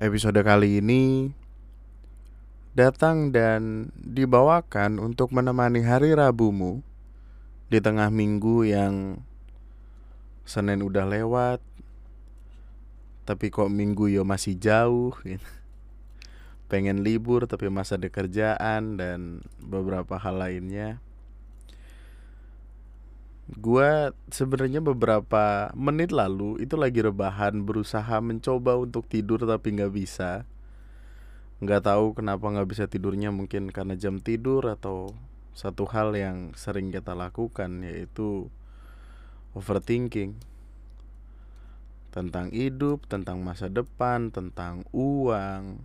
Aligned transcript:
Episode 0.00 0.40
kali 0.40 0.80
ini 0.80 1.28
datang 2.72 3.28
dan 3.28 3.92
dibawakan 3.92 4.96
untuk 4.96 5.36
menemani 5.36 5.84
hari 5.84 6.16
Rabumu 6.16 6.80
di 7.68 7.76
tengah 7.76 8.08
minggu 8.08 8.64
yang 8.64 9.20
Senin 10.48 10.80
udah 10.80 11.04
lewat, 11.04 11.60
tapi 13.28 13.52
kok 13.52 13.68
minggu 13.68 14.08
yo 14.08 14.24
masih 14.24 14.56
jauh. 14.56 15.12
gitu. 15.28 15.44
Pengen 16.72 17.04
libur 17.04 17.44
tapi 17.44 17.68
masa 17.68 18.00
ada 18.00 18.08
dan 18.96 19.44
beberapa 19.60 20.16
hal 20.16 20.40
lainnya. 20.40 21.04
Gua 23.52 24.16
sebenarnya 24.32 24.80
beberapa 24.80 25.68
menit 25.76 26.08
lalu 26.08 26.56
itu 26.64 26.72
lagi 26.80 27.04
rebahan 27.04 27.68
berusaha 27.68 28.16
mencoba 28.24 28.80
untuk 28.80 29.04
tidur 29.04 29.44
tapi 29.44 29.76
nggak 29.76 29.92
bisa. 29.92 30.48
Nggak 31.60 31.84
tahu 31.84 32.16
kenapa 32.16 32.48
nggak 32.48 32.68
bisa 32.72 32.84
tidurnya 32.88 33.28
mungkin 33.28 33.68
karena 33.68 33.92
jam 33.92 34.24
tidur 34.24 34.64
atau 34.72 35.12
satu 35.52 35.84
hal 35.84 36.16
yang 36.16 36.56
sering 36.56 36.88
kita 36.88 37.12
lakukan 37.12 37.84
yaitu 37.84 38.48
overthinking 39.52 40.40
tentang 42.12 42.52
hidup, 42.52 43.04
tentang 43.08 43.40
masa 43.44 43.68
depan, 43.68 44.32
tentang 44.32 44.84
uang, 44.92 45.80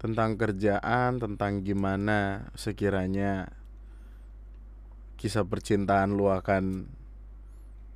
tentang 0.00 0.36
kerjaan, 0.36 1.16
tentang 1.16 1.64
gimana 1.64 2.48
sekiranya 2.56 3.61
kisah 5.22 5.46
percintaan 5.46 6.18
lu 6.18 6.26
akan 6.26 6.90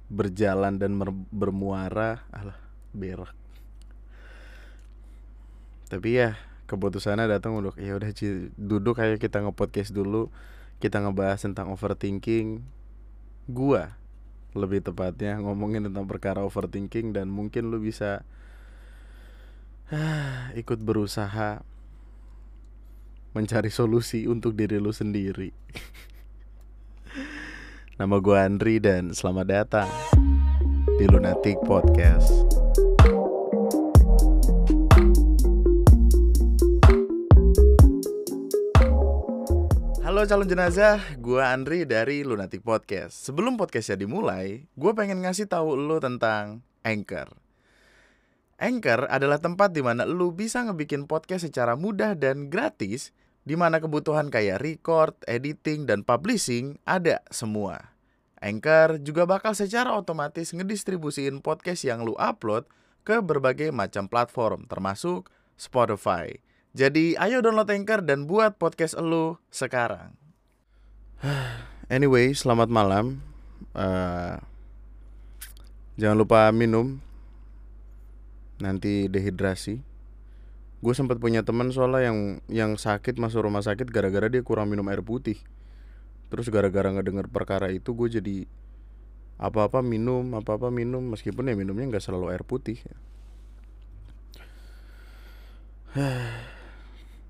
berjalan 0.06 0.78
dan 0.78 0.94
bermuara? 1.34 2.22
Alah 2.30 2.54
berak. 2.94 3.34
Tapi 5.90 6.22
ya 6.22 6.38
keputusannya 6.70 7.26
datang 7.26 7.58
untuk 7.58 7.74
ya 7.82 7.98
udah 7.98 8.10
duduk 8.54 9.02
kayak 9.02 9.18
kita 9.18 9.42
nge-podcast 9.42 9.90
dulu. 9.90 10.30
Kita 10.78 11.02
ngebahas 11.02 11.42
tentang 11.42 11.74
overthinking. 11.74 12.62
Gua 13.50 13.98
lebih 14.54 14.86
tepatnya 14.86 15.42
ngomongin 15.42 15.90
tentang 15.90 16.06
perkara 16.06 16.46
overthinking 16.46 17.10
dan 17.10 17.26
mungkin 17.26 17.74
lu 17.74 17.82
bisa 17.82 18.22
ikut 20.62 20.78
berusaha 20.78 21.60
mencari 23.36 23.68
solusi 23.68 24.24
untuk 24.24 24.56
diri 24.56 24.80
lu 24.80 24.96
sendiri 24.96 25.52
Nama 27.96 28.20
gue 28.20 28.36
Andri 28.36 28.76
dan 28.76 29.16
selamat 29.16 29.46
datang 29.48 29.88
di 31.00 31.08
Lunatic 31.08 31.56
Podcast. 31.64 32.28
Halo 40.04 40.28
calon 40.28 40.44
jenazah, 40.44 41.00
gue 41.16 41.40
Andri 41.40 41.88
dari 41.88 42.20
Lunatic 42.20 42.60
Podcast. 42.60 43.16
Sebelum 43.16 43.56
podcastnya 43.56 44.04
dimulai, 44.04 44.68
gue 44.76 44.92
pengen 44.92 45.24
ngasih 45.24 45.48
tahu 45.48 45.80
lo 45.80 45.96
tentang 45.96 46.60
Anchor. 46.84 47.32
Anchor 48.60 49.08
adalah 49.08 49.40
tempat 49.40 49.72
di 49.72 49.80
mana 49.80 50.04
lu 50.04 50.36
bisa 50.36 50.60
ngebikin 50.68 51.08
podcast 51.08 51.48
secara 51.48 51.80
mudah 51.80 52.12
dan 52.12 52.52
gratis, 52.52 53.16
di 53.46 53.54
mana 53.54 53.78
kebutuhan 53.78 54.26
kayak 54.26 54.58
record, 54.58 55.14
editing, 55.30 55.86
dan 55.86 56.02
publishing 56.02 56.82
ada 56.82 57.22
semua. 57.30 57.94
Anchor 58.42 59.00
juga 59.00 59.24
bakal 59.24 59.54
secara 59.54 59.94
otomatis 59.94 60.50
ngedistribusiin 60.50 61.40
podcast 61.40 61.86
yang 61.86 62.02
lu 62.02 62.18
upload 62.18 62.66
ke 63.06 63.22
berbagai 63.22 63.70
macam 63.70 64.10
platform, 64.10 64.66
termasuk 64.66 65.30
Spotify. 65.54 66.34
Jadi 66.76 67.16
ayo 67.16 67.40
download 67.40 67.70
Anchor 67.72 68.04
dan 68.04 68.28
buat 68.28 68.58
podcast 68.58 68.98
lu 68.98 69.38
sekarang. 69.48 70.12
Anyway, 71.86 72.34
selamat 72.34 72.66
malam. 72.66 73.22
Eh, 73.70 74.34
jangan 75.94 76.18
lupa 76.18 76.50
minum. 76.50 76.98
Nanti 78.58 79.06
dehidrasi. 79.06 79.95
Gue 80.86 80.94
sempat 80.94 81.18
punya 81.18 81.42
teman 81.42 81.74
soalnya 81.74 82.14
yang 82.14 82.18
yang 82.46 82.72
sakit 82.78 83.18
masuk 83.18 83.42
rumah 83.42 83.58
sakit 83.58 83.90
gara-gara 83.90 84.30
dia 84.30 84.46
kurang 84.46 84.70
minum 84.70 84.86
air 84.86 85.02
putih. 85.02 85.34
Terus 86.30 86.46
gara-gara 86.46 86.86
nggak 86.86 87.06
dengar 87.10 87.26
perkara 87.26 87.74
itu 87.74 87.90
gue 87.90 88.06
jadi 88.06 88.46
apa-apa 89.34 89.82
minum, 89.82 90.22
apa-apa 90.38 90.70
minum 90.70 91.02
meskipun 91.10 91.50
ya 91.50 91.58
minumnya 91.58 91.90
nggak 91.90 92.06
selalu 92.06 92.30
air 92.30 92.46
putih. 92.46 92.78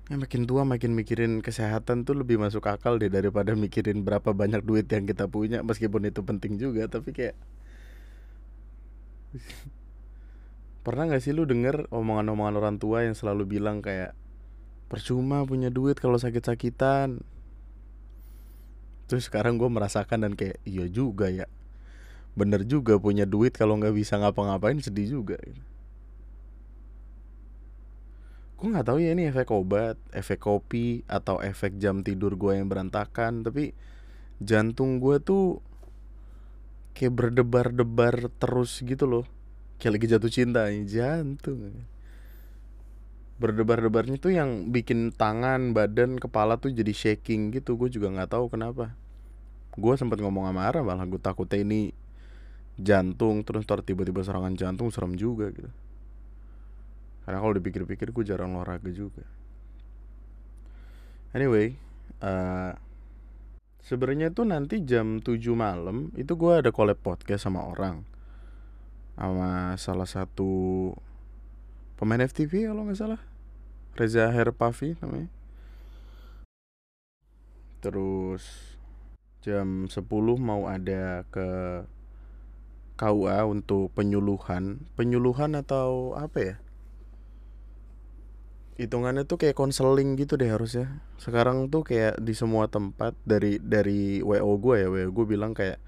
Ya 0.07 0.15
makin 0.15 0.47
tua 0.47 0.63
makin 0.63 0.95
mikirin 0.95 1.43
kesehatan 1.43 2.07
tuh 2.07 2.15
lebih 2.15 2.39
masuk 2.39 2.63
akal 2.63 2.95
deh 2.95 3.11
daripada 3.11 3.51
mikirin 3.59 4.07
berapa 4.07 4.31
banyak 4.31 4.63
duit 4.63 4.87
yang 4.87 5.03
kita 5.03 5.27
punya 5.27 5.59
meskipun 5.67 6.07
itu 6.07 6.23
penting 6.23 6.55
juga 6.55 6.87
tapi 6.87 7.11
kayak 7.11 7.35
Pernah 10.87 11.11
gak 11.11 11.19
sih 11.19 11.35
lu 11.35 11.43
denger 11.43 11.91
omongan-omongan 11.91 12.55
orang 12.63 12.75
tua 12.79 13.03
yang 13.03 13.11
selalu 13.11 13.59
bilang 13.59 13.83
kayak 13.83 14.15
Percuma 14.87 15.43
punya 15.43 15.67
duit 15.67 15.99
kalau 15.99 16.15
sakit-sakitan. 16.15 17.19
Terus 19.11 19.27
sekarang 19.27 19.59
gue 19.59 19.67
merasakan 19.67 20.23
dan 20.23 20.33
kayak 20.39 20.63
iya 20.63 20.87
juga 20.87 21.27
ya. 21.27 21.43
Bener 22.39 22.63
juga 22.63 22.95
punya 22.95 23.27
duit 23.27 23.51
kalau 23.51 23.75
nggak 23.75 23.91
bisa 23.91 24.15
ngapa-ngapain 24.15 24.79
sedih 24.79 25.19
juga. 25.19 25.35
Gue 28.55 28.67
nggak 28.71 28.87
tahu 28.87 29.03
ya 29.03 29.11
ini 29.11 29.27
efek 29.27 29.51
obat, 29.51 29.99
efek 30.15 30.39
kopi, 30.39 31.03
atau 31.11 31.43
efek 31.43 31.75
jam 31.75 31.99
tidur 32.01 32.39
gue 32.39 32.57
yang 32.57 32.71
berantakan 32.71 33.43
Tapi 33.43 33.75
jantung 34.39 35.03
gue 35.03 35.19
tuh 35.19 35.59
kayak 36.95 37.11
berdebar-debar 37.11 38.31
terus 38.39 38.79
gitu 38.81 39.03
loh 39.03 39.36
Kayak 39.77 39.93
lagi 39.93 40.07
jatuh 40.09 40.31
cinta 40.33 40.61
jantung. 40.89 41.85
Berdebar-debarnya 43.37 44.17
tuh 44.17 44.33
yang 44.33 44.73
bikin 44.73 45.13
tangan, 45.13 45.77
badan, 45.77 46.17
kepala 46.17 46.57
tuh 46.57 46.73
jadi 46.73 46.89
shaking 46.89 47.53
gitu. 47.53 47.77
Gue 47.77 47.93
juga 47.93 48.09
nggak 48.09 48.33
tahu 48.33 48.49
kenapa. 48.49 48.97
Gue 49.77 49.93
sempat 49.93 50.17
ngomong 50.17 50.49
sama 50.49 50.65
Ara 50.65 50.81
malah 50.81 51.05
gue 51.05 51.21
takutnya 51.21 51.61
ini 51.61 51.93
jantung 52.77 53.45
Terus 53.45 53.65
ntar 53.65 53.85
tiba-tiba 53.85 54.25
serangan 54.25 54.57
jantung 54.57 54.89
serem 54.89 55.13
juga 55.13 55.53
gitu. 55.53 55.69
Karena 57.25 57.37
kalau 57.37 57.53
dipikir-pikir 57.53 58.09
gue 58.09 58.23
jarang 58.25 58.57
olahraga 58.57 58.89
juga. 58.89 59.21
Anyway 61.37 61.77
eh 62.25 62.73
Sebenarnya 63.87 64.35
tuh 64.35 64.43
nanti 64.43 64.83
jam 64.83 65.23
7 65.23 65.39
malam 65.55 66.11
itu 66.19 66.35
gue 66.35 66.59
ada 66.59 66.75
collab 66.75 66.99
podcast 66.99 67.47
sama 67.47 67.63
orang 67.63 68.03
sama 69.17 69.73
salah 69.81 70.05
satu 70.05 70.93
pemain 71.97 72.21
FTV 72.21 72.69
kalau 72.69 72.85
nggak 72.85 73.01
salah. 73.01 73.21
Reza 73.97 74.29
Herpavi 74.29 75.01
namanya. 75.01 75.33
Terus 77.81 78.77
jam 79.41 79.89
10 79.89 80.05
mau 80.37 80.69
ada 80.69 81.25
ke 81.33 81.49
KUA 82.97 83.39
untuk 83.49 83.89
penyuluhan. 83.97 84.85
Penyuluhan 84.93 85.57
atau 85.57 86.13
apa 86.13 86.37
ya? 86.37 86.55
Hitungannya 88.77 89.25
tuh 89.25 89.41
kayak 89.41 89.57
konseling 89.57 90.13
gitu 90.21 90.37
deh 90.37 90.53
harusnya. 90.53 91.01
Sekarang 91.17 91.73
tuh 91.73 91.81
kayak 91.81 92.21
di 92.21 92.37
semua 92.37 92.69
tempat 92.69 93.17
dari 93.25 93.57
dari 93.57 94.21
WO 94.21 94.61
gue 94.61 94.85
ya. 94.85 94.87
WO 94.93 95.09
gue 95.09 95.25
bilang 95.25 95.57
kayak 95.57 95.81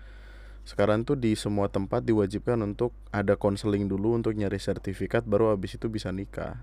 sekarang 0.67 1.01
tuh 1.01 1.17
di 1.17 1.33
semua 1.33 1.65
tempat 1.71 2.05
diwajibkan 2.05 2.61
untuk 2.61 2.93
ada 3.09 3.33
konseling 3.33 3.89
dulu 3.89 4.13
untuk 4.13 4.37
nyari 4.37 4.61
sertifikat 4.61 5.25
baru 5.25 5.55
habis 5.55 5.75
itu 5.75 5.89
bisa 5.89 6.13
nikah. 6.13 6.61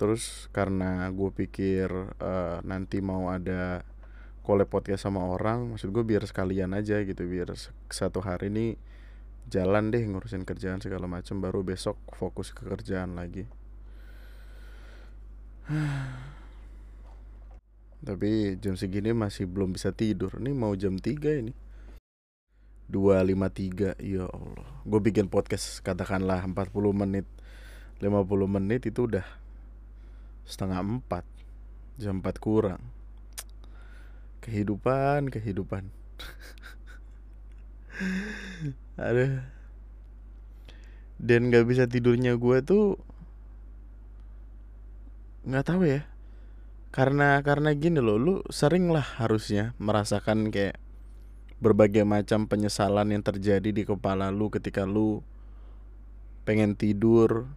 Terus 0.00 0.48
karena 0.50 1.06
gue 1.12 1.30
pikir 1.30 1.88
eh, 2.18 2.58
nanti 2.64 2.98
mau 3.04 3.30
ada 3.30 3.84
collab 4.44 4.68
podcast 4.68 5.08
sama 5.08 5.24
orang 5.24 5.72
maksud 5.72 5.88
gue 5.88 6.04
biar 6.04 6.28
sekalian 6.28 6.76
aja 6.76 7.00
gitu 7.00 7.24
biar 7.24 7.56
satu 7.88 8.20
hari 8.20 8.52
ini 8.52 8.76
jalan 9.48 9.88
deh 9.88 10.04
ngurusin 10.04 10.44
kerjaan 10.44 10.84
segala 10.84 11.08
macam 11.08 11.40
baru 11.40 11.64
besok 11.64 11.96
fokus 12.16 12.52
ke 12.56 12.64
kerjaan 12.64 13.16
lagi. 13.16 13.44
Tapi 18.04 18.60
jam 18.60 18.76
segini 18.76 19.16
masih 19.16 19.48
belum 19.48 19.72
bisa 19.72 19.88
tidur. 19.88 20.36
Ini 20.36 20.52
mau 20.52 20.76
jam 20.76 21.00
3 21.00 21.40
ini 21.40 21.63
253 22.88 24.00
ya 24.00 24.28
Allah. 24.28 24.68
Gue 24.84 25.00
bikin 25.00 25.32
podcast 25.32 25.80
katakanlah 25.80 26.44
40 26.44 26.72
menit 26.92 27.26
50 28.02 28.26
menit 28.48 28.84
itu 28.84 29.08
udah 29.08 29.24
setengah 30.44 30.80
empat 30.80 31.24
jam 31.96 32.20
4 32.20 32.36
kurang. 32.40 32.80
Kehidupan 34.44 35.32
kehidupan. 35.32 35.88
Aduh 39.00 39.54
dan 41.24 41.48
nggak 41.48 41.64
bisa 41.64 41.84
tidurnya 41.86 42.34
gue 42.36 42.58
tuh 42.60 43.00
nggak 45.44 45.64
tahu 45.64 45.82
ya. 45.88 46.02
Karena 46.94 47.42
karena 47.42 47.74
gini 47.74 47.98
loh 47.98 48.20
lu 48.20 48.34
sering 48.54 48.92
lah 48.92 49.02
harusnya 49.18 49.74
merasakan 49.82 50.54
kayak 50.54 50.78
berbagai 51.64 52.04
macam 52.04 52.44
penyesalan 52.44 53.16
yang 53.16 53.24
terjadi 53.24 53.72
di 53.72 53.88
kepala 53.88 54.28
lu 54.28 54.52
ketika 54.52 54.84
lu 54.84 55.24
pengen 56.44 56.76
tidur 56.76 57.48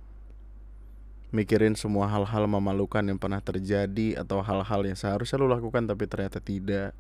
mikirin 1.36 1.76
semua 1.76 2.08
hal-hal 2.08 2.48
memalukan 2.48 3.04
yang 3.04 3.20
pernah 3.20 3.44
terjadi 3.44 4.16
atau 4.16 4.40
hal-hal 4.40 4.88
yang 4.88 4.96
seharusnya 4.96 5.36
lu 5.36 5.52
lakukan 5.52 5.84
tapi 5.84 6.08
ternyata 6.08 6.40
tidak. 6.40 6.96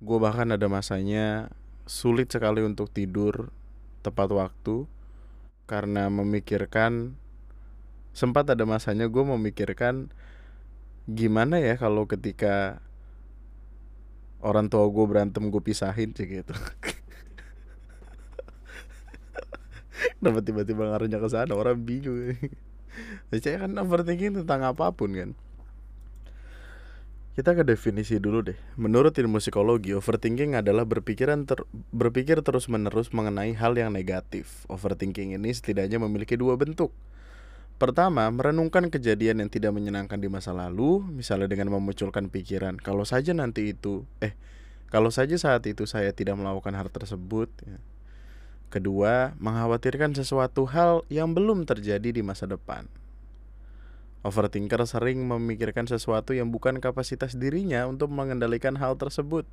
Gue 0.00 0.16
bahkan 0.16 0.48
ada 0.48 0.64
masanya 0.72 1.52
sulit 1.84 2.32
sekali 2.32 2.64
untuk 2.64 2.88
tidur 2.88 3.52
tepat 4.00 4.32
waktu 4.32 4.88
karena 5.68 6.08
memikirkan 6.08 7.12
sempat 8.16 8.48
ada 8.48 8.64
masanya 8.64 9.04
gue 9.06 9.20
memikirkan 9.22 10.08
gimana 11.04 11.60
ya 11.60 11.76
kalau 11.76 12.08
ketika 12.08 12.80
orang 14.40 14.68
tua 14.72 14.88
gue 14.88 15.04
berantem 15.06 15.48
gue 15.48 15.62
pisahin 15.62 16.12
sih 16.16 16.26
gitu 16.28 16.54
Kenapa 20.20 20.40
tiba-tiba 20.40 20.88
ngaruhnya 20.88 21.20
ke 21.20 21.28
sana 21.28 21.52
orang 21.56 21.76
bingung 21.80 22.36
saya 23.30 23.64
kan 23.64 23.72
overthinking 23.76 24.42
tentang 24.44 24.64
apa 24.64 24.92
pun 24.92 25.12
kan 25.12 25.30
kita 27.40 27.56
ke 27.56 27.64
definisi 27.64 28.20
dulu 28.20 28.42
deh. 28.42 28.58
Menurut 28.74 29.16
ilmu 29.16 29.40
psikologi, 29.40 29.96
overthinking 29.96 30.58
adalah 30.58 30.84
berpikiran 30.84 31.48
ter 31.48 31.64
berpikir 31.88 32.42
terus-menerus 32.44 33.14
mengenai 33.16 33.56
hal 33.56 33.78
yang 33.80 33.96
negatif. 33.96 34.68
Overthinking 34.68 35.32
ini 35.38 35.48
setidaknya 35.48 36.02
memiliki 36.02 36.36
dua 36.36 36.60
bentuk. 36.60 36.92
Pertama, 37.80 38.28
merenungkan 38.28 38.92
kejadian 38.92 39.40
yang 39.40 39.48
tidak 39.48 39.72
menyenangkan 39.72 40.20
di 40.20 40.28
masa 40.28 40.52
lalu, 40.52 41.00
misalnya 41.00 41.48
dengan 41.48 41.72
memunculkan 41.72 42.28
pikiran, 42.28 42.76
kalau 42.76 43.08
saja 43.08 43.32
nanti 43.32 43.72
itu, 43.72 44.04
eh, 44.20 44.36
kalau 44.92 45.08
saja 45.08 45.32
saat 45.40 45.64
itu 45.64 45.88
saya 45.88 46.12
tidak 46.12 46.36
melakukan 46.36 46.76
hal 46.76 46.92
tersebut. 46.92 47.48
Ya. 47.64 47.80
Kedua, 48.68 49.32
mengkhawatirkan 49.40 50.12
sesuatu 50.12 50.68
hal 50.68 51.08
yang 51.08 51.32
belum 51.32 51.64
terjadi 51.64 52.12
di 52.12 52.20
masa 52.20 52.44
depan. 52.44 52.84
Overthinker 54.28 54.84
sering 54.84 55.24
memikirkan 55.24 55.88
sesuatu 55.88 56.36
yang 56.36 56.52
bukan 56.52 56.84
kapasitas 56.84 57.32
dirinya 57.32 57.88
untuk 57.88 58.12
mengendalikan 58.12 58.76
hal 58.76 59.00
tersebut. 59.00 59.48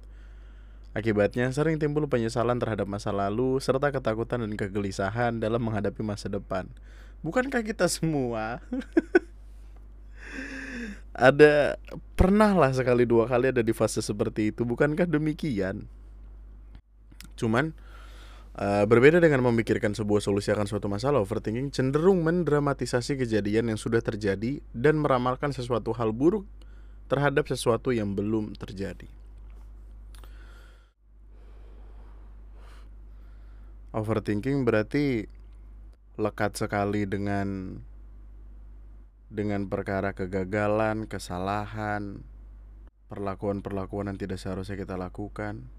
Akibatnya 0.91 1.47
sering 1.55 1.79
timbul 1.79 2.11
penyesalan 2.11 2.59
terhadap 2.59 2.91
masa 2.91 3.15
lalu 3.15 3.63
serta 3.63 3.95
ketakutan 3.95 4.43
dan 4.43 4.51
kegelisahan 4.59 5.39
dalam 5.39 5.63
menghadapi 5.63 6.03
masa 6.03 6.27
depan. 6.27 6.67
Bukankah 7.21 7.61
kita 7.65 7.89
semua? 7.89 8.61
ada 11.17 11.81
pernah 12.13 12.53
lah 12.53 12.69
sekali 12.69 13.09
dua 13.09 13.25
kali 13.25 13.49
ada 13.49 13.65
di 13.65 13.73
fase 13.73 14.05
seperti 14.05 14.53
itu, 14.53 14.61
bukankah 14.61 15.09
demikian? 15.09 15.89
Cuman 17.37 17.73
Uh, 18.57 18.89
berbeda 18.89 19.21
dengan 19.21 19.45
memikirkan 19.45 19.93
sebuah 19.93 20.17
solusi 20.17 20.49
akan 20.49 20.65
suatu 20.65 20.89
masalah, 20.89 21.21
overthinking 21.21 21.69
cenderung 21.69 22.25
mendramatisasi 22.25 23.13
kejadian 23.13 23.69
yang 23.69 23.77
sudah 23.77 24.01
terjadi 24.01 24.65
dan 24.73 24.97
meramalkan 24.97 25.53
sesuatu 25.53 25.93
hal 25.93 26.09
buruk 26.09 26.41
terhadap 27.05 27.45
sesuatu 27.45 27.93
yang 27.93 28.17
belum 28.17 28.57
terjadi. 28.57 29.05
Overthinking 33.93 34.65
berarti 34.65 35.29
lekat 36.17 36.57
sekali 36.57 37.05
dengan 37.05 37.77
dengan 39.29 39.69
perkara 39.69 40.17
kegagalan, 40.17 41.05
kesalahan, 41.05 42.25
perlakuan-perlakuan 43.05 44.09
yang 44.09 44.17
tidak 44.17 44.41
seharusnya 44.41 44.79
kita 44.79 44.97
lakukan. 44.97 45.69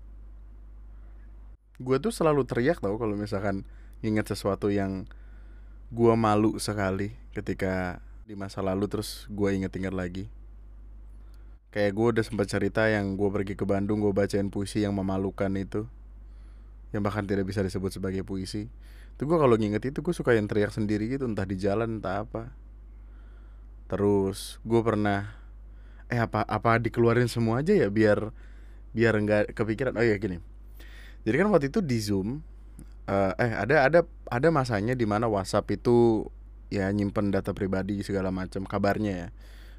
Gue 1.82 1.98
tuh 1.98 2.14
selalu 2.14 2.46
teriak 2.46 2.78
tau 2.78 2.94
kalau 2.98 3.18
misalkan 3.18 3.66
ingat 3.98 4.30
sesuatu 4.30 4.70
yang 4.70 5.10
gue 5.90 6.14
malu 6.14 6.54
sekali 6.62 7.18
ketika 7.34 7.98
di 8.28 8.36
masa 8.36 8.60
lalu 8.60 8.86
terus 8.86 9.26
gue 9.26 9.48
inget-inget 9.50 9.94
lagi. 9.94 10.24
Kayak 11.74 11.92
gue 11.98 12.06
udah 12.14 12.24
sempat 12.24 12.46
cerita 12.46 12.86
yang 12.86 13.18
gue 13.18 13.28
pergi 13.28 13.54
ke 13.58 13.64
Bandung 13.66 14.00
gue 14.00 14.14
bacain 14.14 14.48
puisi 14.48 14.86
yang 14.86 14.94
memalukan 14.94 15.50
itu 15.58 15.90
yang 16.92 17.04
bahkan 17.04 17.28
tidak 17.28 17.44
bisa 17.44 17.60
disebut 17.60 17.92
sebagai 17.92 18.24
puisi 18.24 18.72
itu 19.18 19.22
gue 19.26 19.38
kalau 19.38 19.58
nginget 19.58 19.90
itu 19.90 19.98
gue 19.98 20.14
suka 20.14 20.38
yang 20.38 20.46
teriak 20.46 20.70
sendiri 20.70 21.10
gitu 21.10 21.26
entah 21.26 21.42
di 21.42 21.58
jalan 21.58 21.98
entah 21.98 22.22
apa 22.22 22.54
terus 23.90 24.62
gue 24.62 24.78
pernah 24.78 25.34
eh 26.06 26.22
apa 26.22 26.46
apa 26.46 26.78
dikeluarin 26.78 27.26
semua 27.26 27.60
aja 27.60 27.74
ya 27.74 27.90
biar 27.90 28.30
biar 28.94 29.14
nggak 29.18 29.58
kepikiran 29.58 29.98
oh 29.98 30.06
ya 30.06 30.14
gini 30.22 30.38
jadi 31.26 31.42
kan 31.42 31.50
waktu 31.50 31.68
itu 31.68 31.82
di 31.82 31.98
Zoom 31.98 32.46
uh, 33.08 33.32
eh 33.40 33.52
ada 33.52 33.76
ada 33.88 34.00
ada 34.28 34.48
masanya 34.52 34.94
di 34.94 35.08
mana 35.08 35.26
WhatsApp 35.26 35.66
itu 35.72 36.28
ya 36.68 36.86
nyimpen 36.92 37.32
data 37.32 37.56
pribadi 37.56 38.04
segala 38.04 38.28
macam 38.28 38.68
kabarnya 38.68 39.12
ya. 39.12 39.28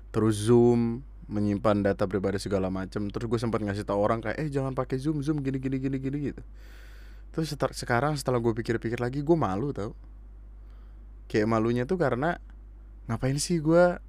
Terus 0.09 0.50
Zoom 0.50 1.06
menyimpan 1.30 1.86
data 1.86 2.09
pribadi 2.09 2.41
segala 2.41 2.74
macam. 2.74 3.07
Terus 3.13 3.25
gue 3.30 3.39
sempat 3.39 3.62
ngasih 3.62 3.86
tau 3.86 4.01
orang 4.01 4.25
kayak 4.25 4.38
eh 4.41 4.50
jangan 4.50 4.74
pakai 4.74 4.97
Zoom, 4.97 5.21
Zoom 5.21 5.45
gini 5.45 5.62
gini 5.62 5.77
gini 5.77 5.97
gini 6.01 6.18
gitu. 6.33 6.41
Terus 7.30 7.54
setar, 7.54 7.72
sekarang 7.78 8.18
setelah 8.18 8.42
gue 8.42 8.54
pikir-pikir 8.58 8.98
lagi 8.98 9.22
gue 9.22 9.38
malu 9.38 9.70
tau. 9.70 9.94
Kayak 11.30 11.48
malunya 11.50 11.86
tuh 11.86 12.02
karena 12.02 12.42
ngapain 13.06 13.38
sih 13.38 13.62
gue 13.62 14.02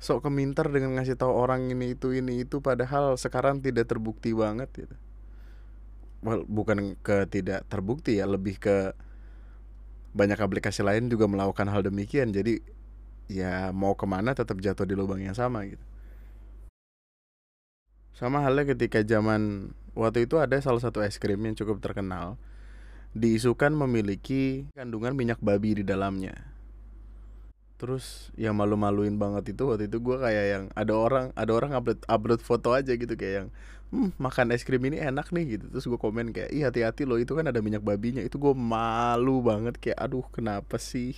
sok 0.00 0.24
keminter 0.24 0.70
dengan 0.72 0.96
ngasih 0.96 1.18
tahu 1.20 1.28
orang 1.28 1.68
ini 1.68 1.92
itu 1.92 2.16
ini 2.16 2.46
itu 2.46 2.64
padahal 2.64 3.20
sekarang 3.20 3.60
tidak 3.60 3.90
terbukti 3.90 4.32
banget 4.32 4.70
gitu. 4.72 4.96
Well, 6.24 6.44
bukan 6.48 6.96
ke 7.00 7.28
tidak 7.28 7.68
terbukti 7.68 8.16
ya 8.16 8.28
lebih 8.28 8.56
ke 8.60 8.96
banyak 10.16 10.40
aplikasi 10.40 10.82
lain 10.82 11.12
juga 11.12 11.28
melakukan 11.28 11.68
hal 11.68 11.84
demikian. 11.84 12.32
Jadi 12.32 12.64
ya 13.30 13.70
mau 13.76 13.94
ke 13.94 14.08
mana 14.08 14.34
tetap 14.34 14.58
jatuh 14.58 14.88
di 14.88 14.94
lubang 14.96 15.20
yang 15.22 15.36
sama 15.36 15.66
gitu. 15.68 15.82
Sama 18.16 18.44
halnya 18.44 18.72
ketika 18.76 19.00
zaman 19.00 19.72
waktu 19.96 20.28
itu 20.28 20.36
ada 20.36 20.60
salah 20.60 20.80
satu 20.80 21.00
es 21.00 21.16
krim 21.16 21.40
yang 21.40 21.56
cukup 21.56 21.80
terkenal 21.80 22.36
diisukan 23.10 23.74
memiliki 23.74 24.70
kandungan 24.78 25.18
minyak 25.18 25.42
babi 25.42 25.82
di 25.82 25.84
dalamnya. 25.86 26.34
Terus 27.80 28.28
yang 28.36 28.54
malu-maluin 28.54 29.16
banget 29.16 29.56
itu 29.56 29.64
waktu 29.66 29.88
itu 29.88 29.98
gue 30.04 30.16
kayak 30.20 30.46
yang 30.52 30.64
ada 30.76 30.92
orang 30.94 31.26
ada 31.32 31.52
orang 31.56 31.72
upload 31.72 32.00
upload 32.06 32.40
foto 32.44 32.76
aja 32.76 32.92
gitu 32.92 33.16
kayak 33.16 33.34
yang 33.44 33.48
hmm, 33.88 34.12
makan 34.20 34.52
es 34.52 34.62
krim 34.62 34.84
ini 34.84 35.00
enak 35.00 35.32
nih 35.32 35.58
gitu. 35.58 35.66
Terus 35.72 35.88
gue 35.88 35.98
komen 35.98 36.30
kayak 36.36 36.52
ih 36.52 36.62
hati-hati 36.68 37.08
loh 37.08 37.16
itu 37.16 37.32
kan 37.32 37.48
ada 37.48 37.58
minyak 37.64 37.82
babinya. 37.82 38.20
Itu 38.20 38.36
gue 38.36 38.52
malu 38.52 39.40
banget 39.42 39.80
kayak 39.80 39.98
aduh 39.98 40.28
kenapa 40.30 40.76
sih? 40.76 41.16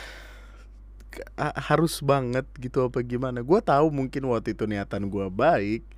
Harus 1.70 2.01
banget 2.04 2.44
gitu 2.60 2.90
apa 2.90 3.00
gimana. 3.06 3.40
Gue 3.46 3.62
tahu 3.63 3.94
mungkin 3.94 4.28
waktu 4.28 4.58
itu 4.58 4.66
niatan 4.68 5.08
gue 5.08 5.30
baik 5.32 5.96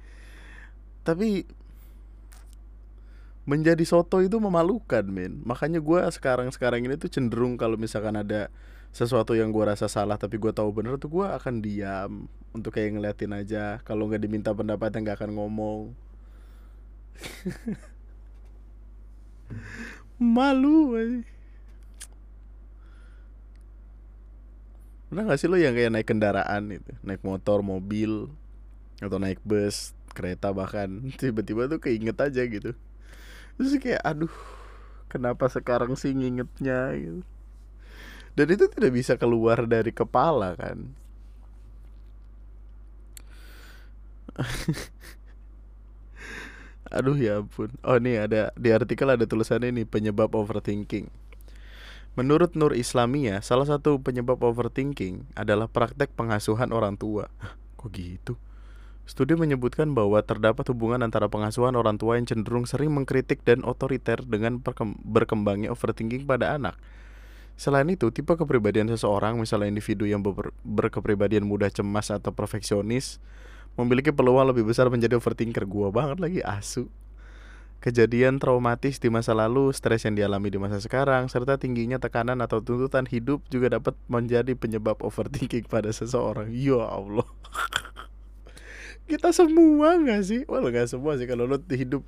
tapi 1.07 1.47
menjadi 3.47 3.81
soto 3.87 4.19
itu 4.19 4.35
memalukan 4.43 5.07
men 5.07 5.39
makanya 5.47 5.79
gue 5.79 6.03
sekarang 6.11 6.51
sekarang 6.51 6.83
ini 6.83 6.99
tuh 6.99 7.07
cenderung 7.07 7.55
kalau 7.55 7.79
misalkan 7.79 8.19
ada 8.19 8.51
sesuatu 8.91 9.33
yang 9.39 9.55
gue 9.55 9.63
rasa 9.63 9.87
salah 9.87 10.19
tapi 10.19 10.35
gue 10.35 10.51
tahu 10.51 10.73
bener 10.75 10.99
tuh 10.99 11.07
gue 11.07 11.27
akan 11.27 11.63
diam 11.63 12.27
untuk 12.57 12.73
kayak 12.73 12.97
ngeliatin 12.97 13.37
aja. 13.37 13.77
Kalau 13.85 14.09
nggak 14.09 14.25
diminta 14.25 14.49
pendapat 14.49 14.89
nggak 14.89 15.21
akan 15.21 15.31
ngomong. 15.37 15.93
Malu 20.35 20.97
aja. 20.97 21.21
pernah 25.07 25.23
gak 25.23 25.39
sih 25.39 25.47
lo 25.47 25.55
yang 25.55 25.71
kayak 25.71 25.87
naik 25.95 26.03
kendaraan 26.03 26.67
itu? 26.67 26.91
Naik 26.99 27.23
motor 27.23 27.63
mobil 27.63 28.27
atau 28.99 29.15
naik 29.23 29.39
bus 29.39 29.95
kereta 30.11 30.51
bahkan. 30.51 30.89
Tiba-tiba 31.21 31.71
tuh 31.71 31.79
keinget 31.79 32.19
aja 32.19 32.43
gitu 32.43 32.75
terus 33.57 33.73
kayak 33.81 34.01
aduh 34.05 34.31
kenapa 35.11 35.49
sekarang 35.49 35.97
sih 35.97 36.13
ngingetnya? 36.13 36.93
Gitu. 36.95 37.21
Dan 38.37 38.47
itu 38.53 38.69
tidak 38.69 38.91
bisa 38.93 39.17
keluar 39.17 39.65
dari 39.65 39.89
kepala 39.89 40.53
kan? 40.53 40.93
Aduh 46.93 47.17
ya 47.19 47.43
ampun. 47.43 47.73
Oh 47.83 47.97
nih 47.99 48.29
ada 48.29 48.53
di 48.55 48.69
artikel 48.71 49.09
ada 49.09 49.25
tulisannya 49.27 49.73
nih 49.73 49.85
penyebab 49.89 50.31
overthinking. 50.37 51.09
Menurut 52.17 52.57
Nur 52.57 52.73
Islamia, 52.73 53.45
salah 53.45 53.69
satu 53.69 54.01
penyebab 54.01 54.41
overthinking 54.41 55.29
adalah 55.37 55.69
praktek 55.69 56.13
pengasuhan 56.17 56.73
orang 56.73 56.97
tua. 56.97 57.29
Kok 57.77 57.89
gitu? 57.93 58.33
Studi 59.07 59.39
menyebutkan 59.39 59.95
bahwa 59.95 60.19
terdapat 60.19 60.67
hubungan 60.67 60.99
antara 60.99 61.31
pengasuhan 61.31 61.79
orang 61.79 61.95
tua 61.95 62.19
yang 62.19 62.27
cenderung 62.27 62.67
sering 62.67 62.91
mengkritik 62.91 63.39
dan 63.47 63.63
otoriter 63.63 64.19
dengan 64.19 64.59
berkembangnya 65.07 65.71
overthinking 65.71 66.27
pada 66.27 66.59
anak. 66.59 66.75
Selain 67.55 67.87
itu, 67.87 68.11
tipe 68.11 68.35
kepribadian 68.35 68.91
seseorang, 68.91 69.39
misalnya 69.39 69.71
individu 69.71 70.03
yang 70.03 70.19
ber 70.19 70.51
berkepribadian 70.61 71.47
mudah 71.47 71.71
cemas 71.71 72.11
atau 72.11 72.35
perfeksionis, 72.35 73.23
memiliki 73.79 74.11
peluang 74.11 74.51
lebih 74.51 74.67
besar 74.67 74.91
menjadi 74.91 75.15
overthinker. 75.15 75.63
Gua 75.63 75.87
banget 75.89 76.19
lagi 76.19 76.39
asu. 76.43 76.91
Kejadian 77.79 78.43
traumatis 78.43 78.99
di 78.99 79.07
masa 79.07 79.31
lalu, 79.31 79.71
stres 79.71 80.03
yang 80.03 80.19
dialami 80.19 80.51
di 80.51 80.59
masa 80.59 80.83
sekarang, 80.83 81.31
serta 81.31 81.55
tingginya 81.55 81.97
tekanan 81.97 82.43
atau 82.43 82.59
tuntutan 82.59 83.07
hidup 83.07 83.39
juga 83.47 83.79
dapat 83.79 83.95
menjadi 84.11 84.51
penyebab 84.51 84.99
overthinking 84.99 85.65
pada 85.65 85.89
seseorang. 85.95 86.51
Ya 86.51 86.83
Allah. 86.83 87.25
Kita 89.07 89.31
semua 89.31 89.95
gak 90.03 90.21
sih? 90.27 90.41
Walau 90.51 90.67
gak 90.67 90.91
semua 90.91 91.15
sih. 91.15 91.23
Kalau 91.23 91.47
lo 91.47 91.57
hidup 91.71 92.03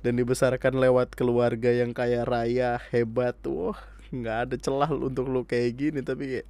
dan 0.00 0.16
dibesarkan 0.16 0.80
lewat 0.80 1.12
keluarga 1.12 1.68
yang 1.68 1.92
kaya 1.92 2.24
raya, 2.24 2.80
hebat, 2.88 3.36
wah 3.44 3.76
nggak 4.08 4.36
ada 4.48 4.56
celah 4.56 4.88
untuk 4.96 5.28
lo 5.28 5.44
kayak 5.44 5.70
gini. 5.76 6.00
Tapi 6.00 6.24
kayak 6.24 6.48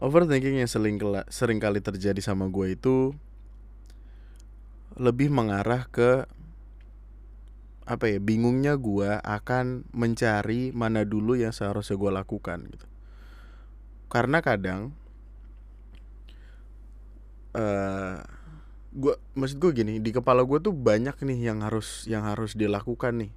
overthinking 0.00 0.58
yang 0.58 0.70
sering 0.70 0.98
sering 1.28 1.60
kali 1.60 1.78
terjadi 1.78 2.18
sama 2.24 2.48
gue 2.48 2.74
itu 2.74 3.12
lebih 4.98 5.30
mengarah 5.30 5.86
ke 5.86 6.26
apa 7.84 8.06
ya 8.08 8.18
bingungnya 8.18 8.74
gue 8.80 9.18
akan 9.22 9.86
mencari 9.92 10.72
mana 10.72 11.04
dulu 11.04 11.36
yang 11.36 11.52
seharusnya 11.52 12.00
gue 12.00 12.10
lakukan 12.10 12.58
gitu 12.70 12.89
karena 14.10 14.42
kadang 14.42 14.90
uh, 17.54 18.18
gua 18.90 19.14
maksud 19.38 19.62
gue 19.62 19.70
gini 19.70 20.02
di 20.02 20.10
kepala 20.10 20.42
gue 20.42 20.58
tuh 20.58 20.74
banyak 20.74 21.14
nih 21.22 21.54
yang 21.54 21.62
harus 21.62 22.10
yang 22.10 22.26
harus 22.26 22.58
dilakukan 22.58 23.22
nih. 23.26 23.32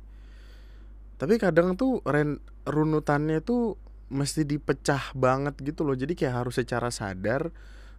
Tapi 1.22 1.38
kadang 1.38 1.78
tuh 1.78 2.02
ren, 2.04 2.42
runutannya 2.66 3.40
tuh 3.46 3.78
mesti 4.10 4.44
dipecah 4.44 5.14
banget 5.14 5.56
gitu 5.62 5.86
loh. 5.86 5.94
Jadi 5.94 6.18
kayak 6.18 6.46
harus 6.46 6.58
secara 6.58 6.90
sadar 6.90 7.54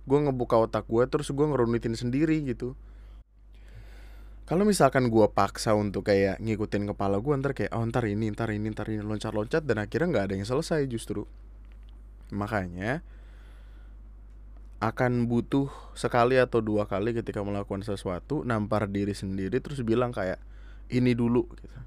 gue 0.05 0.19
ngebuka 0.19 0.61
otak 0.61 0.85
gue 0.91 1.07
terus 1.09 1.31
gue 1.31 1.47
ngerunutin 1.47 1.95
sendiri 1.95 2.43
gitu. 2.43 2.75
Kalau 4.45 4.69
misalkan 4.69 5.09
gue 5.09 5.25
paksa 5.33 5.73
untuk 5.73 6.11
kayak 6.11 6.37
ngikutin 6.43 6.93
kepala 6.93 7.17
gue 7.23 7.33
ntar 7.41 7.57
kayak 7.57 7.73
oh 7.73 7.87
ntar 7.89 8.05
ini 8.05 8.29
ntar 8.35 8.53
ini 8.53 8.69
ntar 8.75 8.93
ini 8.93 9.01
loncat-loncat 9.01 9.65
dan 9.65 9.81
akhirnya 9.81 10.11
nggak 10.13 10.25
ada 10.29 10.35
yang 10.37 10.45
selesai 10.45 10.85
justru 10.85 11.25
makanya 12.33 13.05
akan 14.85 15.25
butuh 15.31 15.73
sekali 15.97 16.37
atau 16.37 16.61
dua 16.61 16.85
kali 16.85 17.17
ketika 17.17 17.41
melakukan 17.41 17.81
sesuatu 17.81 18.45
nampar 18.45 18.85
diri 18.93 19.17
sendiri 19.17 19.57
terus 19.65 19.81
bilang 19.81 20.13
kayak 20.13 20.37
ini 20.93 21.17
dulu 21.17 21.49
gitu. 21.57 21.81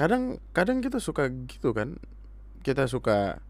Kadang 0.00 0.40
kadang 0.56 0.80
kita 0.80 0.96
suka 0.96 1.28
gitu 1.44 1.76
kan. 1.76 2.00
Kita 2.64 2.88
suka 2.88 3.44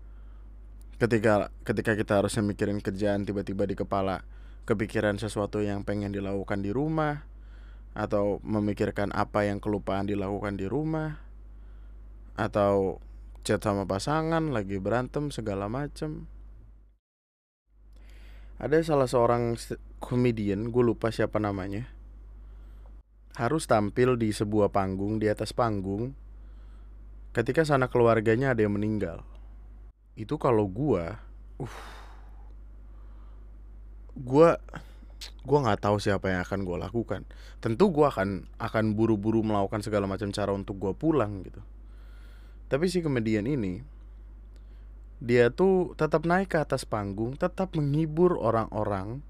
ketika 0.98 1.54
ketika 1.62 1.94
kita 1.94 2.12
harusnya 2.18 2.42
mikirin 2.42 2.82
kerjaan 2.82 3.22
tiba-tiba 3.22 3.70
di 3.70 3.78
kepala 3.78 4.26
kepikiran 4.66 5.16
sesuatu 5.16 5.62
yang 5.62 5.86
pengen 5.86 6.10
dilakukan 6.10 6.60
di 6.60 6.74
rumah 6.74 7.22
atau 7.94 8.38
memikirkan 8.42 9.10
apa 9.10 9.46
yang 9.46 9.58
kelupaan 9.58 10.06
dilakukan 10.06 10.54
di 10.54 10.66
rumah 10.66 11.18
atau 12.38 13.02
chat 13.40 13.64
sama 13.64 13.88
pasangan 13.88 14.52
lagi 14.52 14.76
berantem 14.76 15.32
segala 15.32 15.66
macem. 15.66 16.28
Ada 18.60 18.84
salah 18.84 19.08
seorang 19.08 19.56
komedian 19.96 20.68
gue 20.68 20.84
lupa 20.84 21.08
siapa 21.08 21.40
namanya. 21.40 21.88
Harus 23.40 23.64
tampil 23.64 24.20
di 24.20 24.36
sebuah 24.36 24.68
panggung 24.68 25.16
di 25.16 25.32
atas 25.32 25.56
panggung 25.56 26.12
ketika 27.32 27.64
sana 27.64 27.88
keluarganya 27.88 28.52
ada 28.52 28.60
yang 28.60 28.76
meninggal. 28.76 29.24
Itu 30.12 30.36
kalau 30.36 30.68
gue 30.68 31.04
uh 31.64 31.76
gue 34.20 34.48
gue 35.40 35.58
nggak 35.64 35.80
tahu 35.80 35.96
siapa 35.96 36.28
yang 36.28 36.44
akan 36.44 36.60
gue 36.68 36.76
lakukan. 36.76 37.24
Tentu 37.64 37.88
gue 37.88 38.04
akan 38.04 38.44
akan 38.60 38.84
buru-buru 38.92 39.40
melakukan 39.40 39.80
segala 39.80 40.04
macam 40.04 40.28
cara 40.28 40.52
untuk 40.52 40.76
gue 40.76 40.92
pulang 40.92 41.40
gitu 41.48 41.64
tapi 42.70 42.86
si 42.86 43.02
komedian 43.02 43.50
ini 43.50 43.82
dia 45.20 45.52
tuh 45.52 45.92
tetap 45.98 46.24
naik 46.24 46.54
ke 46.54 46.58
atas 46.62 46.86
panggung 46.86 47.36
tetap 47.36 47.76
menghibur 47.76 48.40
orang-orang 48.40 49.20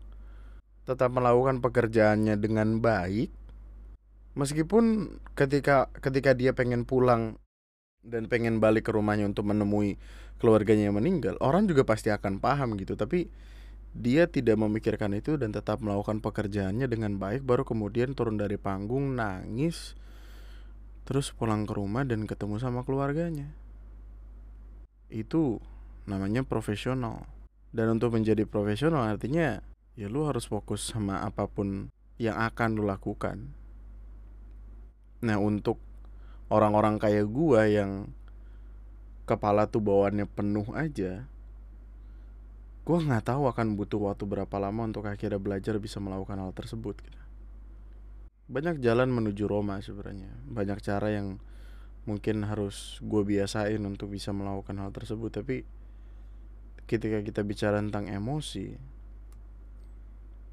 tetap 0.90 1.14
melakukan 1.14 1.62
pekerjaannya 1.62 2.35
dengan 2.40 2.82
baik. 2.82 3.30
Meskipun 4.35 5.14
ketika 5.38 5.87
ketika 6.02 6.35
dia 6.35 6.50
pengen 6.50 6.82
pulang 6.82 7.38
dan 8.02 8.26
pengen 8.26 8.59
balik 8.59 8.88
ke 8.88 8.90
rumahnya 8.90 9.30
untuk 9.30 9.47
menemui 9.47 10.00
keluarganya 10.40 10.88
yang 10.88 10.97
meninggal 10.97 11.37
orang 11.38 11.68
juga 11.70 11.87
pasti 11.87 12.11
akan 12.11 12.42
paham 12.42 12.75
gitu. 12.75 12.99
Tapi 12.99 13.30
dia 13.94 14.30
tidak 14.30 14.59
memikirkan 14.59 15.14
itu 15.14 15.35
dan 15.35 15.50
tetap 15.50 15.82
melakukan 15.82 16.23
pekerjaannya 16.23 16.87
dengan 16.87 17.18
baik 17.18 17.42
baru 17.42 17.66
kemudian 17.66 18.14
turun 18.14 18.38
dari 18.38 18.54
panggung 18.54 19.18
nangis 19.18 19.99
terus 21.11 21.35
pulang 21.35 21.67
ke 21.67 21.75
rumah 21.75 22.07
dan 22.07 22.23
ketemu 22.23 22.62
sama 22.62 22.87
keluarganya. 22.87 23.50
Itu 25.11 25.59
namanya 26.07 26.47
profesional. 26.47 27.26
Dan 27.75 27.99
untuk 27.99 28.14
menjadi 28.14 28.47
profesional 28.47 29.11
artinya 29.11 29.59
ya 29.99 30.07
lu 30.07 30.31
harus 30.31 30.47
fokus 30.47 30.87
sama 30.87 31.26
apa 31.26 31.50
pun 31.50 31.90
yang 32.14 32.38
akan 32.38 32.79
lu 32.79 32.87
lakukan. 32.87 33.50
Nah 35.26 35.43
untuk 35.43 35.83
orang-orang 36.47 37.02
kayak 37.02 37.26
gua 37.26 37.67
yang 37.67 38.14
kepala 39.26 39.67
tuh 39.67 39.83
bawaannya 39.83 40.31
penuh 40.31 40.71
aja 40.79 41.26
gue 42.81 42.99
nggak 42.99 43.31
tahu 43.31 43.47
akan 43.47 43.79
butuh 43.79 44.02
waktu 44.11 44.26
berapa 44.26 44.57
lama 44.59 44.83
untuk 44.88 45.07
akhirnya 45.07 45.38
belajar 45.38 45.79
bisa 45.79 46.02
melakukan 46.02 46.43
hal 46.43 46.50
tersebut 46.50 46.99
gitu. 46.99 47.21
Banyak 48.50 48.83
jalan 48.83 49.14
menuju 49.14 49.47
Roma 49.47 49.78
sebenarnya. 49.78 50.35
Banyak 50.50 50.83
cara 50.83 51.14
yang 51.14 51.38
mungkin 52.02 52.42
harus 52.42 52.99
gue 52.99 53.23
biasain 53.23 53.78
untuk 53.87 54.11
bisa 54.11 54.35
melakukan 54.35 54.75
hal 54.83 54.90
tersebut. 54.90 55.30
Tapi 55.30 55.62
ketika 56.90 57.23
kita 57.23 57.47
bicara 57.47 57.78
tentang 57.78 58.11
emosi 58.11 58.75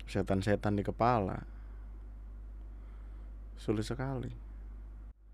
setan-setan 0.06 0.77
di 0.77 0.86
kepala 0.86 1.42
sulit 3.58 3.84
sekali. 3.84 4.30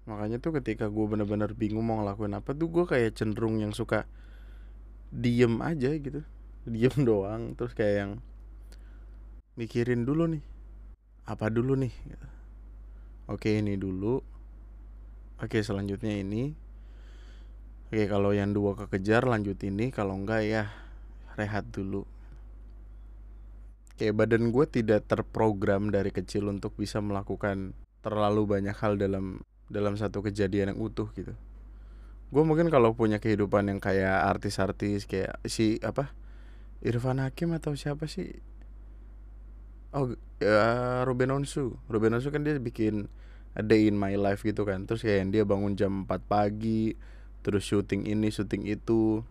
Makanya 0.07 0.39
tuh 0.39 0.55
ketika 0.63 0.87
gue 0.87 1.05
bener-bener 1.05 1.51
bingung 1.51 1.83
mau 1.83 1.99
ngelakuin 1.99 2.39
apa 2.39 2.55
tuh 2.55 2.71
gue 2.71 2.85
kayak 2.87 3.19
cenderung 3.19 3.59
yang 3.59 3.75
suka 3.75 4.07
diem 5.11 5.59
aja 5.59 5.91
gitu. 5.99 6.23
Diem 6.63 6.95
doang 7.07 7.59
terus 7.59 7.75
kayak 7.75 7.95
yang 7.99 8.11
mikirin 9.59 10.07
dulu 10.07 10.31
nih 10.31 10.43
apa 11.29 11.47
dulu 11.51 11.77
nih 11.77 11.93
oke 13.27 13.49
ini 13.49 13.79
dulu. 13.79 14.19
Oke 15.39 15.59
selanjutnya 15.59 16.15
ini. 16.19 16.55
Oke 17.89 18.07
kalau 18.07 18.31
yang 18.31 18.55
dua 18.55 18.73
kekejar 18.79 19.27
lanjut 19.27 19.59
ini. 19.63 19.91
Kalau 19.91 20.15
enggak 20.15 20.47
ya 20.47 20.71
rehat 21.35 21.67
dulu. 21.69 22.07
Kayak 23.93 24.25
badan 24.25 24.49
gue 24.49 24.65
tidak 24.65 25.05
terprogram 25.05 25.93
dari 25.93 26.09
kecil 26.09 26.49
untuk 26.49 26.73
bisa 26.73 26.97
melakukan 26.97 27.77
terlalu 28.01 28.49
banyak 28.49 28.73
hal 28.73 28.97
dalam 28.97 29.45
dalam 29.69 29.95
satu 29.95 30.25
kejadian 30.25 30.75
yang 30.75 30.79
utuh 30.81 31.07
gitu. 31.13 31.37
Gue 32.33 32.43
mungkin 32.43 32.73
kalau 32.73 32.97
punya 32.97 33.21
kehidupan 33.21 33.69
yang 33.69 33.77
kayak 33.77 34.25
artis-artis 34.25 35.05
kayak 35.05 35.37
si 35.45 35.77
apa 35.85 36.09
Irfan 36.81 37.21
Hakim 37.21 37.53
atau 37.55 37.77
siapa 37.77 38.09
sih 38.09 38.41
oh 39.93 40.17
ya 40.41 41.05
Ruben 41.05 41.31
Onsu. 41.31 41.77
Ruben 41.87 42.17
Onsu 42.17 42.33
kan 42.33 42.43
dia 42.43 42.57
bikin 42.57 43.07
a 43.53 43.61
day 43.61 43.87
in 43.87 43.95
my 43.95 44.17
life 44.17 44.41
gitu 44.41 44.65
kan. 44.65 44.89
Terus 44.89 45.05
kayak 45.05 45.29
dia 45.29 45.45
bangun 45.45 45.77
jam 45.77 46.09
4 46.09 46.25
pagi 46.25 46.97
terus 47.45 47.63
syuting 47.63 48.09
ini 48.09 48.33
syuting 48.33 48.67
itu. 48.67 49.21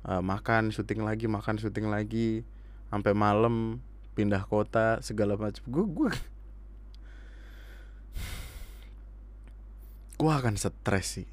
Uh, 0.00 0.24
makan 0.24 0.72
syuting 0.72 1.04
lagi 1.04 1.26
makan 1.26 1.56
syuting 1.56 1.88
lagi. 1.88 2.44
Sampai 2.92 3.16
malam 3.16 3.80
pindah 4.14 4.44
kota 4.44 5.00
segala 5.00 5.38
macam 5.38 5.62
gue 5.64 5.86
gue 5.86 6.10
gue 10.20 10.30
akan 10.30 10.54
stres 10.60 11.20
sih. 11.20 11.28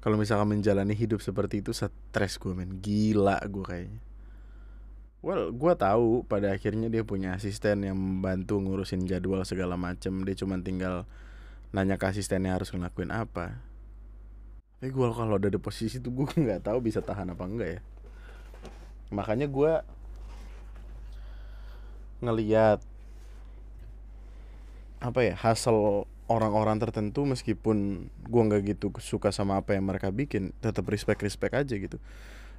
Kalau 0.00 0.16
misalkan 0.16 0.48
menjalani 0.48 0.96
hidup 0.96 1.20
seperti 1.20 1.60
itu 1.60 1.76
stres 1.76 2.40
gue 2.40 2.52
men. 2.52 2.80
Gila 2.80 3.40
gue 3.48 3.64
kayaknya 3.64 4.09
Well, 5.20 5.52
gue 5.52 5.72
tahu 5.76 6.24
pada 6.24 6.56
akhirnya 6.56 6.88
dia 6.88 7.04
punya 7.04 7.36
asisten 7.36 7.84
yang 7.84 7.96
membantu 7.96 8.56
ngurusin 8.56 9.04
jadwal 9.04 9.44
segala 9.44 9.76
macem. 9.76 10.24
Dia 10.24 10.32
cuma 10.32 10.56
tinggal 10.60 11.04
nanya 11.76 12.00
ke 12.00 12.08
asistennya 12.08 12.56
harus 12.56 12.72
ngelakuin 12.72 13.12
apa. 13.12 13.60
Tapi 14.80 14.88
gue 14.88 15.08
kalau 15.12 15.36
ada 15.36 15.52
di 15.52 15.60
posisi 15.60 16.00
itu 16.00 16.08
gue 16.08 16.24
nggak 16.48 16.64
tahu 16.64 16.80
bisa 16.80 17.04
tahan 17.04 17.36
apa 17.36 17.44
enggak 17.44 17.70
ya. 17.76 17.80
Makanya 19.12 19.44
gue 19.52 19.72
ngeliat 22.24 22.80
apa 25.00 25.20
ya 25.24 25.34
hasil 25.36 26.04
orang-orang 26.28 26.76
tertentu 26.76 27.24
meskipun 27.24 28.06
gua 28.28 28.42
nggak 28.46 28.76
gitu 28.76 28.92
suka 29.00 29.32
sama 29.32 29.58
apa 29.58 29.72
yang 29.74 29.88
mereka 29.88 30.12
bikin 30.12 30.52
tetap 30.60 30.84
respect 30.92 31.24
respect 31.24 31.56
aja 31.56 31.74
gitu 31.74 31.96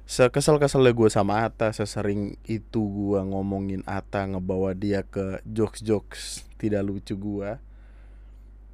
sekesal 0.04 0.58
keselnya 0.60 0.92
gue 0.92 1.08
sama 1.08 1.46
Ata 1.46 1.70
sesering 1.72 2.36
itu 2.44 2.82
gua 2.84 3.24
ngomongin 3.24 3.86
Ata 3.88 4.26
ngebawa 4.28 4.74
dia 4.76 5.06
ke 5.06 5.40
jokes 5.48 5.80
jokes 5.80 6.20
tidak 6.58 6.86
lucu 6.86 7.14
gua. 7.18 7.58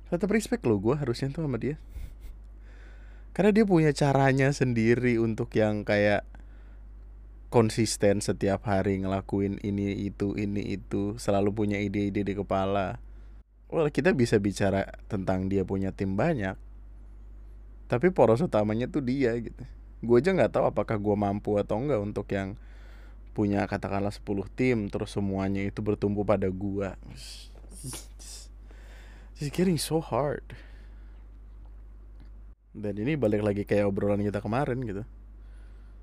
Tetap 0.09 0.29
respect 0.33 0.65
lo 0.65 0.81
gue 0.81 0.97
harusnya 0.97 1.29
tuh 1.29 1.45
sama 1.45 1.61
dia. 1.61 1.77
Karena 3.37 3.53
dia 3.53 3.69
punya 3.69 3.93
caranya 3.93 4.51
sendiri 4.51 5.21
untuk 5.21 5.53
yang 5.55 5.85
kayak 5.85 6.25
konsisten 7.53 8.21
setiap 8.25 8.65
hari 8.69 9.01
ngelakuin 9.01 9.61
ini 9.61 10.09
itu 10.09 10.37
ini 10.37 10.75
itu 10.77 11.17
selalu 11.21 11.55
punya 11.55 11.79
ide-ide 11.81 12.25
di 12.25 12.35
kepala. 12.35 13.01
Well 13.69 13.93
kita 13.93 14.17
bisa 14.17 14.41
bicara 14.41 14.97
tentang 15.13 15.53
dia 15.53 15.65
punya 15.65 15.93
tim 15.93 16.17
banyak 16.17 16.57
tapi 17.89 18.13
poros 18.13 18.45
utamanya 18.45 18.87
tuh 18.87 19.01
dia 19.01 19.33
gitu 19.41 19.65
gue 19.99 20.17
aja 20.19 20.31
nggak 20.31 20.55
tahu 20.55 20.65
apakah 20.71 20.97
gue 20.97 21.17
mampu 21.19 21.59
atau 21.59 21.79
enggak 21.79 22.01
untuk 22.01 22.27
yang 22.31 22.55
punya 23.35 23.67
katakanlah 23.71 24.11
10 24.11 24.27
tim 24.55 24.91
terus 24.91 25.15
semuanya 25.15 25.63
itu 25.63 25.79
bertumbuh 25.83 26.27
pada 26.27 26.51
gue 26.51 26.91
It's 29.39 29.55
getting 29.55 29.79
so 29.79 30.03
hard. 30.03 30.43
Dan 32.75 32.99
ini 32.99 33.15
balik 33.15 33.47
lagi 33.47 33.63
kayak 33.63 33.87
obrolan 33.87 34.19
kita 34.19 34.43
kemarin 34.43 34.83
gitu. 34.83 35.03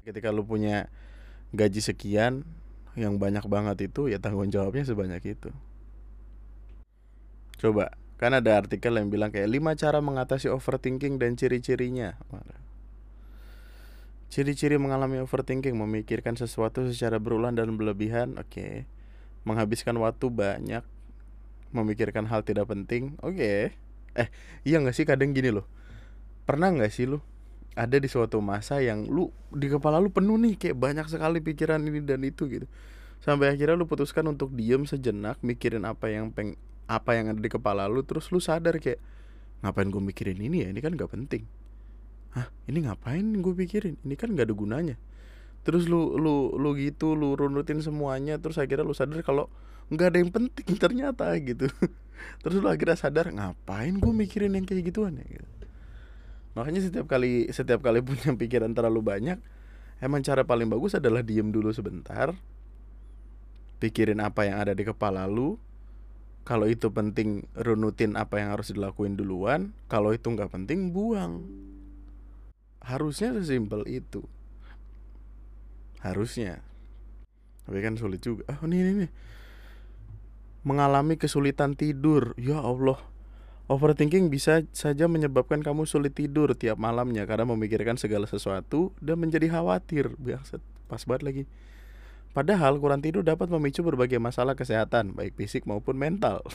Ketika 0.08 0.32
lu 0.32 0.48
punya 0.48 0.88
gaji 1.52 1.84
sekian 1.84 2.48
yang 2.96 3.20
banyak 3.20 3.44
banget 3.52 3.92
itu 3.92 4.08
ya 4.08 4.24
tanggung 4.24 4.48
jawabnya 4.48 4.88
sebanyak 4.88 5.36
itu. 5.36 5.52
Coba 7.60 7.92
kan 8.16 8.32
ada 8.32 8.56
artikel 8.56 8.96
yang 8.96 9.12
bilang 9.12 9.36
kayak 9.36 9.52
lima 9.52 9.76
cara 9.76 10.00
mengatasi 10.00 10.48
overthinking 10.48 11.20
dan 11.20 11.36
ciri-cirinya 11.36 12.16
ciri-ciri 14.36 14.76
mengalami 14.76 15.24
overthinking 15.24 15.80
memikirkan 15.80 16.36
sesuatu 16.36 16.84
secara 16.92 17.24
berulang 17.24 17.56
dan 17.56 17.72
berlebihan 17.80 18.36
oke 18.36 18.52
okay. 18.52 18.84
menghabiskan 19.48 19.96
waktu 19.96 20.28
banyak 20.28 20.84
memikirkan 21.72 22.28
hal 22.28 22.44
tidak 22.44 22.68
penting 22.68 23.16
oke 23.24 23.32
okay. 23.32 23.72
eh 24.12 24.28
iya 24.68 24.84
nggak 24.84 24.92
sih 24.92 25.08
kadang 25.08 25.32
gini 25.32 25.56
loh 25.56 25.64
pernah 26.44 26.68
nggak 26.68 26.92
sih 26.92 27.08
lu 27.08 27.24
ada 27.80 27.96
di 27.96 28.12
suatu 28.12 28.44
masa 28.44 28.84
yang 28.84 29.08
lu 29.08 29.32
di 29.56 29.72
kepala 29.72 30.04
lu 30.04 30.12
penuh 30.12 30.36
nih 30.36 30.60
kayak 30.60 30.84
banyak 30.84 31.08
sekali 31.08 31.40
pikiran 31.40 31.80
ini 31.88 32.04
dan 32.04 32.20
itu 32.28 32.52
gitu 32.52 32.68
sampai 33.24 33.56
akhirnya 33.56 33.80
lu 33.80 33.88
putuskan 33.88 34.28
untuk 34.28 34.52
diem 34.52 34.84
sejenak 34.84 35.40
mikirin 35.48 35.88
apa 35.88 36.12
yang 36.12 36.36
peng 36.36 36.60
apa 36.92 37.16
yang 37.16 37.32
ada 37.32 37.40
di 37.40 37.48
kepala 37.48 37.88
lu 37.88 38.04
terus 38.04 38.28
lu 38.36 38.44
sadar 38.44 38.84
kayak 38.84 39.00
ngapain 39.64 39.88
gue 39.88 40.04
mikirin 40.04 40.44
ini 40.44 40.68
ya 40.68 40.76
ini 40.76 40.84
kan 40.84 40.92
gak 40.92 41.16
penting 41.16 41.48
hah 42.36 42.52
ini 42.68 42.84
ngapain 42.84 43.24
gue 43.24 43.54
pikirin? 43.56 43.96
Ini 44.04 44.16
kan 44.20 44.36
gak 44.36 44.52
ada 44.52 44.56
gunanya. 44.56 44.96
Terus 45.66 45.90
lu 45.90 46.20
lu 46.20 46.54
lu 46.60 46.78
gitu 46.78 47.18
lu 47.18 47.34
runutin 47.34 47.82
semuanya 47.82 48.38
terus 48.38 48.62
akhirnya 48.62 48.86
lu 48.86 48.94
sadar 48.94 49.26
kalau 49.26 49.50
nggak 49.90 50.08
ada 50.14 50.18
yang 50.22 50.30
penting 50.30 50.68
ternyata 50.84 51.34
gitu. 51.42 51.66
Terus 52.46 52.58
lu 52.62 52.70
akhirnya 52.70 52.96
sadar 52.96 53.34
ngapain 53.34 53.98
gue 53.98 54.14
mikirin 54.14 54.54
yang 54.54 54.64
kayak 54.64 54.94
gituan 54.94 55.18
ya 55.18 55.26
gitu. 55.26 55.48
Makanya 56.54 56.86
setiap 56.86 57.10
kali 57.10 57.50
setiap 57.50 57.82
kali 57.82 58.00
punya 58.06 58.38
pikiran 58.38 58.78
terlalu 58.78 59.02
banyak 59.02 59.42
emang 60.04 60.22
cara 60.22 60.46
paling 60.46 60.70
bagus 60.70 60.94
adalah 60.96 61.26
diem 61.26 61.50
dulu 61.50 61.74
sebentar 61.74 62.36
pikirin 63.82 64.22
apa 64.22 64.46
yang 64.46 64.62
ada 64.62 64.74
di 64.78 64.86
kepala 64.86 65.26
lu. 65.26 65.58
Kalau 66.46 66.70
itu 66.70 66.94
penting 66.94 67.50
runutin 67.58 68.14
apa 68.14 68.38
yang 68.38 68.54
harus 68.54 68.70
dilakuin 68.70 69.18
duluan. 69.18 69.74
Kalau 69.90 70.14
itu 70.14 70.30
nggak 70.30 70.54
penting 70.54 70.94
buang 70.94 71.42
harusnya 72.86 73.34
sesimpel 73.34 73.84
itu 73.90 74.24
harusnya 76.06 76.62
tapi 77.66 77.82
kan 77.82 77.98
sulit 77.98 78.22
juga 78.22 78.46
oh 78.62 78.70
ini 78.70 78.78
ini, 78.78 79.08
mengalami 80.62 81.18
kesulitan 81.18 81.74
tidur 81.74 82.38
ya 82.38 82.62
Allah 82.62 83.02
Overthinking 83.66 84.30
bisa 84.30 84.62
saja 84.78 85.10
menyebabkan 85.10 85.66
kamu 85.66 85.90
sulit 85.90 86.14
tidur 86.14 86.54
tiap 86.54 86.78
malamnya 86.78 87.26
karena 87.26 87.50
memikirkan 87.50 87.98
segala 87.98 88.30
sesuatu 88.30 88.94
dan 89.02 89.18
menjadi 89.18 89.50
khawatir. 89.50 90.14
Biasa, 90.22 90.62
pas 90.86 91.02
banget 91.02 91.24
lagi. 91.26 91.44
Padahal 92.30 92.78
kurang 92.78 93.02
tidur 93.02 93.26
dapat 93.26 93.50
memicu 93.50 93.82
berbagai 93.82 94.22
masalah 94.22 94.54
kesehatan, 94.54 95.18
baik 95.18 95.34
fisik 95.34 95.66
maupun 95.66 95.98
mental. 95.98 96.46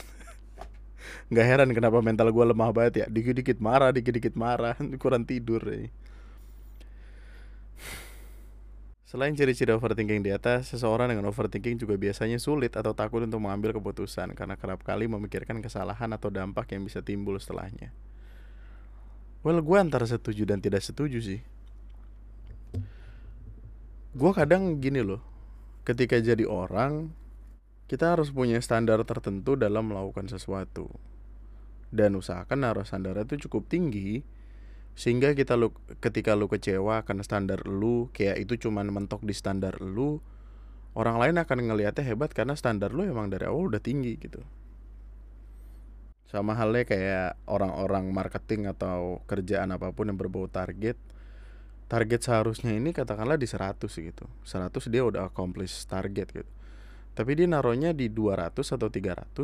Gak 1.35 1.43
heran 1.43 1.75
kenapa 1.75 1.99
mental 1.99 2.31
gue 2.31 2.45
lemah 2.55 2.71
banget 2.71 2.93
ya. 3.03 3.05
Dikit-dikit 3.11 3.59
marah, 3.59 3.91
dikit-dikit 3.91 4.39
marah, 4.39 4.79
kurang 5.03 5.27
tidur. 5.27 5.59
Ya. 5.67 5.91
Selain 9.11 9.35
ciri-ciri 9.35 9.75
overthinking 9.75 10.23
di 10.23 10.31
atas, 10.31 10.71
seseorang 10.71 11.11
dengan 11.11 11.27
overthinking 11.27 11.83
juga 11.83 11.99
biasanya 11.99 12.39
sulit 12.39 12.79
atau 12.79 12.95
takut 12.95 13.19
untuk 13.19 13.43
mengambil 13.43 13.75
keputusan 13.75 14.31
karena 14.39 14.55
kerap 14.55 14.87
kali 14.87 15.03
memikirkan 15.03 15.59
kesalahan 15.59 16.15
atau 16.15 16.31
dampak 16.31 16.71
yang 16.71 16.87
bisa 16.87 17.03
timbul 17.03 17.35
setelahnya. 17.35 17.91
Well, 19.43 19.59
gue 19.59 19.75
antara 19.75 20.07
setuju 20.07 20.47
dan 20.47 20.63
tidak 20.63 20.79
setuju 20.79 21.19
sih. 21.19 21.43
Gue 24.15 24.31
kadang 24.31 24.79
gini 24.79 25.03
loh, 25.03 25.19
ketika 25.83 26.15
jadi 26.15 26.47
orang, 26.47 27.11
kita 27.91 28.15
harus 28.15 28.31
punya 28.31 28.63
standar 28.63 29.03
tertentu 29.03 29.59
dalam 29.59 29.91
melakukan 29.91 30.31
sesuatu. 30.31 30.87
Dan 31.91 32.15
usahakan 32.15 32.63
naruh 32.63 32.87
standar 32.87 33.19
itu 33.27 33.43
cukup 33.43 33.67
tinggi 33.67 34.23
sehingga 34.91 35.31
kita 35.31 35.55
lu 35.55 35.71
ketika 36.03 36.35
lu 36.35 36.51
kecewa 36.51 37.07
karena 37.07 37.23
standar 37.23 37.63
lu 37.63 38.11
kayak 38.11 38.43
itu 38.43 38.67
cuman 38.67 38.91
mentok 38.91 39.23
di 39.23 39.31
standar 39.31 39.79
lu 39.79 40.19
orang 40.93 41.15
lain 41.15 41.35
akan 41.39 41.71
ngelihatnya 41.71 42.03
hebat 42.03 42.35
karena 42.35 42.53
standar 42.59 42.91
lu 42.91 43.07
emang 43.07 43.31
dari 43.31 43.47
awal 43.47 43.71
udah 43.71 43.81
tinggi 43.81 44.19
gitu. 44.19 44.43
Sama 46.27 46.55
halnya 46.55 46.87
kayak 46.87 47.43
orang-orang 47.47 48.07
marketing 48.11 48.71
atau 48.71 49.19
kerjaan 49.27 49.75
apa 49.75 49.91
pun 49.91 50.07
yang 50.11 50.19
berbau 50.19 50.47
target 50.47 50.95
target 51.91 52.23
seharusnya 52.23 52.71
ini 52.71 52.95
katakanlah 52.95 53.35
di 53.35 53.47
100 53.47 53.83
gitu. 53.83 54.25
100 54.47 54.71
dia 54.87 55.03
udah 55.03 55.27
accomplish 55.27 55.83
target 55.87 56.27
gitu. 56.31 56.51
Tapi 57.11 57.35
dia 57.35 57.47
naruhnya 57.51 57.91
di 57.91 58.07
200 58.07 58.63
atau 58.63 58.87
300 58.87 59.35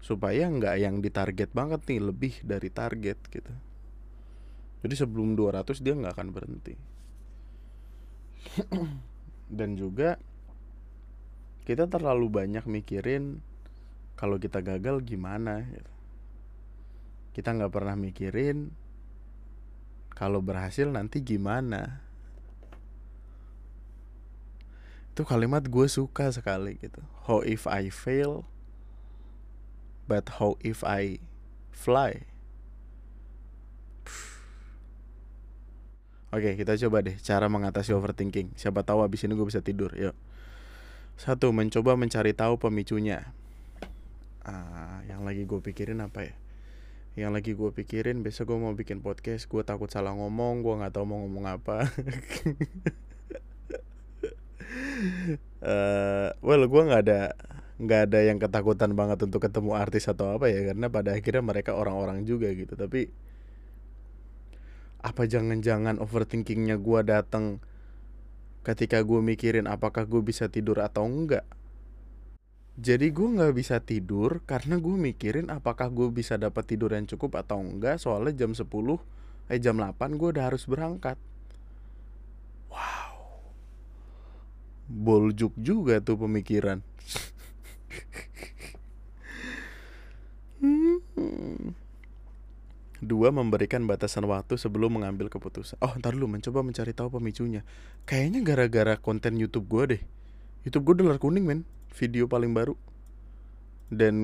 supaya 0.00 0.48
nggak 0.48 0.76
yang 0.80 1.04
ditarget 1.04 1.52
banget 1.52 1.84
nih 1.84 2.00
lebih 2.00 2.34
dari 2.40 2.72
target 2.72 3.18
gitu 3.28 3.67
jadi 4.84 4.94
sebelum 4.94 5.34
200 5.34 5.82
dia 5.82 5.94
nggak 5.98 6.14
akan 6.14 6.28
berhenti. 6.30 6.74
Dan 9.48 9.74
juga 9.74 10.20
kita 11.66 11.90
terlalu 11.90 12.30
banyak 12.30 12.64
mikirin 12.68 13.42
kalau 14.14 14.38
kita 14.38 14.62
gagal 14.62 15.02
gimana 15.02 15.66
gitu. 15.66 15.92
Kita 17.34 17.54
nggak 17.54 17.72
pernah 17.74 17.96
mikirin 17.98 18.70
kalau 20.14 20.42
berhasil 20.42 20.86
nanti 20.90 21.22
gimana. 21.22 22.02
Itu 25.14 25.26
kalimat 25.26 25.66
gue 25.66 25.86
suka 25.90 26.30
sekali 26.30 26.78
gitu. 26.78 27.02
How 27.26 27.42
if 27.42 27.66
I 27.66 27.90
fail, 27.90 28.46
but 30.06 30.38
how 30.38 30.54
if 30.62 30.86
I 30.86 31.18
fly? 31.74 32.27
Oke, 36.28 36.60
kita 36.60 36.76
coba 36.76 37.00
deh 37.00 37.16
cara 37.24 37.48
mengatasi 37.48 37.96
overthinking. 37.96 38.52
Siapa 38.52 38.84
tahu 38.84 39.00
abis 39.00 39.24
ini 39.24 39.32
gue 39.32 39.48
bisa 39.48 39.64
tidur. 39.64 39.96
Yuk. 39.96 40.12
Satu, 41.16 41.56
mencoba 41.56 41.96
mencari 41.96 42.36
tahu 42.36 42.60
pemicunya. 42.60 43.32
Ah, 44.44 45.00
yang 45.08 45.24
lagi 45.24 45.48
gue 45.48 45.56
pikirin 45.64 46.04
apa 46.04 46.28
ya? 46.28 46.34
Yang 47.16 47.32
lagi 47.32 47.50
gue 47.56 47.70
pikirin, 47.72 48.20
besok 48.20 48.52
gue 48.52 48.58
mau 48.60 48.76
bikin 48.76 49.00
podcast. 49.00 49.48
Gue 49.48 49.64
takut 49.64 49.88
salah 49.88 50.12
ngomong, 50.12 50.60
gue 50.60 50.74
nggak 50.76 50.92
tahu 51.00 51.08
mau 51.08 51.24
ngomong 51.24 51.48
apa. 51.48 51.88
uh, 55.64 56.28
well, 56.46 56.62
gue 56.68 56.82
nggak 56.92 57.02
ada 57.08 57.20
nggak 57.80 58.00
ada 58.10 58.18
yang 58.20 58.36
ketakutan 58.36 58.92
banget 58.92 59.22
untuk 59.24 59.40
ketemu 59.40 59.80
artis 59.80 60.04
atau 60.12 60.36
apa 60.36 60.52
ya, 60.52 60.60
karena 60.60 60.92
pada 60.92 61.16
akhirnya 61.16 61.40
mereka 61.40 61.72
orang-orang 61.72 62.28
juga 62.28 62.52
gitu. 62.52 62.76
Tapi 62.76 63.08
apa 65.08 65.24
jangan-jangan 65.24 65.96
overthinkingnya 65.96 66.76
gue 66.76 67.00
datang 67.00 67.64
ketika 68.60 69.00
gue 69.00 69.24
mikirin 69.24 69.64
apakah 69.64 70.04
gue 70.04 70.20
bisa 70.20 70.52
tidur 70.52 70.84
atau 70.84 71.08
enggak? 71.08 71.48
Jadi 72.78 73.10
gue 73.10 73.28
nggak 73.40 73.54
bisa 73.56 73.80
tidur 73.80 74.44
karena 74.44 74.76
gue 74.76 74.94
mikirin 74.94 75.48
apakah 75.48 75.88
gue 75.88 76.12
bisa 76.12 76.36
dapat 76.36 76.68
tidur 76.68 76.92
yang 76.92 77.08
cukup 77.08 77.40
atau 77.40 77.58
enggak 77.58 77.98
soalnya 77.98 78.44
jam 78.44 78.52
10 78.52 78.68
eh 79.48 79.58
jam 79.58 79.80
8 79.80 79.96
gue 80.20 80.28
udah 80.36 80.44
harus 80.52 80.68
berangkat. 80.68 81.16
Wow. 82.68 83.16
Boljuk 84.86 85.56
juga 85.56 86.04
tuh 86.04 86.20
pemikiran. 86.20 86.84
Hmm. 90.58 91.70
Dua, 92.98 93.30
memberikan 93.30 93.86
batasan 93.86 94.26
waktu 94.26 94.58
sebelum 94.58 94.98
mengambil 94.98 95.30
keputusan. 95.30 95.78
Oh, 95.78 95.94
ntar 96.02 96.18
dulu 96.18 96.26
mencoba 96.26 96.66
mencari 96.66 96.90
tahu 96.90 97.22
pemicunya. 97.22 97.62
Kayaknya 98.10 98.40
gara-gara 98.42 98.94
konten 98.98 99.38
YouTube 99.38 99.70
gue 99.70 99.84
deh. 99.94 100.02
YouTube 100.66 100.90
gue 100.90 101.06
dolar 101.06 101.22
kuning 101.22 101.46
men, 101.46 101.62
video 101.94 102.26
paling 102.26 102.50
baru. 102.50 102.74
Dan 103.86 104.14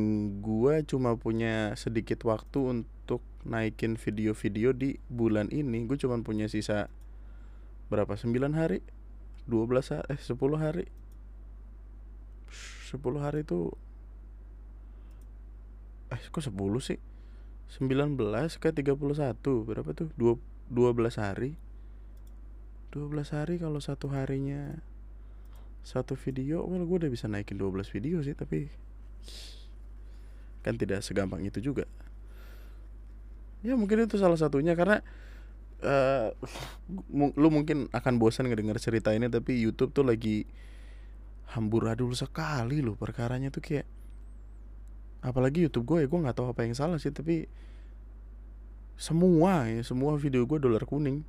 gue 0.42 0.82
cuma 0.90 1.14
punya 1.14 1.78
sedikit 1.78 2.26
waktu 2.26 2.82
untuk 2.82 3.22
naikin 3.46 3.94
video-video 3.94 4.74
di 4.74 4.98
bulan 5.06 5.54
ini. 5.54 5.87
Gue 5.87 5.94
cuma 5.94 6.18
punya 6.26 6.50
sisa 6.50 6.90
berapa? 7.94 8.18
9 8.18 8.58
hari? 8.58 8.82
12 9.46 9.94
hari? 9.94 10.06
Eh 10.10 10.18
10 10.18 10.34
hari? 10.58 10.84
10 12.90 13.22
hari 13.22 13.46
itu 13.46 13.70
Eh 16.12 16.20
kok 16.30 16.42
10 16.42 16.52
sih? 16.82 16.98
19 17.74 18.14
ke 18.62 18.68
31 18.70 18.94
berapa 19.66 19.90
tuh? 19.90 20.08
2, 20.14 20.38
12 20.70 21.18
hari 21.18 21.58
12 22.94 23.10
hari 23.34 23.58
kalau 23.58 23.82
satu 23.82 24.14
harinya 24.14 24.78
satu 25.82 26.14
video 26.14 26.62
well 26.62 26.87
gue 26.87 27.04
udah 27.04 27.10
bisa 27.10 27.26
naikin 27.26 27.58
12 27.58 27.90
video 27.90 28.22
sih 28.22 28.38
tapi 28.38 28.70
kan 30.64 30.78
tidak 30.78 31.02
segampang 31.02 31.42
itu 31.44 31.60
juga 31.60 31.84
ya 33.60 33.74
mungkin 33.74 34.06
itu 34.06 34.16
salah 34.16 34.38
satunya 34.38 34.72
karena 34.72 35.02
uh, 35.84 36.32
lu 37.37 37.48
mungkin 37.52 37.90
akan 37.92 38.16
bosan 38.16 38.48
ngedenger 38.48 38.80
cerita 38.80 39.12
ini 39.12 39.28
tapi 39.28 39.60
YouTube 39.60 39.92
tuh 39.92 40.06
lagi 40.06 40.48
hamburadul 41.52 42.16
sekali 42.16 42.80
loh 42.80 42.96
perkaranya 42.96 43.52
tuh 43.52 43.60
kayak 43.60 43.84
apalagi 45.24 45.64
YouTube 45.64 45.88
gue 45.88 46.04
ya 46.04 46.06
gue 46.06 46.20
nggak 46.20 46.37
tahu 46.37 46.52
apa 46.52 46.68
yang 46.68 46.76
salah 46.76 47.00
sih 47.00 47.08
tapi 47.08 47.48
semua 49.00 49.64
ya 49.66 49.80
semua 49.80 50.20
video 50.20 50.44
gue 50.44 50.60
dolar 50.60 50.84
kuning. 50.84 51.24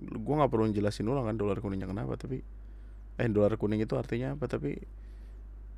Gue 0.00 0.34
nggak 0.34 0.50
perlu 0.50 0.74
jelasin 0.74 1.06
ulang 1.06 1.24
kan 1.30 1.38
dolar 1.38 1.62
kuningnya 1.62 1.86
kenapa 1.86 2.18
tapi 2.18 2.42
eh 3.20 3.28
dolar 3.30 3.54
kuning 3.54 3.84
itu 3.84 3.94
artinya 3.94 4.34
apa 4.34 4.50
tapi 4.50 4.80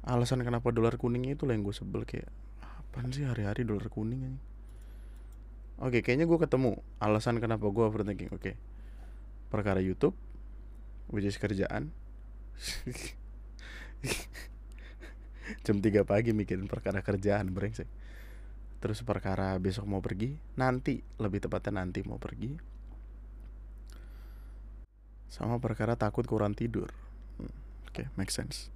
alasan 0.08 0.42
kenapa 0.42 0.72
dolar 0.72 0.96
kuningnya 0.96 1.36
itu 1.36 1.44
lah 1.44 1.54
yang 1.54 1.62
gue 1.68 1.74
sebel 1.76 2.02
kayak 2.08 2.30
apa 2.64 3.04
sih 3.12 3.28
hari-hari 3.28 3.68
dolar 3.68 3.92
kuning 3.92 4.20
ini? 4.32 4.40
Oke 5.84 6.00
kayaknya 6.00 6.24
gue 6.24 6.38
ketemu 6.40 6.80
alasan 6.96 7.38
kenapa 7.38 7.68
gue 7.68 7.84
overthinking. 7.84 8.32
Oke 8.32 8.56
perkara 9.52 9.84
YouTube 9.84 10.16
which 11.12 11.28
kerjaan 11.36 11.92
jam 15.62 15.78
3 15.78 16.02
pagi 16.02 16.34
mikirin 16.34 16.66
perkara 16.66 17.00
kerjaan 17.00 17.54
brengsek. 17.54 17.86
Terus 18.82 19.06
perkara 19.06 19.54
besok 19.62 19.86
mau 19.86 20.02
pergi 20.02 20.34
nanti 20.58 20.98
lebih 21.22 21.46
tepatnya 21.46 21.82
nanti 21.82 22.02
mau 22.02 22.18
pergi. 22.18 22.58
Sama 25.30 25.62
perkara 25.62 25.94
takut 25.94 26.26
kurang 26.26 26.52
tidur. 26.52 26.90
Hmm, 27.38 27.54
oke 27.88 27.94
okay, 27.94 28.06
make 28.18 28.34
sense. 28.34 28.68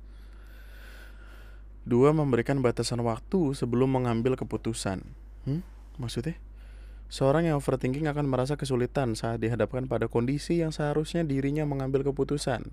Dua 1.86 2.10
memberikan 2.10 2.58
batasan 2.62 3.02
waktu 3.02 3.54
sebelum 3.54 3.94
mengambil 3.94 4.34
keputusan. 4.34 5.06
Hmm? 5.46 5.62
maksudnya? 6.02 6.36
Seorang 7.06 7.46
yang 7.46 7.62
overthinking 7.62 8.10
akan 8.10 8.26
merasa 8.26 8.58
kesulitan 8.58 9.14
saat 9.14 9.38
dihadapkan 9.38 9.86
pada 9.86 10.10
kondisi 10.10 10.58
yang 10.58 10.74
seharusnya 10.74 11.22
dirinya 11.22 11.62
mengambil 11.62 12.02
keputusan. 12.02 12.66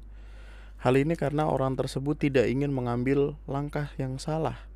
Hal 0.84 1.00
ini 1.00 1.16
karena 1.16 1.48
orang 1.48 1.80
tersebut 1.80 2.20
tidak 2.28 2.52
ingin 2.52 2.76
mengambil 2.76 3.40
langkah 3.48 3.88
yang 3.96 4.20
salah. 4.20 4.68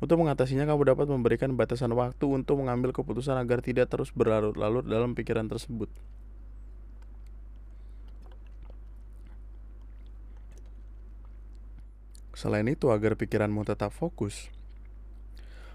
Untuk 0.00 0.16
mengatasinya, 0.16 0.64
kamu 0.64 0.96
dapat 0.96 1.12
memberikan 1.12 1.52
batasan 1.60 1.92
waktu 1.92 2.24
untuk 2.24 2.64
mengambil 2.64 2.96
keputusan 2.96 3.36
agar 3.36 3.60
tidak 3.60 3.92
terus 3.92 4.08
berlarut-larut 4.16 4.88
dalam 4.88 5.12
pikiran 5.12 5.44
tersebut. 5.44 5.92
Selain 12.32 12.64
itu, 12.64 12.88
agar 12.88 13.20
pikiranmu 13.20 13.60
tetap 13.68 13.92
fokus, 13.92 14.48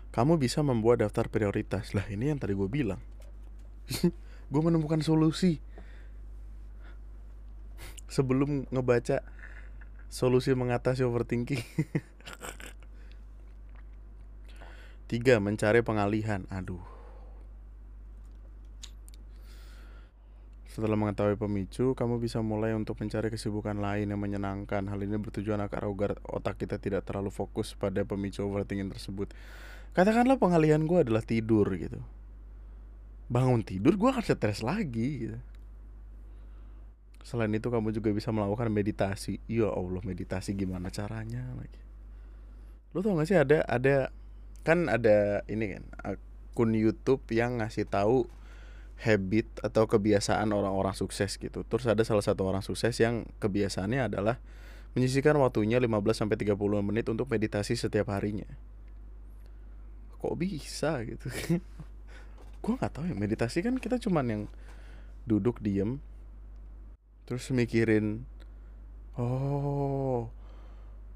kamu 0.09 0.41
bisa 0.41 0.65
membuat 0.65 1.05
daftar 1.05 1.29
prioritas. 1.29 1.93
Lah, 1.93 2.09
ini 2.09 2.33
yang 2.33 2.41
tadi 2.41 2.57
gue 2.57 2.65
bilang. 2.65 3.01
gue 4.51 4.61
menemukan 4.65 5.05
solusi 5.05 5.61
sebelum 8.09 8.65
ngebaca 8.73 9.21
Solusi 10.11 10.51
mengatasi 10.51 11.07
overthinking. 11.07 11.63
Tiga, 15.11 15.39
mencari 15.39 15.79
pengalihan. 15.79 16.43
Aduh. 16.51 16.83
Setelah 20.67 20.99
mengetahui 20.99 21.39
pemicu, 21.39 21.95
kamu 21.95 22.19
bisa 22.19 22.43
mulai 22.43 22.75
untuk 22.75 22.99
mencari 22.99 23.31
kesibukan 23.31 23.79
lain 23.79 24.11
yang 24.11 24.19
menyenangkan. 24.19 24.91
Hal 24.91 24.99
ini 24.99 25.15
bertujuan 25.15 25.63
agar 25.63 25.87
otak 26.27 26.59
kita 26.59 26.75
tidak 26.79 27.07
terlalu 27.07 27.31
fokus 27.31 27.75
pada 27.75 28.03
pemicu 28.03 28.43
overthinking 28.43 28.91
tersebut. 28.91 29.31
Katakanlah 29.95 30.39
pengalihan 30.39 30.83
gue 30.83 31.07
adalah 31.07 31.23
tidur 31.23 31.67
gitu. 31.75 31.99
Bangun 33.31 33.63
tidur 33.63 33.95
gue 33.95 34.09
akan 34.11 34.23
stres 34.23 34.59
lagi 34.59 35.27
gitu. 35.27 35.39
Selain 37.21 37.51
itu 37.53 37.69
kamu 37.69 37.93
juga 37.93 38.09
bisa 38.13 38.33
melakukan 38.33 38.69
meditasi. 38.73 39.37
Ya 39.45 39.69
Allah, 39.69 40.01
meditasi 40.01 40.57
gimana 40.57 40.89
caranya 40.89 41.53
lagi? 41.53 41.81
Lu 42.91 42.99
tau 42.99 43.15
gak 43.15 43.29
sih 43.29 43.39
ada 43.39 43.63
ada 43.69 44.11
kan 44.61 44.91
ada 44.91 45.41
ini 45.47 45.79
kan 45.79 45.83
akun 46.03 46.75
YouTube 46.75 47.23
yang 47.31 47.63
ngasih 47.63 47.87
tahu 47.87 48.27
habit 49.01 49.49
atau 49.65 49.89
kebiasaan 49.89 50.53
orang-orang 50.53 50.93
sukses 50.93 51.39
gitu. 51.41 51.65
Terus 51.65 51.89
ada 51.89 52.05
salah 52.05 52.21
satu 52.21 52.45
orang 52.45 52.61
sukses 52.61 52.93
yang 53.01 53.25
kebiasaannya 53.41 54.11
adalah 54.11 54.37
menyisihkan 54.93 55.33
waktunya 55.39 55.79
15 55.81 55.89
sampai 56.13 56.37
30 56.37 56.53
menit 56.85 57.07
untuk 57.09 57.25
meditasi 57.31 57.73
setiap 57.73 58.13
harinya. 58.13 58.45
Kok 60.21 60.35
bisa 60.37 61.01
gitu? 61.01 61.31
Gue 62.61 62.73
nggak 62.77 62.93
tahu 62.93 63.09
ya 63.09 63.15
meditasi 63.17 63.65
kan 63.65 63.81
kita 63.81 63.97
cuman 63.97 64.25
yang 64.29 64.43
duduk 65.25 65.57
diem 65.65 65.97
terus 67.25 67.47
mikirin 67.53 68.25
oh 69.15 70.31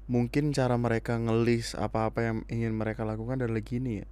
mungkin 0.06 0.54
cara 0.54 0.78
mereka 0.78 1.18
ngelis 1.18 1.74
apa-apa 1.74 2.22
yang 2.22 2.38
ingin 2.46 2.74
mereka 2.74 3.02
lakukan 3.02 3.42
adalah 3.42 3.62
gini 3.62 4.02
ya. 4.02 4.06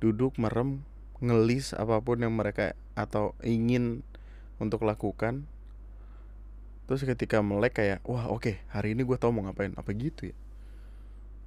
Duduk 0.00 0.40
merem 0.40 0.84
ngelis 1.20 1.76
apa 1.76 2.00
pun 2.00 2.24
yang 2.24 2.32
mereka 2.32 2.72
atau 2.96 3.36
ingin 3.44 4.00
untuk 4.56 4.88
lakukan. 4.88 5.44
Terus 6.88 7.04
ketika 7.04 7.44
melek 7.44 7.76
kayak 7.76 8.00
wah 8.08 8.32
oke 8.32 8.48
okay, 8.48 8.56
hari 8.72 8.96
ini 8.96 9.04
gue 9.04 9.16
tau 9.20 9.28
mau 9.28 9.44
ngapain. 9.44 9.76
Apa 9.76 9.92
gitu 9.92 10.32
ya? 10.32 10.36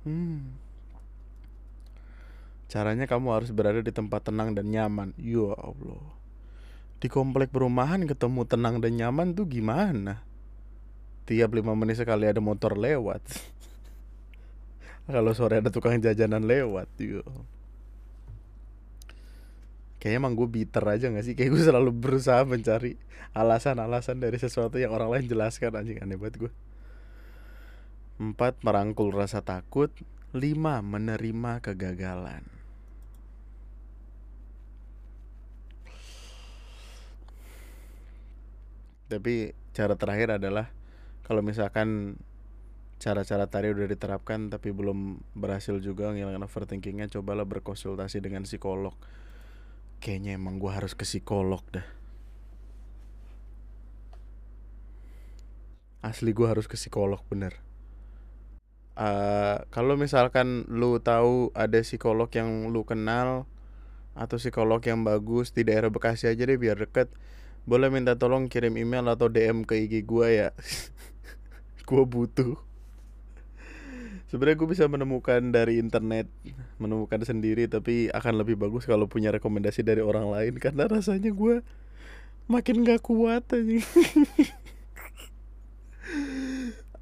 Hmm. 0.06 0.54
Caranya 2.70 3.10
kamu 3.10 3.34
harus 3.34 3.50
berada 3.52 3.82
di 3.82 3.90
tempat 3.90 4.30
tenang 4.30 4.54
dan 4.54 4.70
nyaman. 4.70 5.18
Ya 5.18 5.58
allah 5.58 6.21
di 7.02 7.10
komplek 7.10 7.50
perumahan 7.50 8.06
ketemu 8.06 8.46
tenang 8.46 8.78
dan 8.78 8.94
nyaman 8.94 9.34
tuh 9.34 9.50
gimana? 9.50 10.22
Tiap 11.26 11.50
lima 11.58 11.74
menit 11.74 11.98
sekali 11.98 12.30
ada 12.30 12.38
motor 12.38 12.78
lewat. 12.78 13.26
Kalau 15.10 15.34
sore 15.34 15.66
ada 15.66 15.74
tukang 15.74 15.98
jajanan 15.98 16.46
lewat, 16.46 16.88
yuk. 17.02 17.26
Kayaknya 19.98 20.18
emang 20.18 20.34
gue 20.34 20.50
bitter 20.50 20.86
aja 20.86 21.10
gak 21.10 21.26
sih? 21.26 21.34
Kayak 21.34 21.58
gue 21.58 21.64
selalu 21.74 21.90
berusaha 21.94 22.42
mencari 22.46 22.98
alasan-alasan 23.38 24.18
dari 24.22 24.38
sesuatu 24.38 24.78
yang 24.78 24.94
orang 24.94 25.14
lain 25.14 25.26
jelaskan 25.30 25.78
anjing 25.78 26.02
aneh 26.02 26.18
banget 26.18 26.48
gue. 26.48 26.52
Empat, 28.22 28.62
merangkul 28.62 29.10
rasa 29.10 29.42
takut. 29.42 29.90
Lima, 30.38 30.82
menerima 30.86 31.66
kegagalan. 31.66 32.61
Tapi 39.12 39.52
cara 39.76 40.00
terakhir 40.00 40.40
adalah 40.40 40.72
kalau 41.28 41.44
misalkan 41.44 42.16
cara-cara 43.04 43.52
tadi 43.52 43.76
udah 43.76 43.92
diterapkan 43.92 44.48
tapi 44.48 44.72
belum 44.72 45.20
berhasil 45.36 45.76
juga 45.84 46.16
ngilangin 46.16 46.48
overthinkingnya 46.48 47.12
cobalah 47.12 47.44
berkonsultasi 47.44 48.24
dengan 48.24 48.48
psikolog. 48.48 48.96
Kayaknya 50.00 50.40
emang 50.40 50.58
gue 50.58 50.72
harus 50.72 50.96
ke 50.96 51.04
psikolog 51.04 51.62
dah 51.76 51.84
asli 56.02 56.34
gue 56.34 56.50
harus 56.50 56.66
ke 56.66 56.76
psikolog 56.76 57.22
bener. 57.30 57.62
Uh, 58.98 59.64
kalau 59.72 59.96
misalkan 59.96 60.68
lu 60.68 61.00
tahu 61.00 61.50
ada 61.56 61.80
psikolog 61.80 62.28
yang 62.36 62.70
lu 62.70 62.84
kenal 62.84 63.48
atau 64.18 64.36
psikolog 64.36 64.84
yang 64.84 65.08
bagus 65.08 65.56
di 65.56 65.64
daerah 65.64 65.88
Bekasi 65.88 66.28
aja 66.28 66.44
deh 66.44 66.60
biar 66.60 66.76
deket 66.76 67.08
boleh 67.62 67.94
minta 67.94 68.18
tolong 68.18 68.50
kirim 68.50 68.74
email 68.74 69.06
atau 69.06 69.30
DM 69.30 69.62
ke 69.68 69.78
IG 69.86 70.02
gue 70.06 70.28
ya? 70.28 70.50
Gue 71.88 72.08
butuh. 72.08 72.56
Sebenarnya 74.32 74.64
gue 74.64 74.70
bisa 74.72 74.88
menemukan 74.88 75.44
dari 75.52 75.76
internet 75.76 76.32
menemukan 76.80 77.20
sendiri 77.20 77.68
tapi 77.68 78.08
akan 78.16 78.40
lebih 78.40 78.56
bagus 78.56 78.88
kalau 78.88 79.04
punya 79.12 79.28
rekomendasi 79.28 79.84
dari 79.84 80.00
orang 80.00 80.32
lain 80.32 80.56
karena 80.56 80.88
rasanya 80.88 81.36
gue 81.36 81.60
makin 82.48 82.88
gak 82.88 83.04
kuat 83.04 83.44
aja 83.52 83.84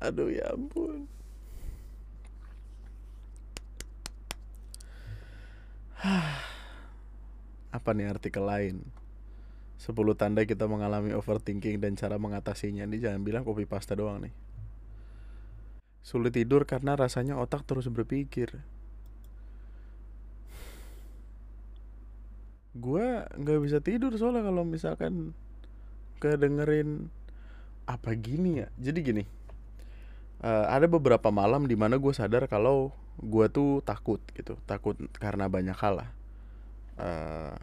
aduh 0.10 0.34
ya 0.34 0.58
ampun. 0.58 1.06
Apa 7.78 7.94
nih 7.94 8.10
artikel 8.10 8.42
lain 8.42 8.82
10 9.80 9.96
tanda 10.20 10.44
kita 10.44 10.68
mengalami 10.68 11.16
overthinking 11.16 11.80
dan 11.80 11.96
cara 11.96 12.20
mengatasinya 12.20 12.84
ini 12.84 13.00
jangan 13.00 13.24
bilang 13.24 13.48
kopi 13.48 13.64
pasta 13.64 13.96
doang 13.96 14.20
nih 14.28 14.36
Sulit 16.00 16.34
tidur 16.34 16.64
karena 16.64 16.96
rasanya 16.96 17.36
otak 17.38 17.68
terus 17.68 17.92
berpikir. 17.92 18.50
Gue 22.74 23.28
nggak 23.36 23.60
bisa 23.60 23.78
tidur 23.84 24.16
soalnya 24.16 24.48
kalau 24.48 24.64
misalkan 24.64 25.36
kedengerin 26.24 27.12
apa 27.86 28.16
gini 28.16 28.64
ya. 28.64 28.68
Jadi 28.80 29.00
gini, 29.04 29.24
uh, 30.42 30.66
ada 30.72 30.88
beberapa 30.88 31.28
malam 31.30 31.68
di 31.68 31.76
mana 31.76 32.00
gue 32.00 32.14
sadar 32.16 32.48
kalau 32.48 32.96
gue 33.20 33.46
tuh 33.52 33.84
takut 33.84 34.24
gitu, 34.32 34.56
takut 34.64 34.96
karena 35.20 35.52
banyak 35.52 35.76
hal 35.76 35.94
lah. 36.00 36.10
Uh, 36.98 37.56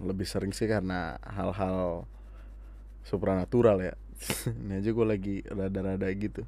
lebih 0.00 0.24
sering 0.24 0.54
sih 0.56 0.70
karena 0.70 1.20
hal-hal 1.26 2.08
supranatural 3.04 3.82
ya. 3.82 3.94
Ini 4.62 4.80
aja 4.80 4.90
gue 4.94 5.06
lagi 5.06 5.36
rada-rada 5.50 6.08
gitu. 6.14 6.46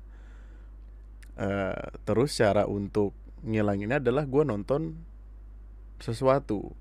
Uh, 1.35 1.75
terus 2.07 2.39
cara 2.39 2.65
untuk 2.71 3.11
ngilanginnya 3.43 3.99
adalah 3.99 4.25
gue 4.25 4.43
nonton 4.47 4.97
sesuatu. 5.99 6.73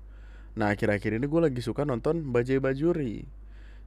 Nah 0.54 0.70
akhir-akhir 0.70 1.18
ini 1.18 1.26
gue 1.26 1.40
lagi 1.50 1.58
suka 1.58 1.82
nonton 1.82 2.30
bajai 2.30 2.62
bajuri. 2.62 3.26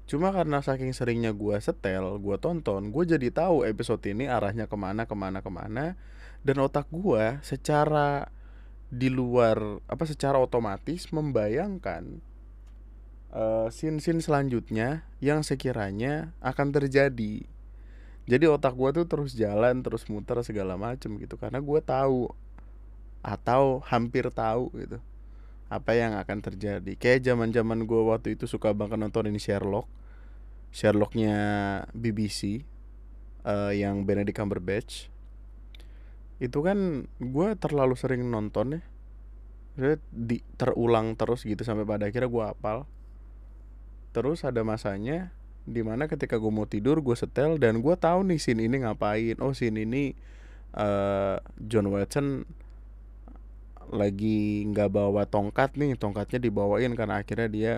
Cuma 0.07 0.35
karena 0.35 0.59
saking 0.59 0.91
seringnya 0.91 1.31
gue 1.31 1.55
setel 1.59 2.19
gue 2.19 2.37
tonton 2.39 2.91
gue 2.91 3.03
jadi 3.03 3.27
tahu 3.31 3.67
episode 3.67 4.03
ini 4.07 4.27
arahnya 4.27 4.67
ke 4.67 4.75
mana 4.75 5.07
ke 5.07 5.15
mana 5.15 5.39
ke 5.39 5.47
mana. 5.47 5.95
Dan 6.43 6.59
otak 6.59 6.91
gue 6.91 7.39
secara 7.43 8.27
di 8.87 9.11
luar 9.11 9.83
apa 9.87 10.03
secara 10.07 10.39
otomatis 10.39 11.11
membayangkan 11.11 12.23
uh, 13.33 13.67
scene-scene 13.71 14.23
selanjutnya 14.23 15.07
yang 15.19 15.43
sekiranya 15.43 16.31
akan 16.39 16.71
terjadi. 16.71 17.43
Jadi 18.27 18.43
otak 18.43 18.75
gue 18.75 18.91
tuh 18.91 19.05
terus 19.07 19.31
jalan 19.31 19.79
terus 19.79 20.03
muter 20.11 20.35
segala 20.43 20.75
macem 20.75 21.15
gitu. 21.19 21.39
Karena 21.39 21.63
gue 21.63 21.79
tahu 21.79 22.27
atau 23.23 23.83
hampir 23.87 24.29
tahu 24.31 24.71
gitu 24.75 24.99
apa 25.67 25.91
yang 25.95 26.15
akan 26.15 26.39
terjadi. 26.43 26.95
Kayak 26.95 27.27
zaman 27.27 27.51
zaman 27.51 27.83
gue 27.87 28.01
waktu 28.03 28.39
itu 28.39 28.47
suka 28.47 28.71
banget 28.71 28.99
nonton 28.99 29.27
ini 29.27 29.39
Sherlock. 29.39 29.87
Sherlocknya 30.71 31.39
BBC 31.95 32.67
uh, 33.47 33.71
eh, 33.71 33.83
yang 33.83 34.03
Benedict 34.03 34.35
Cumberbatch. 34.35 35.07
Itu 36.39 36.63
kan 36.63 37.09
gue 37.19 37.47
terlalu 37.59 37.95
sering 37.95 38.23
nonton 38.27 38.79
ya. 38.79 38.81
Di 40.11 40.43
terulang 40.59 41.15
terus 41.15 41.47
gitu 41.47 41.63
sampai 41.63 41.87
pada 41.87 42.07
akhirnya 42.07 42.27
gue 42.27 42.43
apal 42.43 42.87
terus 44.15 44.43
ada 44.47 44.63
masanya 44.63 45.31
di 45.67 45.83
mana 45.83 46.07
ketika 46.07 46.39
gue 46.39 46.47
mau 46.47 46.63
tidur 46.63 47.03
gue 47.03 47.13
setel 47.13 47.59
dan 47.59 47.83
gue 47.83 47.95
tahu 47.99 48.23
nih 48.23 48.39
scene 48.39 48.63
ini 48.63 48.87
ngapain. 48.87 49.35
Oh 49.43 49.51
scene 49.51 49.83
ini 49.83 50.15
uh, 50.79 51.43
John 51.59 51.91
Watson 51.91 52.47
lagi 53.91 54.67
nggak 54.67 54.89
bawa 54.91 55.27
tongkat 55.27 55.75
nih 55.79 55.95
tongkatnya 55.95 56.39
dibawain 56.43 56.91
karena 56.95 57.23
akhirnya 57.23 57.47
dia 57.47 57.73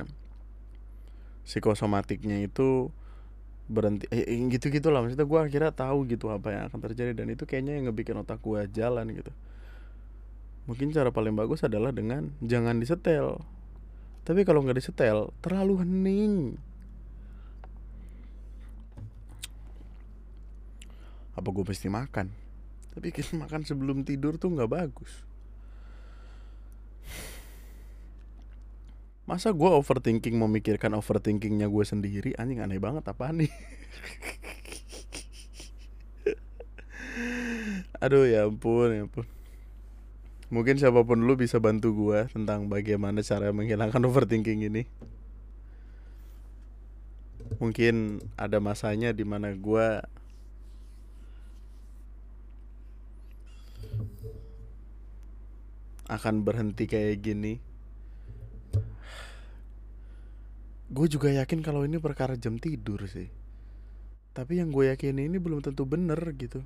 psikosomatiknya 1.46 2.46
itu 2.46 2.90
berhenti 3.70 4.10
eh, 4.10 4.26
eh 4.26 4.42
gitu 4.50 4.74
gitu 4.74 4.90
lah 4.90 5.06
maksudnya 5.06 5.30
gue 5.30 5.40
akhirnya 5.42 5.70
tahu 5.70 6.10
gitu 6.10 6.34
apa 6.34 6.50
yang 6.50 6.64
akan 6.74 6.80
terjadi 6.90 7.14
dan 7.14 7.30
itu 7.30 7.46
kayaknya 7.46 7.78
yang 7.78 7.90
ngebikin 7.90 8.18
otak 8.18 8.42
gue 8.42 8.66
jalan 8.74 9.06
gitu. 9.14 9.34
Mungkin 10.66 10.94
cara 10.94 11.10
paling 11.10 11.34
bagus 11.34 11.66
adalah 11.66 11.90
dengan 11.90 12.34
jangan 12.42 12.78
disetel 12.78 13.42
tapi 14.24 14.46
kalau 14.46 14.62
nggak 14.62 14.78
disetel 14.78 15.34
terlalu 15.40 15.82
hening. 15.84 16.36
Apa 21.34 21.48
gue 21.56 21.64
mesti 21.64 21.88
makan? 21.88 22.28
Tapi 22.94 23.08
kita 23.16 23.40
makan 23.40 23.64
sebelum 23.64 24.04
tidur 24.04 24.36
tuh 24.36 24.52
nggak 24.52 24.72
bagus. 24.72 25.26
Masa 29.30 29.54
gue 29.54 29.70
overthinking 29.70 30.42
memikirkan 30.42 30.98
overthinkingnya 30.98 31.70
gue 31.70 31.86
sendiri? 31.86 32.34
Anjing 32.34 32.66
aneh 32.66 32.82
banget 32.82 33.06
apa 33.06 33.30
nih? 33.30 33.54
Aduh 38.04 38.26
ya 38.26 38.48
ampun 38.48 38.90
ya 38.96 39.04
ampun 39.06 39.39
mungkin 40.50 40.82
siapa 40.82 41.06
pun 41.06 41.30
lu 41.30 41.38
bisa 41.38 41.62
bantu 41.62 41.94
gue 41.94 42.26
tentang 42.34 42.66
bagaimana 42.66 43.22
cara 43.22 43.54
menghilangkan 43.54 44.02
overthinking 44.10 44.66
ini. 44.66 44.84
Mungkin 47.62 48.22
ada 48.38 48.58
masanya 48.62 49.14
di 49.14 49.26
mana 49.26 49.54
gue 49.54 49.88
akan 56.10 56.36
berhenti 56.42 56.90
kayak 56.90 57.22
gini. 57.22 57.54
Gue 60.90 61.06
juga 61.06 61.30
yakin 61.30 61.62
kalau 61.62 61.86
ini 61.86 62.02
perkara 62.02 62.34
jam 62.34 62.58
tidur 62.58 63.06
sih. 63.06 63.30
Tapi 64.34 64.58
yang 64.58 64.74
gue 64.74 64.90
yakin 64.90 65.22
ini 65.22 65.38
belum 65.38 65.62
tentu 65.62 65.86
bener 65.86 66.18
gitu. 66.34 66.66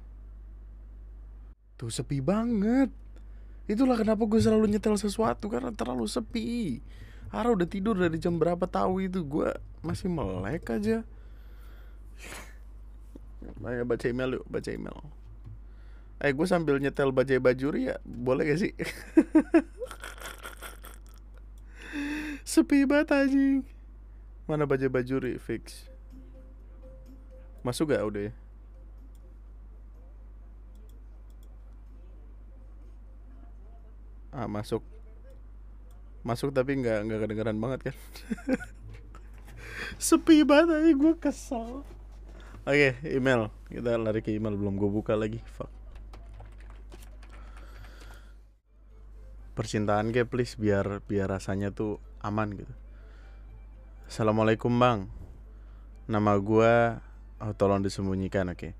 Tuh 1.76 1.92
sepi 1.92 2.24
banget 2.24 3.03
itulah 3.70 3.96
kenapa 3.96 4.24
gue 4.28 4.40
selalu 4.40 4.68
nyetel 4.72 4.96
sesuatu 5.00 5.48
karena 5.48 5.72
terlalu 5.72 6.08
sepi. 6.08 6.84
Ara 7.34 7.50
udah 7.50 7.66
tidur 7.66 7.98
dari 7.98 8.22
jam 8.22 8.38
berapa 8.38 8.70
tahu 8.70 9.10
itu 9.10 9.26
gue 9.26 9.50
masih 9.82 10.12
melek 10.12 10.70
aja. 10.70 11.02
Ayo 13.64 13.84
baca 13.84 14.06
email 14.08 14.40
yuk 14.40 14.46
baca 14.48 14.70
email. 14.72 14.98
Eh 16.24 16.32
gue 16.32 16.48
sambil 16.48 16.80
nyetel 16.80 17.12
bajai 17.12 17.44
bajuri 17.44 17.92
ya 17.92 18.00
Boleh 18.08 18.48
gak 18.48 18.60
sih? 18.64 18.72
Sepi 22.48 22.88
banget 22.88 23.12
anjing. 23.12 23.68
Mana 24.48 24.64
bajai 24.68 24.92
bajuri 24.92 25.40
fix? 25.40 25.88
Masuk 27.64 27.92
gak 27.92 28.04
udah 28.04 28.22
ya? 28.30 28.34
Ah 34.34 34.50
masuk. 34.50 34.82
Masuk 36.26 36.50
tapi 36.50 36.82
nggak 36.82 37.06
nggak 37.06 37.20
kedengeran 37.22 37.62
banget 37.62 37.94
kan? 37.94 37.96
Sepi 40.02 40.42
banget 40.42 40.74
aja 40.74 40.92
gue 40.96 41.14
kesal 41.22 41.86
Oke 42.64 42.96
okay, 42.96 43.12
email. 43.12 43.52
Kita 43.68 44.00
lari 44.00 44.24
ke 44.24 44.32
email 44.32 44.56
belum 44.56 44.80
gue 44.80 44.88
buka 44.88 45.20
lagi. 45.20 45.44
Fuck. 45.44 45.68
Percintaan 49.54 50.16
ke 50.16 50.24
please 50.24 50.56
biar 50.56 51.04
biar 51.04 51.28
rasanya 51.28 51.76
tuh 51.76 52.00
aman 52.24 52.56
gitu. 52.56 52.72
Assalamualaikum 54.08 54.72
bang. 54.80 55.12
Nama 56.08 56.40
gue 56.40 56.74
oh, 57.44 57.54
tolong 57.60 57.84
disembunyikan 57.84 58.48
oke. 58.48 58.58
okay. 58.58 58.72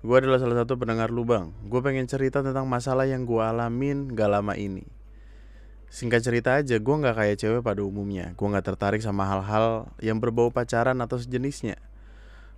Gue 0.00 0.16
adalah 0.16 0.40
salah 0.40 0.64
satu 0.64 0.80
pendengar 0.80 1.12
lu 1.12 1.28
bang 1.28 1.52
gue 1.68 1.80
pengen 1.84 2.08
cerita 2.08 2.40
tentang 2.40 2.64
masalah 2.64 3.04
yang 3.04 3.28
gue 3.28 3.40
alamin 3.40 4.12
gak 4.12 4.30
lama 4.32 4.56
ini 4.56 4.84
Singkat 5.90 6.22
cerita 6.22 6.54
aja, 6.54 6.78
gue 6.78 6.94
gak 7.02 7.18
kayak 7.18 7.36
cewek 7.42 7.66
pada 7.66 7.82
umumnya. 7.82 8.30
Gue 8.38 8.46
gak 8.46 8.62
tertarik 8.62 9.02
sama 9.02 9.26
hal-hal 9.26 9.90
yang 9.98 10.22
berbau 10.22 10.46
pacaran 10.54 10.94
atau 11.02 11.18
sejenisnya. 11.18 11.82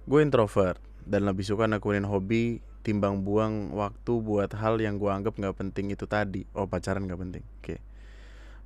Gue 0.04 0.20
introvert 0.20 0.76
dan 1.08 1.26
lebih 1.26 1.40
suka 1.40 1.64
nakunin 1.64 2.06
hobi 2.06 2.60
timbang 2.82 3.22
buang 3.22 3.70
waktu 3.74 4.12
buat 4.18 4.50
hal 4.58 4.82
yang 4.82 4.98
gue 4.98 5.10
anggap 5.10 5.38
nggak 5.38 5.54
penting 5.54 5.94
itu 5.94 6.04
tadi 6.06 6.42
oh 6.52 6.66
pacaran 6.66 7.06
nggak 7.06 7.20
penting 7.20 7.44
oke 7.46 7.62
okay. 7.62 7.78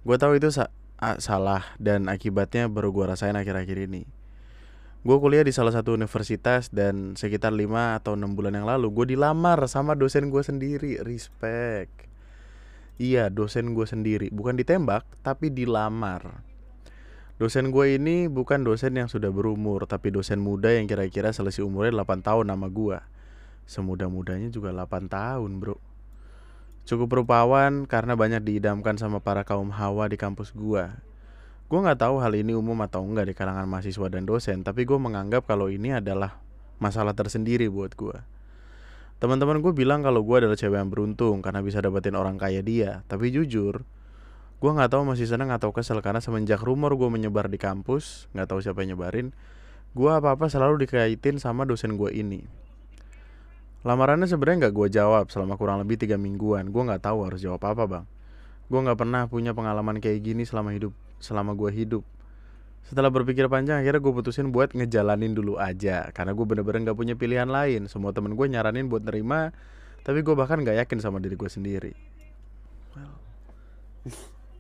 gue 0.04 0.16
tahu 0.16 0.40
itu 0.40 0.48
sa 0.48 0.72
salah 1.20 1.76
dan 1.76 2.08
akibatnya 2.08 2.72
baru 2.72 2.92
gue 2.96 3.04
rasain 3.12 3.36
akhir-akhir 3.36 3.76
ini 3.88 4.08
gue 5.06 5.16
kuliah 5.22 5.46
di 5.46 5.54
salah 5.54 5.70
satu 5.70 5.94
universitas 5.94 6.66
dan 6.74 7.14
sekitar 7.14 7.54
5 7.54 8.02
atau 8.02 8.18
enam 8.18 8.34
bulan 8.34 8.58
yang 8.58 8.66
lalu 8.66 8.90
gue 8.90 9.14
dilamar 9.14 9.62
sama 9.70 9.94
dosen 9.94 10.34
gue 10.34 10.42
sendiri. 10.42 10.98
Respect. 10.98 12.10
Iya 12.98 13.30
dosen 13.30 13.78
gue 13.78 13.86
sendiri. 13.86 14.34
Bukan 14.34 14.58
ditembak 14.58 15.06
tapi 15.22 15.54
dilamar. 15.54 16.42
Dosen 17.38 17.70
gue 17.70 17.94
ini 17.94 18.26
bukan 18.26 18.66
dosen 18.66 18.96
yang 18.98 19.06
sudah 19.12 19.28
berumur, 19.28 19.84
tapi 19.84 20.08
dosen 20.08 20.40
muda 20.40 20.72
yang 20.72 20.88
kira-kira 20.90 21.30
selisih 21.30 21.68
umurnya 21.68 22.02
8 22.02 22.26
tahun 22.26 22.50
nama 22.50 22.66
gue 22.66 22.98
semudah-mudanya 23.66 24.48
juga 24.48 24.70
8 24.70 25.10
tahun 25.10 25.58
bro. 25.58 25.76
Cukup 26.86 27.10
rupawan 27.22 27.84
karena 27.90 28.14
banyak 28.14 28.46
diidamkan 28.46 28.94
sama 28.94 29.18
para 29.18 29.42
kaum 29.42 29.74
hawa 29.74 30.06
di 30.06 30.14
kampus 30.14 30.54
gua. 30.54 31.02
Gua 31.66 31.83
nggak 31.83 31.98
tahu 31.98 32.22
hal 32.22 32.31
ini 32.38 32.55
umum 32.55 32.79
atau 32.87 33.02
enggak 33.02 33.26
di 33.26 33.35
kalangan 33.35 33.66
mahasiswa 33.66 34.07
dan 34.07 34.22
dosen, 34.22 34.62
tapi 34.62 34.87
gue 34.87 34.94
menganggap 35.02 35.50
kalau 35.50 35.66
ini 35.66 35.98
adalah 35.98 36.38
masalah 36.79 37.11
tersendiri 37.11 37.66
buat 37.66 37.98
gua. 37.98 38.22
Teman-teman 39.18 39.59
gue 39.59 39.74
bilang 39.74 39.98
kalau 40.07 40.22
gue 40.22 40.46
adalah 40.46 40.55
cewek 40.55 40.79
yang 40.79 40.94
beruntung 40.94 41.42
karena 41.42 41.66
bisa 41.66 41.83
dapetin 41.83 42.14
orang 42.14 42.38
kaya 42.38 42.62
dia. 42.62 43.02
Tapi 43.11 43.35
jujur, 43.35 43.83
gue 44.62 44.70
nggak 44.70 44.94
tahu 44.94 45.11
masih 45.11 45.26
seneng 45.26 45.50
atau 45.50 45.74
kesel 45.74 45.98
karena 46.07 46.22
semenjak 46.22 46.62
rumor 46.62 46.94
gue 46.94 47.11
menyebar 47.11 47.50
di 47.50 47.59
kampus, 47.59 48.31
nggak 48.37 48.46
tahu 48.46 48.62
siapa 48.62 48.87
yang 48.87 48.94
nyebarin, 48.94 49.35
gue 49.98 50.11
apa-apa 50.12 50.46
selalu 50.46 50.87
dikaitin 50.87 51.42
sama 51.42 51.66
dosen 51.66 51.98
gue 51.98 52.14
ini. 52.14 52.46
Lamarannya 53.83 54.31
sebenarnya 54.31 54.70
nggak 54.70 54.74
gue 54.79 54.88
jawab 54.94 55.35
selama 55.35 55.59
kurang 55.59 55.83
lebih 55.83 55.98
tiga 55.98 56.14
mingguan. 56.14 56.70
Gue 56.70 56.87
nggak 56.87 57.11
tahu 57.11 57.26
harus 57.26 57.42
jawab 57.42 57.62
apa 57.66 57.83
bang. 57.90 58.05
Gue 58.70 58.81
nggak 58.87 58.98
pernah 59.02 59.26
punya 59.26 59.50
pengalaman 59.50 59.98
kayak 59.98 60.22
gini 60.22 60.46
selama 60.46 60.70
hidup 60.70 60.94
selama 61.18 61.57
gue 61.57 61.70
hidup. 61.72 62.05
Setelah 62.87 63.11
berpikir 63.11 63.50
panjang 63.50 63.83
akhirnya 63.83 63.98
gue 63.98 64.12
putusin 64.14 64.55
buat 64.55 64.70
ngejalanin 64.70 65.35
dulu 65.35 65.59
aja 65.59 66.07
karena 66.14 66.31
gue 66.38 66.46
bener-bener 66.46 66.87
nggak 66.87 66.98
punya 66.98 67.14
pilihan 67.18 67.50
lain. 67.50 67.90
Semua 67.90 68.14
temen 68.14 68.38
gue 68.38 68.46
nyaranin 68.46 68.87
buat 68.87 69.02
nerima, 69.02 69.50
tapi 70.07 70.22
gue 70.22 70.35
bahkan 70.38 70.62
nggak 70.62 70.87
yakin 70.87 70.98
sama 71.02 71.18
diri 71.18 71.35
gue 71.35 71.50
sendiri. 71.50 71.92
Well, 72.94 73.16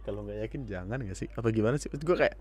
kalau 0.06 0.26
nggak 0.26 0.50
yakin 0.50 0.66
jangan 0.66 1.02
gak 1.06 1.18
sih? 1.18 1.30
Apa 1.38 1.54
gimana 1.54 1.78
sih? 1.78 1.86
Gue 1.88 2.18
kayak 2.18 2.34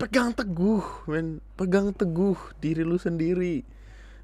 pegang 0.00 0.32
teguh, 0.32 0.82
men, 1.06 1.44
pegang 1.54 1.92
teguh 1.92 2.36
diri 2.58 2.82
lu 2.82 2.96
sendiri 2.96 3.62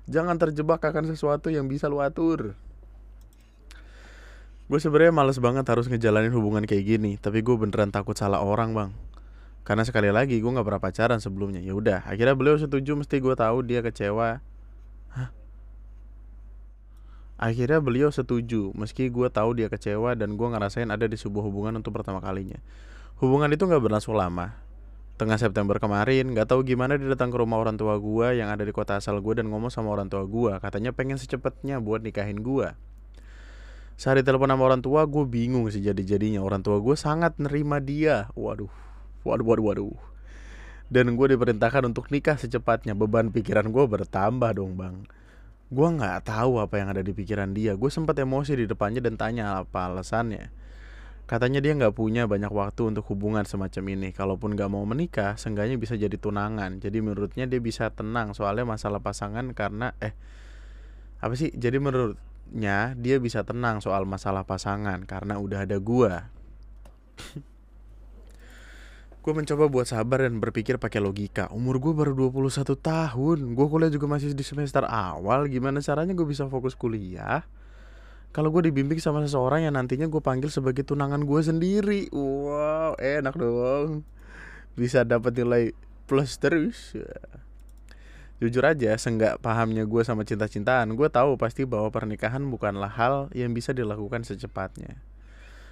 Jangan 0.07 0.38
terjebak 0.38 0.79
akan 0.87 1.11
sesuatu 1.11 1.51
yang 1.51 1.66
bisa 1.66 1.90
lu 1.90 1.99
atur. 1.99 2.55
Gue 4.66 4.83
sebenarnya 4.83 5.14
males 5.14 5.38
banget 5.38 5.62
harus 5.70 5.87
ngejalanin 5.87 6.35
hubungan 6.35 6.66
kayak 6.66 6.83
gini, 6.83 7.22
tapi 7.22 7.38
gue 7.46 7.55
beneran 7.55 7.94
takut 7.94 8.18
salah 8.18 8.42
orang 8.42 8.74
bang. 8.74 8.90
Karena 9.62 9.87
sekali 9.87 10.11
lagi 10.11 10.42
gue 10.42 10.50
nggak 10.50 10.66
pernah 10.66 10.83
pacaran 10.83 11.18
sebelumnya. 11.22 11.62
Ya 11.62 11.74
udah, 11.74 12.02
akhirnya 12.02 12.35
beliau 12.35 12.59
setuju. 12.59 12.98
Mesti 12.98 13.22
gue 13.22 13.35
tahu 13.35 13.62
dia 13.62 13.83
kecewa. 13.83 14.42
Hah? 15.14 15.31
Akhirnya 17.38 17.79
beliau 17.79 18.11
setuju, 18.11 18.74
meski 18.74 19.07
gue 19.07 19.29
tahu 19.31 19.55
dia 19.55 19.70
kecewa 19.70 20.18
dan 20.18 20.35
gue 20.35 20.48
ngerasain 20.50 20.90
ada 20.90 21.07
di 21.07 21.14
sebuah 21.14 21.46
hubungan 21.46 21.79
untuk 21.79 21.94
pertama 21.94 22.18
kalinya. 22.18 22.59
Hubungan 23.22 23.52
itu 23.52 23.66
nggak 23.68 23.83
berlangsung 23.83 24.16
lama, 24.18 24.57
tengah 25.16 25.40
September 25.40 25.81
kemarin 25.81 26.29
nggak 26.37 26.52
tahu 26.52 26.61
gimana 26.61 27.00
dia 27.00 27.09
datang 27.09 27.33
ke 27.33 27.40
rumah 27.40 27.57
orang 27.57 27.81
tua 27.81 27.96
gue 27.96 28.37
yang 28.37 28.52
ada 28.52 28.61
di 28.61 28.72
kota 28.72 29.00
asal 29.00 29.16
gue 29.24 29.40
dan 29.40 29.48
ngomong 29.48 29.72
sama 29.72 29.88
orang 29.88 30.12
tua 30.12 30.29
gue 30.29 30.52
katanya 30.61 30.92
pengen 30.92 31.16
secepatnya 31.16 31.81
buat 31.81 32.05
nikahin 32.05 32.44
gue 32.44 32.76
saat 33.96 34.20
telepon 34.20 34.52
sama 34.52 34.62
orang 34.68 34.85
tua 34.85 35.09
gue 35.09 35.24
bingung 35.24 35.64
sih 35.72 35.80
jadi 35.80 35.96
jadinya 36.04 36.44
orang 36.44 36.61
tua 36.61 36.76
gue 36.85 36.96
sangat 36.96 37.40
nerima 37.40 37.80
dia. 37.80 38.28
Waduh 38.37 38.68
waduh 39.24 39.46
waduh 39.48 39.64
waduh. 39.72 39.98
Dan 40.87 41.18
gue 41.18 41.26
diperintahkan 41.35 41.82
untuk 41.82 42.12
nikah 42.14 42.38
secepatnya. 42.38 42.94
Beban 42.94 43.35
pikiran 43.35 43.72
gue 43.74 43.85
bertambah 43.88 44.54
dong 44.54 44.78
bang. 44.78 45.02
Gue 45.66 45.88
nggak 45.90 46.30
tahu 46.30 46.62
apa 46.62 46.78
yang 46.78 46.94
ada 46.94 47.02
di 47.02 47.11
pikiran 47.11 47.50
dia. 47.50 47.74
Gue 47.74 47.90
sempat 47.90 48.14
emosi 48.22 48.54
di 48.54 48.70
depannya 48.70 49.02
dan 49.02 49.18
tanya 49.18 49.66
apa 49.66 49.90
alasannya. 49.90 50.54
Katanya 51.26 51.59
dia 51.59 51.74
nggak 51.74 51.98
punya 51.98 52.30
banyak 52.30 52.54
waktu 52.54 52.87
untuk 52.87 53.02
hubungan 53.11 53.42
semacam 53.42 53.98
ini. 53.98 54.14
Kalaupun 54.14 54.54
nggak 54.54 54.70
mau 54.70 54.87
menikah, 54.87 55.35
seenggaknya 55.35 55.74
bisa 55.74 55.98
jadi 55.98 56.14
tunangan. 56.14 56.78
Jadi 56.78 57.02
menurutnya 57.02 57.50
dia 57.50 57.59
bisa 57.59 57.90
tenang 57.90 58.30
soalnya 58.30 58.62
masalah 58.62 59.02
pasangan 59.02 59.50
karena 59.50 59.90
eh 59.98 60.14
apa 61.18 61.35
sih? 61.35 61.50
Jadi 61.50 61.82
menurutnya 62.46 62.94
dia 62.94 63.16
bisa 63.18 63.42
tenang 63.42 63.82
soal 63.82 64.06
masalah 64.06 64.46
pasangan 64.46 65.02
karena 65.04 65.37
udah 65.42 65.66
ada 65.66 65.76
gua. 65.82 66.30
gue 69.26 69.32
mencoba 69.35 69.66
buat 69.66 69.90
sabar 69.90 70.22
dan 70.22 70.38
berpikir 70.38 70.78
pakai 70.78 71.02
logika. 71.02 71.50
Umur 71.50 71.82
gue 71.82 71.90
baru 71.90 72.14
21 72.14 72.62
tahun. 72.78 73.38
Gue 73.59 73.66
kuliah 73.66 73.90
juga 73.90 74.06
masih 74.06 74.38
di 74.38 74.46
semester 74.46 74.87
awal. 74.87 75.50
Gimana 75.50 75.82
caranya 75.82 76.14
gue 76.14 76.22
bisa 76.22 76.46
fokus 76.46 76.78
kuliah? 76.78 77.42
kalau 78.37 78.52
gue 78.52 78.68
dibimbing 78.68 79.00
sama 79.00 79.24
seseorang 79.24 79.64
yang 79.64 79.80
nantinya 79.80 80.12
gue 80.12 80.20
panggil 80.20 80.52
sebagai 80.52 80.85
tunangan 80.85 81.24
gue 81.24 81.40
sendiri 81.40 82.12
wow 82.12 82.92
enak 83.00 83.32
dong 83.32 84.04
bisa 84.76 85.09
dapat 85.09 85.32
nilai 85.40 85.72
plus 86.04 86.37
terus 86.37 86.92
jujur 88.37 88.64
aja 88.68 88.92
senggak 89.01 89.40
pahamnya 89.40 89.88
gue 89.88 90.03
sama 90.05 90.22
cinta-cintaan 90.29 90.92
gue 90.92 91.09
tahu 91.09 91.40
pasti 91.40 91.64
bahwa 91.64 91.88
pernikahan 91.88 92.44
bukanlah 92.46 92.92
hal 92.92 93.33
yang 93.33 93.57
bisa 93.57 93.72
dilakukan 93.72 94.29
secepatnya 94.29 95.01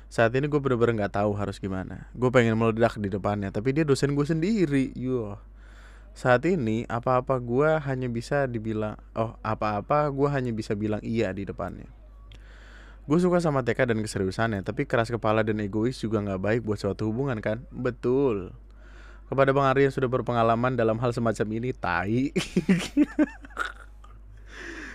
saat 0.08 0.32
ini 0.32 0.48
gue 0.48 0.60
bener-bener 0.60 1.04
nggak 1.04 1.20
tahu 1.20 1.36
harus 1.36 1.60
gimana 1.60 2.08
gue 2.16 2.30
pengen 2.32 2.56
meledak 2.56 2.96
di 2.96 3.12
depannya 3.12 3.52
tapi 3.52 3.76
dia 3.76 3.84
dosen 3.84 4.16
gue 4.16 4.24
sendiri 4.24 4.96
yo 4.96 5.36
saat 6.14 6.46
ini 6.46 6.86
apa-apa 6.88 7.36
gue 7.42 7.70
hanya 7.84 8.08
bisa 8.08 8.48
dibilang 8.48 8.96
oh 9.12 9.36
apa-apa 9.44 10.08
gue 10.08 10.28
hanya 10.30 10.54
bisa 10.54 10.72
bilang 10.72 11.02
iya 11.04 11.34
di 11.34 11.44
depannya 11.44 11.90
Gue 13.04 13.20
suka 13.20 13.36
sama 13.36 13.60
TK 13.60 13.92
dan 13.92 14.00
keseriusannya, 14.00 14.64
tapi 14.64 14.88
keras 14.88 15.12
kepala 15.12 15.44
dan 15.44 15.60
egois 15.60 16.00
juga 16.00 16.24
nggak 16.24 16.40
baik 16.40 16.60
buat 16.64 16.80
suatu 16.80 17.12
hubungan 17.12 17.36
kan? 17.44 17.60
Betul. 17.68 18.56
Kepada 19.34 19.50
Bang 19.50 19.66
Ari 19.66 19.90
yang 19.90 19.94
sudah 19.94 20.06
berpengalaman 20.06 20.78
dalam 20.78 21.02
hal 21.02 21.10
semacam 21.10 21.46
ini, 21.58 21.74
tai. 21.74 22.30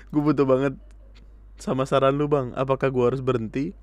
gue 0.10 0.21
butuh 0.23 0.47
banget 0.47 0.73
sama 1.60 1.84
saran 1.84 2.15
lu 2.15 2.32
bang, 2.32 2.56
apakah 2.56 2.88
gue 2.88 3.04
harus 3.04 3.19
berhenti? 3.19 3.75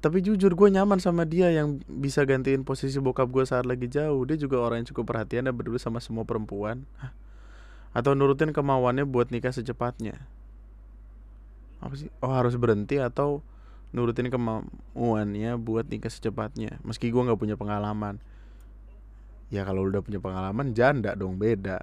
Tapi 0.00 0.24
jujur 0.24 0.56
gue 0.56 0.68
nyaman 0.72 0.96
sama 0.96 1.28
dia 1.28 1.52
yang 1.52 1.84
bisa 1.84 2.24
gantiin 2.24 2.64
posisi 2.64 2.96
bokap 2.96 3.28
gue 3.28 3.44
saat 3.44 3.68
lagi 3.68 3.84
jauh. 3.84 4.24
Dia 4.24 4.40
juga 4.40 4.64
orang 4.64 4.80
yang 4.80 4.88
cukup 4.96 5.12
perhatian 5.12 5.44
dan 5.44 5.52
peduli 5.52 5.76
sama 5.76 6.00
semua 6.00 6.24
perempuan. 6.24 6.88
Atau 7.92 8.16
nurutin 8.16 8.56
kemauannya 8.56 9.04
buat 9.04 9.28
nikah 9.28 9.52
secepatnya 9.52 10.24
apa 11.80 11.94
sih 11.96 12.08
oh 12.24 12.32
harus 12.32 12.56
berhenti 12.56 12.96
atau 12.96 13.44
nurutin 13.92 14.28
kemauannya 14.32 15.60
buat 15.60 15.88
nikah 15.88 16.10
secepatnya 16.10 16.80
meski 16.82 17.12
gue 17.12 17.22
nggak 17.22 17.38
punya 17.38 17.56
pengalaman 17.56 18.20
ya 19.52 19.62
kalau 19.62 19.86
udah 19.86 20.02
punya 20.02 20.18
pengalaman 20.18 20.74
janda 20.74 21.14
dong 21.14 21.38
beda 21.38 21.82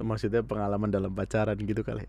maksudnya 0.00 0.40
pengalaman 0.40 0.88
dalam 0.88 1.12
pacaran 1.12 1.56
gitu 1.60 1.84
kali 1.84 2.08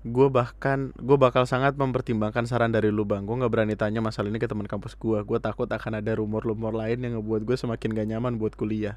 gue 0.00 0.28
bahkan 0.32 0.96
gue 0.96 1.16
bakal 1.20 1.44
sangat 1.44 1.76
mempertimbangkan 1.76 2.48
saran 2.48 2.72
dari 2.72 2.88
lu 2.88 3.04
bang 3.04 3.28
gue 3.28 3.36
nggak 3.36 3.52
berani 3.52 3.76
tanya 3.76 4.00
masalah 4.00 4.32
ini 4.32 4.40
ke 4.40 4.48
teman 4.48 4.64
kampus 4.64 4.96
gue 4.96 5.20
gue 5.22 5.38
takut 5.38 5.68
akan 5.68 6.00
ada 6.00 6.16
rumor-rumor 6.16 6.72
lain 6.72 7.04
yang 7.04 7.20
ngebuat 7.20 7.44
gue 7.44 7.56
semakin 7.56 7.92
gak 7.92 8.08
nyaman 8.08 8.40
buat 8.40 8.56
kuliah 8.56 8.96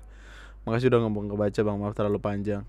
makasih 0.63 0.87
udah 0.87 1.03
ngomong 1.03 1.35
kebaca 1.35 1.59
bang 1.59 1.77
maaf 1.77 1.93
terlalu 1.93 2.19
panjang 2.23 2.63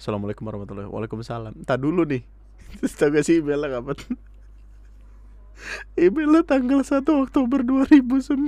Assalamualaikum 0.00 0.48
warahmatullahi 0.48 0.88
wabarakatuh. 0.88 1.12
Waalaikumsalam. 1.12 1.54
Tak 1.68 1.76
dulu 1.84 2.08
nih. 2.08 2.24
Terus 2.80 2.96
gak 2.96 3.20
sih 3.20 3.44
emailnya 3.44 3.68
kapan? 3.68 4.00
Emailnya 5.96 6.42
tanggal 6.44 6.80
1 6.82 7.04
Oktober 7.06 7.60
2019. 7.62 8.40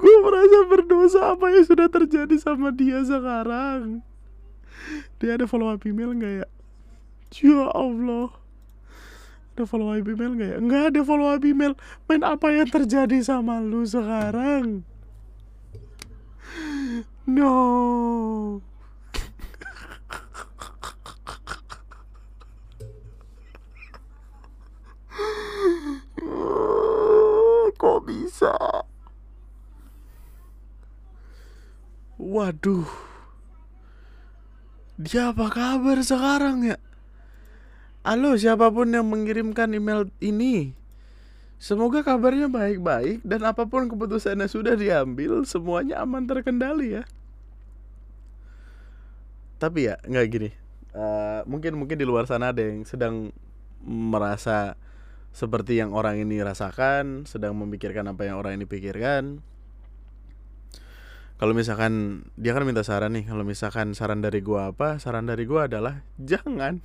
Gue 0.00 0.16
merasa 0.24 0.58
berdosa 0.64 1.20
apa 1.36 1.52
yang 1.52 1.64
sudah 1.68 1.88
terjadi 1.92 2.36
sama 2.40 2.72
dia 2.72 3.04
sekarang. 3.04 4.00
Dia 5.20 5.36
ada 5.36 5.44
follow 5.44 5.68
up 5.68 5.84
email 5.84 6.16
gak 6.16 6.32
ya? 6.40 6.46
Ya 7.44 7.62
Allah. 7.76 8.32
Ada 9.54 9.68
follow 9.68 9.92
up 9.92 10.08
email 10.08 10.32
gak 10.40 10.50
ya? 10.56 10.58
Nggak 10.58 10.82
ada 10.94 11.00
follow 11.04 11.28
up 11.28 11.44
email. 11.44 11.76
Main 12.08 12.24
apa 12.24 12.48
yang 12.48 12.68
terjadi 12.72 13.20
sama 13.20 13.60
lu 13.60 13.84
sekarang? 13.84 14.88
No. 17.28 18.64
Kok 27.80 28.04
bisa? 28.04 28.52
Waduh. 32.30 32.86
Dia 34.94 35.34
apa 35.34 35.50
kabar 35.50 35.98
sekarang 36.06 36.62
ya? 36.62 36.78
Halo 38.06 38.38
siapa 38.38 38.70
pun 38.70 38.94
yang 38.94 39.10
mengirimkan 39.10 39.74
email 39.74 40.06
ini 40.22 40.78
Semoga 41.60 42.00
kabarnya 42.00 42.48
baik-baik 42.48 43.20
dan 43.20 43.44
apa 43.44 43.68
pun 43.68 43.84
keputusannya 43.84 44.48
sudah 44.48 44.72
diambil 44.78 45.44
semuanya 45.44 46.00
aman 46.00 46.24
terkendali 46.24 46.96
ya 46.96 47.04
tapi 49.60 49.92
ya 49.92 50.00
nggak 50.08 50.26
gini 50.32 50.50
uh, 50.96 51.44
mungkin 51.44 51.76
mungkin 51.76 52.00
di 52.00 52.08
luar 52.08 52.24
sana 52.24 52.48
ada 52.56 52.64
yang 52.64 52.88
sedang 52.88 53.28
merasa 53.84 54.80
seperti 55.36 55.76
yang 55.76 55.92
orang 55.92 56.16
ini 56.16 56.40
rasakan 56.40 57.28
sedang 57.28 57.52
memikirkan 57.60 58.08
apa 58.08 58.24
yang 58.24 58.40
orang 58.40 58.56
ini 58.56 58.64
pikirkan 58.64 59.44
kalau 61.40 61.56
misalkan 61.56 62.20
dia 62.36 62.52
kan 62.52 62.68
minta 62.68 62.84
saran 62.84 63.16
nih 63.16 63.24
kalau 63.24 63.48
misalkan 63.48 63.96
saran 63.96 64.20
dari 64.20 64.44
gua 64.44 64.76
apa 64.76 65.00
saran 65.00 65.24
dari 65.24 65.48
gua 65.48 65.64
adalah 65.72 66.04
jangan. 66.20 66.84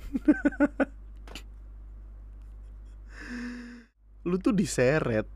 Lu 4.24 4.40
tuh 4.40 4.56
diseret 4.56 5.28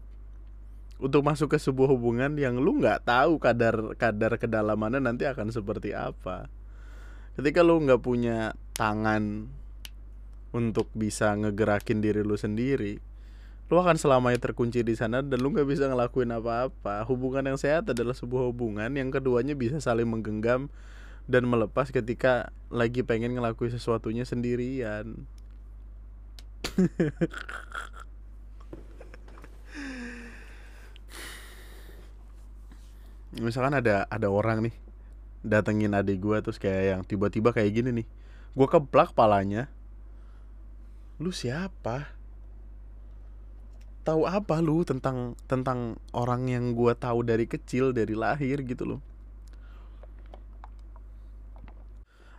untuk 1.04 1.20
masuk 1.20 1.52
ke 1.52 1.60
sebuah 1.60 1.92
hubungan 1.92 2.32
yang 2.40 2.56
lu 2.60 2.80
nggak 2.80 3.04
tahu 3.08 3.36
kadar 3.40 3.92
kadar 4.00 4.40
kedalamannya 4.40 5.04
nanti 5.04 5.28
akan 5.28 5.52
seperti 5.52 5.92
apa. 5.92 6.48
Ketika 7.36 7.60
lu 7.60 7.76
nggak 7.76 8.00
punya 8.00 8.56
tangan 8.72 9.52
untuk 10.56 10.88
bisa 10.96 11.36
ngegerakin 11.36 12.00
diri 12.00 12.24
lu 12.24 12.34
sendiri 12.40 13.09
lu 13.70 13.78
akan 13.78 13.94
selamanya 13.94 14.42
terkunci 14.42 14.82
di 14.82 14.98
sana 14.98 15.22
dan 15.22 15.38
lu 15.38 15.54
nggak 15.54 15.70
bisa 15.70 15.86
ngelakuin 15.86 16.34
apa-apa. 16.34 17.06
Hubungan 17.06 17.46
yang 17.46 17.54
sehat 17.54 17.86
adalah 17.86 18.18
sebuah 18.18 18.50
hubungan 18.50 18.90
yang 18.90 19.14
keduanya 19.14 19.54
bisa 19.54 19.78
saling 19.78 20.10
menggenggam 20.10 20.66
dan 21.30 21.46
melepas 21.46 21.94
ketika 21.94 22.50
lagi 22.66 23.06
pengen 23.06 23.38
ngelakuin 23.38 23.70
sesuatunya 23.70 24.26
sendirian. 24.26 25.22
Misalkan 33.38 33.78
ada 33.78 34.10
ada 34.10 34.26
orang 34.26 34.66
nih 34.66 34.74
datengin 35.46 35.94
adik 35.94 36.18
gue 36.18 36.42
terus 36.42 36.58
kayak 36.58 36.98
yang 36.98 37.06
tiba-tiba 37.06 37.54
kayak 37.54 37.70
gini 37.70 38.02
nih, 38.02 38.06
gue 38.58 38.66
keplak 38.66 39.14
palanya. 39.14 39.70
Lu 41.22 41.30
siapa? 41.30 42.18
Tahu 44.10 44.26
apa 44.26 44.58
lu 44.58 44.82
tentang 44.82 45.38
tentang 45.46 45.94
orang 46.10 46.50
yang 46.50 46.74
gue 46.74 46.90
tahu 46.98 47.22
dari 47.22 47.46
kecil 47.46 47.94
dari 47.94 48.18
lahir 48.18 48.58
gitu 48.66 48.82
loh. 48.82 49.00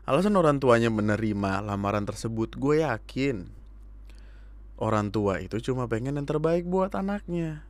Alasan 0.03 0.35
orang 0.35 0.59
tuanya 0.59 0.91
menerima 0.91 1.63
lamaran 1.63 2.03
tersebut 2.03 2.59
gue 2.59 2.83
yakin 2.83 3.47
orang 4.75 5.15
tua 5.15 5.39
itu 5.39 5.63
cuma 5.63 5.87
pengen 5.87 6.19
yang 6.19 6.27
terbaik 6.27 6.67
buat 6.67 6.91
anaknya. 6.91 7.63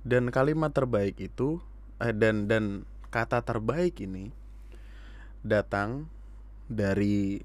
Dan 0.00 0.32
kalimat 0.32 0.72
terbaik 0.72 1.20
itu 1.20 1.60
eh, 2.00 2.16
dan 2.16 2.48
dan 2.48 2.88
kata 3.12 3.44
terbaik 3.44 4.00
ini 4.00 4.32
datang 5.44 6.08
dari 6.72 7.44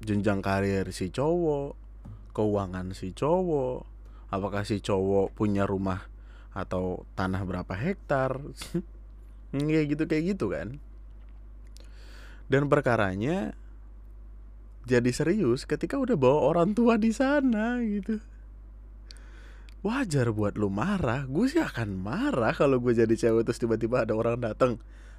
jenjang 0.00 0.40
karir 0.40 0.88
si 0.94 1.12
cowok 1.12 1.76
keuangan 2.32 2.96
si 2.96 3.12
cowok 3.12 3.97
apakah 4.28 4.64
si 4.64 4.80
cowok 4.80 5.32
punya 5.36 5.64
rumah 5.64 6.04
atau 6.52 7.04
tanah 7.16 7.42
berapa 7.44 7.74
hektar? 7.76 8.40
Kayak 9.56 9.84
gitu 9.96 10.04
kayak 10.04 10.24
gitu 10.36 10.46
kan. 10.52 10.76
Dan 12.52 12.68
perkaranya 12.68 13.56
jadi 14.88 15.08
serius 15.12 15.68
ketika 15.68 15.96
udah 15.96 16.16
bawa 16.16 16.52
orang 16.52 16.76
tua 16.76 17.00
di 17.00 17.12
sana 17.12 17.80
gitu. 17.80 18.20
Wajar 19.84 20.32
buat 20.36 20.56
lu 20.56 20.68
marah. 20.72 21.24
Gue 21.28 21.48
sih 21.48 21.64
akan 21.64 21.96
marah 21.96 22.52
kalau 22.52 22.76
gue 22.80 22.92
jadi 22.92 23.14
cewek 23.14 23.48
terus 23.48 23.60
tiba-tiba 23.60 24.04
ada 24.04 24.12
orang 24.12 24.36
datang 24.36 24.76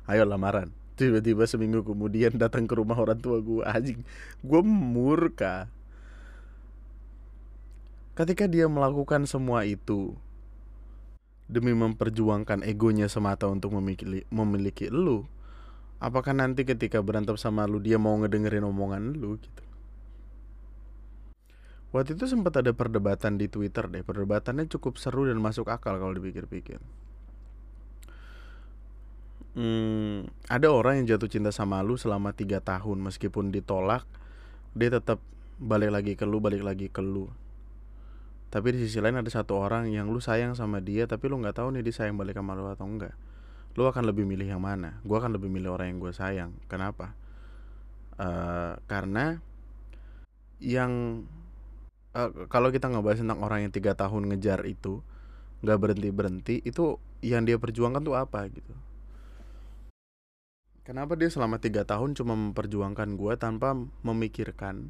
ayo 0.09 0.25
lamaran. 0.25 0.69
Tiba-tiba 0.93 1.49
seminggu 1.49 1.85
kemudian 1.85 2.37
datang 2.37 2.69
ke 2.69 2.77
rumah 2.77 2.97
orang 2.97 3.17
tua 3.17 3.39
gue 3.39 3.65
anjing 3.65 4.05
gue 4.45 4.61
murka 4.65 5.71
Ketika 8.19 8.51
dia 8.51 8.67
melakukan 8.67 9.23
semua 9.23 9.63
itu 9.63 10.11
demi 11.47 11.71
memperjuangkan 11.71 12.67
egonya 12.67 13.07
semata 13.07 13.47
untuk 13.47 13.71
memiliki 13.79 14.27
memiliki 14.27 14.91
lu, 14.91 15.23
apakah 16.03 16.35
nanti 16.35 16.67
ketika 16.67 16.99
berantem 16.99 17.39
sama 17.39 17.63
lu 17.63 17.79
dia 17.79 17.95
mau 17.95 18.19
ngedengerin 18.19 18.67
omongan 18.67 19.15
lu 19.15 19.39
gitu? 19.39 19.63
Waktu 21.95 22.19
itu 22.19 22.27
sempat 22.27 22.59
ada 22.59 22.75
perdebatan 22.75 23.39
di 23.39 23.47
Twitter 23.47 23.87
deh. 23.87 24.03
Perdebatannya 24.03 24.67
cukup 24.67 24.99
seru 24.99 25.23
dan 25.23 25.39
masuk 25.39 25.71
akal 25.71 25.95
kalau 25.95 26.11
dipikir-pikir. 26.11 26.83
Hmm, 29.55 30.27
ada 30.51 30.67
orang 30.67 30.99
yang 30.99 31.15
jatuh 31.15 31.31
cinta 31.31 31.55
sama 31.55 31.79
lu 31.87 31.95
selama 31.95 32.35
tiga 32.35 32.59
tahun 32.59 32.99
meskipun 32.99 33.55
ditolak, 33.55 34.03
dia 34.75 34.91
tetap 34.91 35.23
balik 35.55 35.95
lagi 35.95 36.19
ke 36.19 36.27
lu, 36.27 36.43
balik 36.43 36.67
lagi 36.67 36.91
ke 36.91 36.99
lu 36.99 37.31
tapi 38.49 38.73
di 38.73 38.85
sisi 38.85 38.97
lain 38.97 39.21
ada 39.21 39.29
satu 39.29 39.57
orang 39.57 39.89
yang 39.93 40.09
lu 40.09 40.21
sayang 40.21 40.57
sama 40.57 40.81
dia 40.81 41.05
tapi 41.05 41.29
lu 41.29 41.37
nggak 41.41 41.61
tahu 41.61 41.73
nih 41.73 41.85
dia 41.85 41.93
sayang 41.93 42.17
balik 42.17 42.37
sama 42.37 42.57
lu 42.57 42.65
atau 42.69 42.85
enggak 42.85 43.13
lu 43.77 43.85
akan 43.85 44.11
lebih 44.11 44.25
milih 44.25 44.43
yang 44.43 44.59
mana? 44.59 44.99
Gue 45.07 45.15
akan 45.15 45.39
lebih 45.39 45.47
milih 45.47 45.71
orang 45.71 45.93
yang 45.93 45.99
gue 46.03 46.11
sayang. 46.11 46.51
Kenapa? 46.65 47.13
Uh, 48.19 48.75
karena 48.89 49.39
yang 50.59 51.23
uh, 52.11 52.31
kalau 52.51 52.73
kita 52.73 52.91
ngebahas 52.91 53.23
tentang 53.23 53.39
orang 53.39 53.63
yang 53.63 53.71
tiga 53.71 53.95
tahun 53.95 54.27
ngejar 54.33 54.67
itu 54.67 54.99
nggak 55.63 55.79
berhenti 55.79 56.09
berhenti 56.11 56.55
itu 56.67 56.99
yang 57.23 57.47
dia 57.47 57.55
perjuangkan 57.55 58.03
tuh 58.03 58.19
apa 58.19 58.51
gitu. 58.51 58.75
Kenapa 60.83 61.13
dia 61.13 61.29
selama 61.29 61.61
tiga 61.61 61.85
tahun 61.85 62.17
cuma 62.17 62.33
memperjuangkan 62.33 63.13
gue 63.13 63.33
tanpa 63.37 63.77
memikirkan 64.03 64.89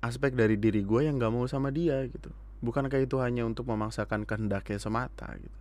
aspek 0.00 0.32
dari 0.32 0.56
diri 0.56 0.82
gue 0.82 1.06
yang 1.06 1.20
nggak 1.20 1.30
mau 1.30 1.44
sama 1.44 1.68
dia 1.68 2.00
gitu 2.08 2.32
Bukankah 2.58 2.98
itu 2.98 3.22
hanya 3.22 3.46
untuk 3.46 3.70
memaksakan 3.70 4.26
kehendaknya 4.26 4.82
semata 4.82 5.30
gitu. 5.38 5.54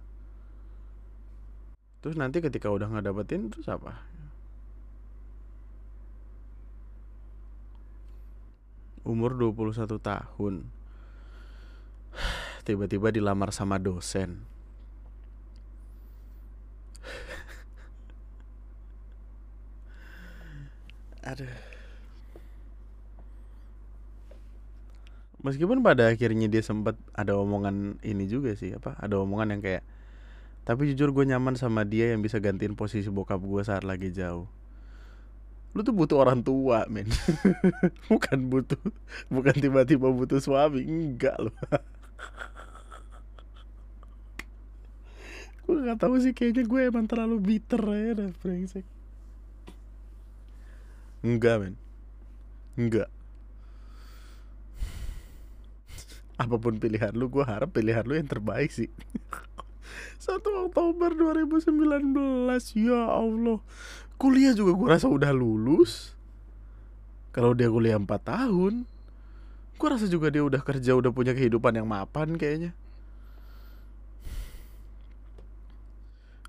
Terus 2.01 2.17
nanti 2.17 2.41
ketika 2.41 2.73
udah 2.73 2.89
nggak 2.89 3.05
dapetin 3.11 3.51
terus 3.53 3.69
apa? 3.69 4.01
Umur 9.05 9.35
21 9.35 9.99
tahun. 9.99 10.71
Tiba-tiba 12.67 13.13
dilamar 13.13 13.51
sama 13.51 13.75
dosen. 13.75 14.47
Aduh. 21.29 21.66
Meskipun 25.47 25.79
pada 25.79 26.11
akhirnya 26.11 26.51
dia 26.51 26.59
sempat 26.59 26.99
ada 27.15 27.39
omongan 27.39 28.03
ini 28.03 28.27
juga 28.27 28.51
sih 28.59 28.75
apa 28.75 28.99
ada 28.99 29.15
omongan 29.23 29.55
yang 29.55 29.61
kayak 29.63 29.83
tapi 30.67 30.91
jujur 30.91 31.15
gue 31.15 31.23
nyaman 31.23 31.55
sama 31.55 31.87
dia 31.87 32.11
yang 32.11 32.19
bisa 32.19 32.43
gantiin 32.43 32.75
posisi 32.75 33.07
bokap 33.07 33.39
gue 33.39 33.63
saat 33.63 33.87
lagi 33.87 34.11
jauh. 34.11 34.51
Lu 35.71 35.79
tuh 35.79 35.95
butuh 35.95 36.19
orang 36.19 36.43
tua 36.43 36.83
men. 36.91 37.07
Bukan 38.11 38.51
butuh 38.51 38.75
bukan 39.31 39.55
tiba-tiba 39.55 40.11
butuh 40.11 40.43
suami 40.43 40.83
enggak 40.83 41.39
loh. 41.39 41.55
Gue 45.63 45.83
nggak 45.83 45.99
tahu 45.99 46.15
sih 46.23 46.31
kayaknya 46.31 46.63
gue 46.63 46.81
emang 46.87 47.11
terlalu 47.11 47.43
bitter 47.43 47.83
ya 47.91 48.11
dah 48.15 48.31
enggak 51.23 51.55
men. 51.59 51.75
Enggak 52.79 53.11
apa 56.37 56.55
pun 56.61 56.77
pilihan 56.77 57.13
lu 57.17 57.27
gue 57.33 57.41
harap 57.41 57.73
pilihan 57.73 58.05
lu 58.05 58.13
yang 58.13 58.29
terbaik 58.29 58.69
sih. 58.69 58.89
1 60.21 60.41
Oktober 60.41 61.09
2019 61.13 61.73
ya 62.77 63.01
Allah. 63.09 63.59
Kuliah 64.17 64.53
juga 64.53 64.71
gue 64.73 64.87
rasa 64.89 65.09
udah 65.09 65.33
lulus. 65.33 66.13
Kalau 67.33 67.53
dia 67.53 67.69
kuliah 67.69 67.97
4 67.97 68.07
tahun 68.21 68.85
gue 69.77 69.87
rasa 69.93 70.09
juga 70.09 70.33
dia 70.33 70.41
udah 70.41 70.57
kerja 70.65 70.97
udah 70.97 71.13
punya 71.13 71.37
kehidupan 71.37 71.77
yang 71.77 71.85
mapan 71.85 72.33
kayaknya. 72.33 72.73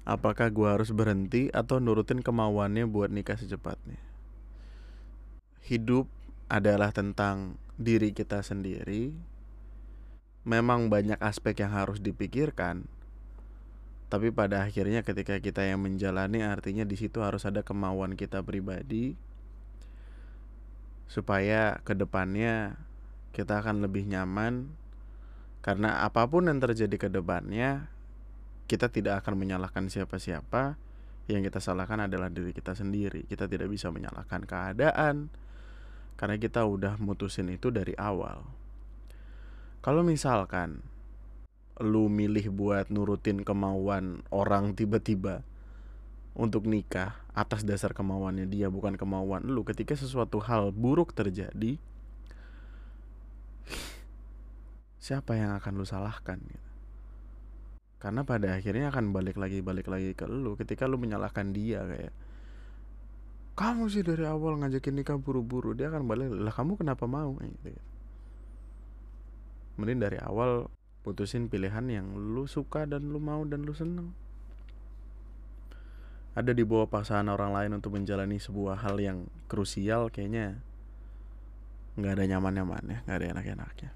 Apakah 0.09 0.49
gue 0.49 0.64
harus 0.64 0.89
berhenti 0.89 1.53
atau 1.53 1.76
nurutin 1.76 2.24
kemauannya 2.24 2.89
buat 2.89 3.12
nikah 3.12 3.36
secepatnya? 3.36 4.01
Hidup 5.68 6.09
adalah 6.49 6.97
tentang 6.97 7.61
diri 7.76 8.16
kita 8.16 8.41
sendiri 8.41 9.12
memang 10.49 10.89
banyak 10.89 11.21
aspek 11.21 11.61
yang 11.61 11.77
harus 11.77 12.01
dipikirkan. 12.01 12.89
Tapi 14.09 14.33
pada 14.33 14.65
akhirnya 14.65 15.05
ketika 15.05 15.37
kita 15.37 15.61
yang 15.61 15.85
menjalani 15.85 16.41
artinya 16.41 16.89
di 16.89 16.97
situ 16.97 17.21
harus 17.21 17.45
ada 17.45 17.61
kemauan 17.61 18.17
kita 18.17 18.41
pribadi 18.41 19.13
supaya 21.05 21.77
ke 21.85 21.93
depannya 21.93 22.81
kita 23.37 23.61
akan 23.61 23.85
lebih 23.85 24.09
nyaman. 24.09 24.73
Karena 25.61 26.01
apa 26.01 26.25
pun 26.25 26.49
yang 26.49 26.65
terjadi 26.65 26.97
ke 26.97 27.09
depannya 27.13 27.93
kita 28.65 28.89
tidak 28.89 29.21
akan 29.21 29.37
menyalahkan 29.37 29.93
siapa-siapa. 29.93 30.81
Yang 31.29 31.53
kita 31.53 31.61
salahkan 31.61 32.09
adalah 32.09 32.33
diri 32.33 32.57
kita 32.57 32.73
sendiri. 32.73 33.29
Kita 33.29 33.45
tidak 33.45 33.69
bisa 33.69 33.93
menyalahkan 33.93 34.49
keadaan. 34.49 35.29
Karena 36.17 36.41
kita 36.41 36.65
udah 36.65 36.97
mutusin 36.97 37.53
itu 37.53 37.69
dari 37.69 37.93
awal 38.01 38.68
kalau 39.79 40.03
misalkan 40.03 40.83
lu 41.79 42.11
milih 42.11 42.51
buat 42.51 42.91
nurutin 42.91 43.47
kemauan 43.47 44.26
orang 44.35 44.74
tiba-tiba 44.74 45.47
untuk 46.35 46.66
nikah 46.66 47.18
atas 47.35 47.62
dasar 47.62 47.95
kemauannya 47.95 48.51
dia 48.51 48.66
bukan 48.66 48.99
kemauan 48.99 49.47
lu 49.47 49.62
ketika 49.62 49.95
sesuatu 49.95 50.43
hal 50.43 50.74
buruk 50.74 51.14
terjadi 51.14 51.79
siapa 54.99 55.39
yang 55.39 55.55
akan 55.55 55.79
lu 55.79 55.87
salahkan 55.87 56.43
gitu. 56.43 56.68
karena 58.03 58.26
pada 58.26 58.59
akhirnya 58.59 58.91
akan 58.91 59.14
balik 59.14 59.39
lagi 59.39 59.62
balik 59.62 59.87
lagi 59.87 60.14
ke 60.18 60.26
lu 60.26 60.59
ketika 60.59 60.91
lu 60.91 60.99
menyalahkan 60.99 61.55
dia 61.55 61.87
kayak 61.87 62.14
kamu 63.59 63.91
sih 63.91 64.07
dari 64.07 64.22
awal 64.26 64.59
ngajakin 64.62 65.03
nikah 65.03 65.18
buru-buru 65.18 65.74
dia 65.74 65.91
akan 65.91 66.07
balik 66.07 66.31
lah 66.31 66.55
kamu 66.55 66.79
kenapa 66.79 67.07
mau 67.11 67.35
gitu, 67.39 67.74
gitu. 67.74 67.98
Mending 69.79 70.03
dari 70.03 70.18
awal 70.18 70.66
putusin 71.07 71.47
pilihan 71.49 71.87
yang 71.89 72.07
lu 72.12 72.45
suka 72.51 72.85
dan 72.85 73.09
lu 73.09 73.22
mau 73.22 73.41
dan 73.47 73.62
lu 73.64 73.72
seneng. 73.72 74.12
Ada 76.35 76.53
di 76.53 76.62
bawah 76.66 76.91
paksaan 76.91 77.31
orang 77.31 77.55
lain 77.55 77.79
untuk 77.79 77.97
menjalani 77.97 78.37
sebuah 78.39 78.85
hal 78.85 79.01
yang 79.01 79.26
krusial 79.49 80.12
kayaknya 80.12 80.61
nggak 81.99 82.14
ada 82.14 82.24
nyaman 82.31 82.53
nyamannya 82.62 82.99
nggak 83.07 83.16
ada 83.16 83.26
enak-enaknya. 83.35 83.91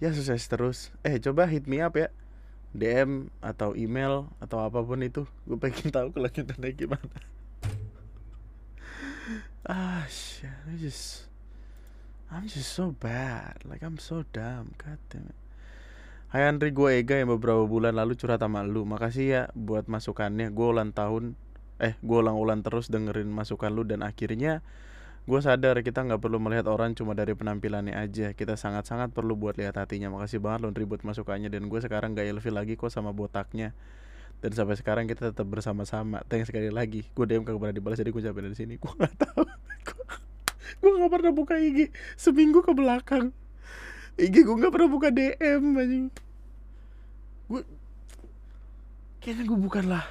Ya 0.00 0.10
sukses 0.14 0.46
terus. 0.48 0.94
Eh 1.04 1.18
coba 1.18 1.48
hit 1.48 1.66
me 1.66 1.82
up 1.82 1.98
ya. 1.98 2.08
DM 2.72 3.28
atau 3.44 3.76
email 3.76 4.32
atau 4.40 4.64
apa 4.64 4.80
pun 4.80 4.98
itu. 5.04 5.28
Gue 5.44 5.60
pengen 5.60 5.92
tahu 5.92 6.12
kelanjutannya 6.12 6.70
gimana. 6.76 7.16
Ah 9.62 10.02
shit. 10.10 10.50
I 10.66 10.74
just 10.74 11.30
I'm 12.32 12.48
just 12.48 12.72
so 12.72 12.96
bad. 12.96 13.60
Like 13.68 13.84
I'm 13.84 14.00
so 14.00 14.24
dumb. 14.32 14.72
God 14.80 14.96
damn 15.12 15.28
it. 15.28 15.36
Hai 16.32 16.48
Andri, 16.48 16.72
gue 16.72 16.96
Ega 16.96 17.20
yang 17.20 17.28
beberapa 17.28 17.68
bulan 17.68 17.92
lalu 17.92 18.16
curhat 18.16 18.40
sama 18.40 18.64
lu. 18.64 18.88
Makasih 18.88 19.26
ya 19.28 19.42
buat 19.52 19.84
masukannya. 19.84 20.48
Gue 20.48 20.72
ulang 20.72 20.96
tahun. 20.96 21.36
Eh, 21.76 21.92
gue 22.00 22.18
ulang-ulang 22.24 22.64
terus 22.64 22.88
dengerin 22.88 23.28
masukan 23.28 23.68
lu 23.68 23.84
Dan 23.84 24.00
akhirnya 24.00 24.64
gue 25.28 25.40
sadar 25.44 25.76
kita 25.84 26.08
nggak 26.08 26.24
perlu 26.24 26.40
melihat 26.40 26.72
orang 26.72 26.96
cuma 26.96 27.12
dari 27.12 27.36
penampilannya 27.36 27.92
aja. 28.00 28.32
Kita 28.32 28.56
sangat-sangat 28.56 29.12
perlu 29.12 29.36
buat 29.36 29.60
lihat 29.60 29.76
hatinya. 29.76 30.08
Makasih 30.08 30.40
banget 30.40 30.64
lu 30.64 30.72
buat 30.88 31.04
masukannya. 31.04 31.52
Dan 31.52 31.68
gue 31.68 31.80
sekarang 31.84 32.16
gak 32.16 32.32
ilfil 32.32 32.56
lagi 32.56 32.80
kok 32.80 32.88
sama 32.88 33.12
botaknya. 33.12 33.76
Dan 34.40 34.56
sampai 34.56 34.80
sekarang 34.80 35.04
kita 35.04 35.36
tetap 35.36 35.44
bersama-sama. 35.44 36.24
Thanks 36.32 36.48
sekali 36.48 36.72
lagi. 36.72 37.04
Gue 37.12 37.28
DM 37.28 37.44
kagak 37.44 37.60
pernah 37.60 37.76
dibalas 37.76 38.00
jadi 38.00 38.08
gue 38.08 38.24
capek 38.24 38.40
dari 38.40 38.56
sini. 38.56 38.74
Gue 38.80 38.88
nggak 38.88 39.20
tahu 39.20 39.44
gue 40.80 40.90
gak 40.90 41.12
pernah 41.12 41.32
buka 41.34 41.54
IG 41.58 41.90
seminggu 42.14 42.62
ke 42.62 42.72
belakang. 42.74 43.30
IG 44.16 44.44
gue 44.44 44.56
gak 44.56 44.72
pernah 44.72 44.90
buka 44.90 45.08
DM 45.08 45.62
anjing. 45.76 46.06
Gue 47.48 47.62
kayaknya 49.22 49.44
gue 49.46 49.58
bukanlah 49.58 50.04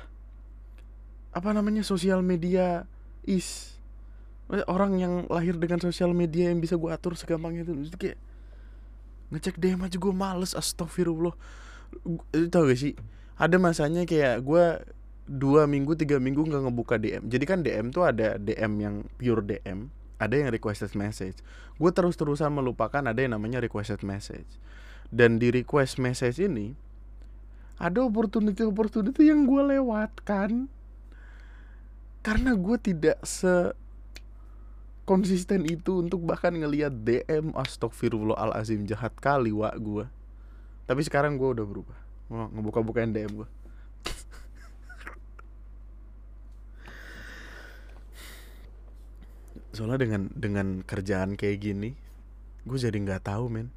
apa 1.32 1.50
namanya 1.56 1.84
sosial 1.84 2.24
media 2.24 2.86
is. 3.24 3.76
Orang 4.68 5.00
yang 5.00 5.32
lahir 5.32 5.56
dengan 5.56 5.80
sosial 5.80 6.12
media 6.12 6.52
yang 6.52 6.60
bisa 6.60 6.76
gue 6.76 6.92
atur 6.92 7.16
segampang 7.16 7.56
itu. 7.56 7.72
Jadi 7.88 7.98
kayak 7.98 8.20
ngecek 9.32 9.56
DM 9.56 9.80
aja 9.88 9.96
gue 9.96 10.14
males 10.14 10.52
astagfirullah. 10.52 11.36
Tau 12.52 12.64
gak 12.68 12.80
sih? 12.80 12.94
Ada 13.40 13.56
masanya 13.58 14.04
kayak 14.04 14.44
gue 14.44 14.66
dua 15.32 15.64
minggu 15.64 15.96
tiga 15.96 16.20
minggu 16.20 16.44
nggak 16.44 16.62
ngebuka 16.68 16.96
DM 17.00 17.24
jadi 17.32 17.46
kan 17.48 17.60
DM 17.64 17.86
tuh 17.96 18.04
ada 18.04 18.36
DM 18.36 18.74
yang 18.84 18.96
pure 19.16 19.40
DM 19.40 19.88
ada 20.22 20.38
yang 20.38 20.54
requested 20.54 20.94
message. 20.94 21.42
Gue 21.82 21.90
terus 21.90 22.14
terusan 22.14 22.54
melupakan 22.54 23.02
ada 23.02 23.18
yang 23.18 23.34
namanya 23.34 23.58
requested 23.58 24.06
message. 24.06 24.46
Dan 25.10 25.42
di 25.42 25.50
request 25.50 25.98
message 25.98 26.38
ini 26.38 26.78
ada 27.82 28.06
opportunity 28.06 28.62
opportunity 28.62 29.34
yang 29.34 29.50
gue 29.50 29.82
lewatkan. 29.82 30.70
Karena 32.22 32.54
gue 32.54 32.78
tidak 32.78 33.18
se 33.26 33.74
konsisten 35.10 35.66
itu 35.66 36.06
untuk 36.06 36.22
bahkan 36.22 36.54
ngelihat 36.54 36.94
DM 37.02 37.58
astagfirullahalazim 37.58 38.86
jahat 38.86 39.12
kali 39.18 39.50
wa 39.50 39.74
gue 39.74 40.06
tapi 40.92 41.08
sekarang 41.08 41.40
gue 41.40 41.56
udah 41.56 41.64
berubah. 41.64 41.98
Ngebuka-bukain 42.28 43.16
DM 43.16 43.44
gue 43.44 43.50
soalnya 49.82 49.98
dengan 49.98 50.30
dengan 50.38 50.86
kerjaan 50.86 51.34
kayak 51.34 51.58
gini 51.58 51.98
gue 52.70 52.78
jadi 52.78 52.94
nggak 52.94 53.26
tahu 53.26 53.50
men. 53.50 53.74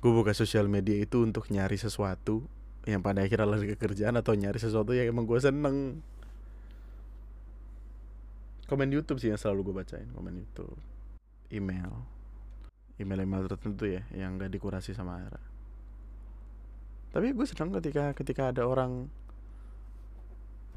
Gue 0.00 0.08
buka 0.08 0.32
sosial 0.32 0.72
media 0.72 0.96
itu 0.96 1.20
untuk 1.20 1.52
nyari 1.52 1.76
sesuatu 1.76 2.48
yang 2.88 3.04
pada 3.04 3.20
akhirnya 3.20 3.44
lagi 3.44 3.76
kerjaan 3.76 4.16
atau 4.16 4.32
nyari 4.32 4.56
sesuatu 4.56 4.96
yang 4.96 5.12
emang 5.12 5.28
gue 5.28 5.36
seneng. 5.36 6.00
Komen 8.72 8.88
YouTube 8.88 9.20
sih 9.20 9.28
yang 9.28 9.36
selalu 9.36 9.68
gue 9.68 9.74
bacain 9.84 10.08
komen 10.16 10.32
YouTube 10.32 10.80
email. 11.52 12.08
Email 12.96 13.20
email 13.28 13.44
tertentu 13.44 13.84
ya 13.84 14.08
yang 14.16 14.40
gak 14.40 14.48
dikurasi 14.48 14.96
sama 14.96 15.28
Ara. 15.28 15.44
Tapi 17.12 17.36
gue 17.36 17.44
seneng 17.44 17.76
ketika 17.76 18.16
ketika 18.16 18.48
ada 18.48 18.64
orang 18.64 19.12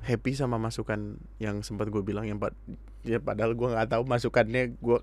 happy 0.02 0.34
sama 0.34 0.58
masukan 0.58 1.22
yang 1.38 1.62
sempat 1.62 1.90
gue 1.94 2.02
bilang 2.02 2.26
yang 2.26 2.42
ya 3.06 3.22
padahal 3.22 3.54
gue 3.54 3.68
nggak 3.70 3.90
tahu 3.94 4.04
masukannya 4.06 4.78
gue 4.78 5.00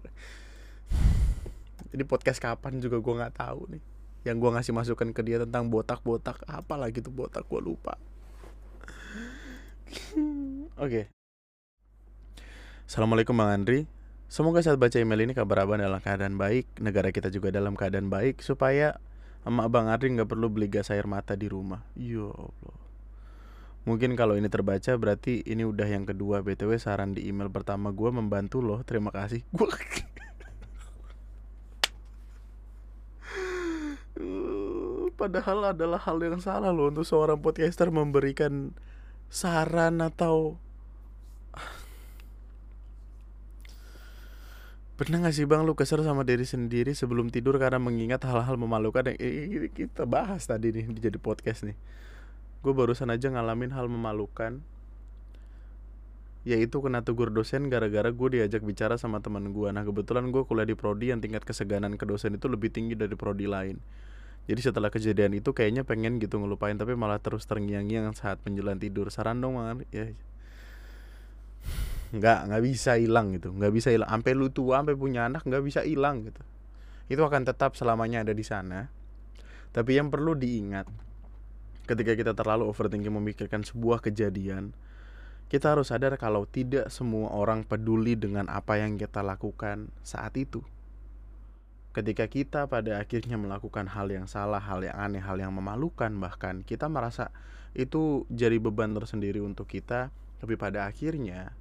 jadi 1.88 2.04
podcast 2.04 2.38
kapan 2.38 2.84
juga 2.84 3.00
gue 3.00 3.14
nggak 3.16 3.34
tahu 3.38 3.60
nih. 3.72 3.82
Yang 4.26 4.36
gue 4.44 4.50
ngasih 4.52 4.72
masukan 4.76 5.08
ke 5.16 5.20
dia 5.24 5.40
tentang 5.40 5.72
botak-botak 5.72 6.44
apa 6.44 6.74
lagi 6.76 7.00
tuh 7.00 7.12
botak 7.14 7.48
gue 7.48 7.60
lupa. 7.64 7.96
Oke. 10.76 10.76
Okay. 10.76 11.04
assalamualaikum 12.84 13.36
bang 13.36 13.50
Andri. 13.52 13.80
Semoga 14.28 14.60
saat 14.60 14.76
baca 14.76 15.00
email 15.00 15.24
ini 15.24 15.32
kabar 15.32 15.64
abang 15.64 15.80
dalam 15.80 16.00
keadaan 16.04 16.36
baik 16.36 16.68
negara 16.84 17.08
kita 17.08 17.32
juga 17.32 17.48
dalam 17.48 17.72
keadaan 17.72 18.12
baik 18.12 18.44
supaya 18.44 19.00
emak 19.48 19.72
bang 19.72 19.88
Andri 19.88 20.12
nggak 20.12 20.28
perlu 20.28 20.52
beli 20.52 20.68
gas 20.68 20.92
air 20.92 21.08
mata 21.08 21.32
di 21.32 21.48
rumah. 21.48 21.80
Ya 21.96 22.28
Allah 22.28 22.87
Mungkin 23.88 24.20
kalau 24.20 24.36
ini 24.36 24.52
terbaca 24.52 24.92
berarti 25.00 25.40
ini 25.48 25.64
udah 25.64 25.88
yang 25.88 26.04
kedua. 26.04 26.44
BTW 26.44 26.76
saran 26.76 27.16
di 27.16 27.24
email 27.24 27.48
pertama 27.48 27.88
gue 27.88 28.12
membantu 28.12 28.60
loh. 28.60 28.84
Terima 28.84 29.08
kasih. 29.08 29.40
Gue 29.56 29.72
Padahal 35.18 35.74
adalah 35.74 35.98
hal 35.98 36.22
yang 36.22 36.38
salah 36.38 36.70
loh 36.70 36.94
Untuk 36.94 37.02
seorang 37.02 37.42
podcaster 37.42 37.90
memberikan 37.90 38.70
saran 39.26 39.98
atau 39.98 40.62
Pernah 44.98 45.22
gak 45.22 45.34
sih 45.34 45.46
bang 45.46 45.62
lu 45.62 45.78
kesel 45.78 46.02
sama 46.02 46.26
diri 46.26 46.42
sendiri 46.42 46.90
sebelum 46.90 47.30
tidur 47.30 47.54
karena 47.62 47.78
mengingat 47.78 48.26
hal-hal 48.26 48.58
memalukan 48.58 49.06
yang 49.14 49.70
kita 49.70 50.02
bahas 50.02 50.42
tadi 50.42 50.74
nih 50.74 50.90
di 50.90 50.98
jadi 50.98 51.18
podcast 51.22 51.62
nih 51.62 51.78
gue 52.68 52.76
barusan 52.76 53.08
aja 53.08 53.32
ngalamin 53.32 53.72
hal 53.72 53.88
memalukan. 53.88 54.60
Yaitu 56.44 56.84
kena 56.84 57.00
tegur 57.00 57.32
dosen 57.32 57.72
gara-gara 57.72 58.12
gue 58.12 58.28
diajak 58.28 58.60
bicara 58.60 59.00
sama 59.00 59.24
teman 59.24 59.56
gue 59.56 59.68
nah 59.72 59.88
kebetulan 59.88 60.28
gue 60.28 60.44
kuliah 60.44 60.68
di 60.68 60.76
prodi 60.76 61.08
yang 61.08 61.24
tingkat 61.24 61.48
keseganan 61.48 61.96
ke 61.96 62.04
dosen 62.04 62.36
itu 62.36 62.44
lebih 62.44 62.68
tinggi 62.68 62.92
dari 62.92 63.16
prodi 63.16 63.48
lain. 63.48 63.80
Jadi 64.48 64.60
setelah 64.60 64.92
kejadian 64.92 65.40
itu 65.40 65.56
kayaknya 65.56 65.88
pengen 65.88 66.20
gitu 66.20 66.36
ngelupain 66.36 66.76
tapi 66.76 66.92
malah 66.92 67.20
terus 67.20 67.48
terngiang-ngiang 67.48 68.12
saat 68.12 68.36
menjelang 68.44 68.76
tidur. 68.76 69.08
Saran 69.08 69.40
dong 69.40 69.56
man 69.56 69.80
ya. 69.88 70.12
Nggak 72.12 72.52
nggak 72.52 72.62
bisa 72.68 73.00
hilang 73.00 73.32
gitu. 73.32 73.48
Nggak 73.52 73.72
bisa 73.72 73.88
hilang. 73.92 74.08
Sampai 74.12 74.32
lu 74.36 74.52
tua 74.52 74.84
sampai 74.84 74.96
punya 74.96 75.24
anak 75.28 75.48
nggak 75.48 75.64
bisa 75.64 75.84
hilang 75.88 76.28
gitu. 76.28 76.44
Itu 77.08 77.24
akan 77.24 77.48
tetap 77.48 77.76
selamanya 77.76 78.24
ada 78.24 78.36
di 78.36 78.44
sana. 78.44 78.88
Tapi 79.72 80.00
yang 80.00 80.08
perlu 80.12 80.36
diingat 80.36 81.07
ketika 81.88 82.12
kita 82.12 82.32
terlalu 82.36 82.68
overthinking 82.68 83.16
memikirkan 83.16 83.64
sebuah 83.64 84.04
kejadian, 84.04 84.76
kita 85.48 85.72
harus 85.72 85.88
sadar 85.88 86.12
kalau 86.20 86.44
tidak 86.44 86.92
semua 86.92 87.32
orang 87.32 87.64
peduli 87.64 88.12
dengan 88.12 88.52
apa 88.52 88.76
yang 88.76 89.00
kita 89.00 89.24
lakukan 89.24 89.88
saat 90.04 90.36
itu. 90.36 90.60
Ketika 91.96 92.28
kita 92.28 92.68
pada 92.68 93.00
akhirnya 93.00 93.40
melakukan 93.40 93.88
hal 93.88 94.12
yang 94.12 94.28
salah, 94.28 94.60
hal 94.60 94.84
yang 94.84 94.94
aneh, 94.94 95.24
hal 95.24 95.40
yang 95.40 95.56
memalukan, 95.56 96.12
bahkan 96.20 96.60
kita 96.60 96.86
merasa 96.92 97.32
itu 97.72 98.28
jadi 98.28 98.60
beban 98.60 98.92
tersendiri 98.92 99.40
untuk 99.40 99.72
kita, 99.72 100.12
tapi 100.38 100.60
pada 100.60 100.84
akhirnya 100.84 101.56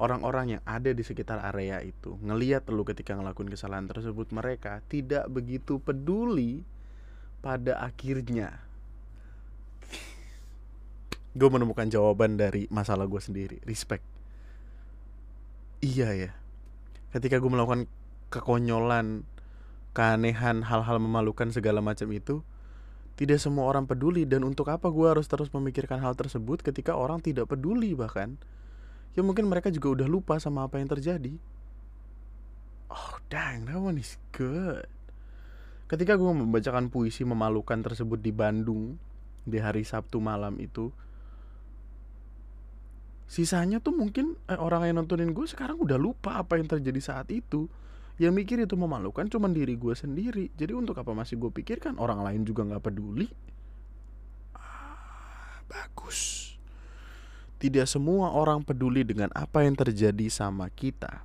orang-orang 0.00 0.56
yang 0.56 0.62
ada 0.64 0.94
di 0.94 1.04
sekitar 1.04 1.42
area 1.44 1.84
itu 1.84 2.16
ngeliat 2.24 2.64
lu 2.72 2.86
ketika 2.88 3.12
ngelakuin 3.18 3.52
kesalahan 3.52 3.84
tersebut 3.84 4.32
mereka 4.32 4.80
tidak 4.88 5.28
begitu 5.28 5.76
peduli 5.76 6.64
pada 7.44 7.76
akhirnya 7.84 8.69
gue 11.36 11.48
menemukan 11.48 11.86
jawaban 11.86 12.34
dari 12.40 12.66
masalah 12.70 13.06
gue 13.06 13.20
sendiri 13.22 13.58
respect 13.66 14.02
iya 15.80 16.10
ya 16.14 16.30
ketika 17.14 17.38
gue 17.38 17.50
melakukan 17.50 17.86
kekonyolan 18.30 19.26
keanehan 19.90 20.62
hal-hal 20.62 21.02
memalukan 21.02 21.50
segala 21.50 21.82
macam 21.82 22.10
itu 22.14 22.42
Tidak 23.20 23.36
semua 23.36 23.68
orang 23.68 23.84
peduli 23.84 24.24
dan 24.24 24.48
untuk 24.48 24.72
apa 24.72 24.88
gue 24.88 25.04
harus 25.04 25.28
terus 25.28 25.52
memikirkan 25.52 26.00
hal 26.00 26.16
tersebut 26.16 26.64
ketika 26.64 26.96
orang 26.96 27.20
tidak 27.20 27.52
peduli 27.52 27.92
bahkan. 27.92 28.40
Ya 29.12 29.20
mungkin 29.20 29.44
mereka 29.44 29.68
juga 29.68 29.92
udah 29.92 30.08
lupa 30.08 30.40
sama 30.40 30.64
apa 30.64 30.80
yang 30.80 30.88
terjadi. 30.88 31.36
Oh 32.88 33.20
dang, 33.28 33.68
that 33.68 33.76
one 33.76 34.00
is 34.00 34.16
good. 34.32 34.88
Ketika 35.84 36.16
gue 36.16 36.32
membacakan 36.32 36.88
puisi 36.88 37.28
memalukan 37.28 37.84
tersebut 37.84 38.24
di 38.24 38.32
Bandung 38.32 38.96
di 39.44 39.60
hari 39.60 39.84
Sabtu 39.84 40.16
malam 40.16 40.56
itu, 40.56 40.88
sisanya 43.30 43.78
tuh 43.78 43.94
mungkin 43.94 44.34
eh, 44.50 44.58
orang 44.58 44.90
yang 44.90 44.98
nontonin 44.98 45.30
gue 45.30 45.46
sekarang 45.46 45.78
udah 45.78 45.94
lupa 45.94 46.34
apa 46.42 46.58
yang 46.58 46.66
terjadi 46.66 46.98
saat 46.98 47.30
itu. 47.30 47.70
Yang 48.20 48.32
mikir 48.36 48.56
itu 48.60 48.76
memalukan 48.76 49.24
cuma 49.30 49.48
diri 49.48 49.78
gue 49.78 49.94
sendiri. 49.96 50.52
Jadi 50.52 50.76
untuk 50.76 50.98
apa 50.98 51.14
masih 51.14 51.40
gue 51.40 51.48
pikirkan? 51.54 51.96
Orang 51.96 52.20
lain 52.20 52.44
juga 52.44 52.66
nggak 52.68 52.90
peduli. 52.90 53.30
Ah, 54.52 55.64
bagus. 55.64 56.52
Tidak 57.56 57.86
semua 57.88 58.36
orang 58.36 58.60
peduli 58.60 59.08
dengan 59.08 59.32
apa 59.32 59.64
yang 59.64 59.72
terjadi 59.72 60.28
sama 60.28 60.68
kita. 60.68 61.24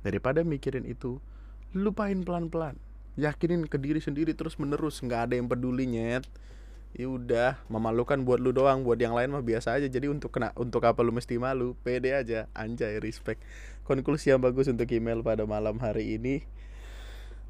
Daripada 0.00 0.40
mikirin 0.40 0.88
itu 0.88 1.20
lupain 1.76 2.16
pelan-pelan. 2.24 2.80
Yakinin 3.20 3.68
ke 3.68 3.76
diri 3.76 4.00
sendiri 4.00 4.32
terus 4.32 4.56
menerus 4.56 5.04
nggak 5.04 5.28
ada 5.28 5.34
yang 5.36 5.50
peduli 5.50 5.84
nyet 5.84 6.24
ya 6.94 7.10
udah 7.10 7.58
memalukan 7.66 8.22
buat 8.22 8.38
lu 8.38 8.54
doang 8.54 8.86
buat 8.86 8.96
yang 8.96 9.12
lain 9.12 9.34
mah 9.34 9.42
biasa 9.42 9.76
aja. 9.76 9.90
Jadi 9.90 10.06
untuk 10.06 10.30
kena 10.30 10.54
untuk 10.54 10.86
apa 10.86 11.02
lu 11.02 11.10
mesti 11.10 11.36
malu? 11.36 11.74
Pede 11.82 12.14
aja 12.14 12.46
anjay 12.54 13.02
respect. 13.02 13.42
Konklusi 13.84 14.30
yang 14.30 14.40
bagus 14.40 14.70
untuk 14.70 14.86
email 14.94 15.20
pada 15.20 15.44
malam 15.44 15.76
hari 15.82 16.16
ini. 16.16 16.46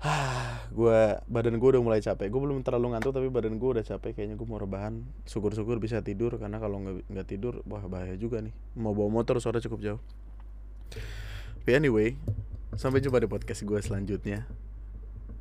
Gue 0.77 1.17
badan 1.31 1.57
gue 1.57 1.69
udah 1.77 1.83
mulai 1.85 2.01
capek. 2.03 2.27
Gue 2.29 2.41
belum 2.43 2.67
terlalu 2.67 2.93
ngantuk 2.97 3.15
tapi 3.15 3.29
badan 3.31 3.57
gue 3.57 3.71
udah 3.79 3.85
capek. 3.87 4.13
Kayaknya 4.17 4.37
gue 4.37 4.49
mau 4.49 4.59
rebahan. 4.59 5.07
Syukur-syukur 5.29 5.79
bisa 5.79 6.03
tidur 6.03 6.35
karena 6.37 6.59
kalau 6.59 6.83
nggak 6.83 7.09
nggak 7.09 7.27
tidur 7.31 7.63
wah 7.69 7.85
bahaya 7.87 8.19
juga 8.19 8.43
nih. 8.43 8.53
Mau 8.75 8.93
bawa 8.93 9.23
motor 9.23 9.39
suara 9.39 9.63
cukup 9.63 9.81
jauh. 9.81 10.01
But 11.65 11.81
anyway 11.81 12.19
sampai 12.75 12.99
jumpa 12.99 13.23
di 13.23 13.31
podcast 13.31 13.63
gue 13.63 13.79
selanjutnya 13.79 14.51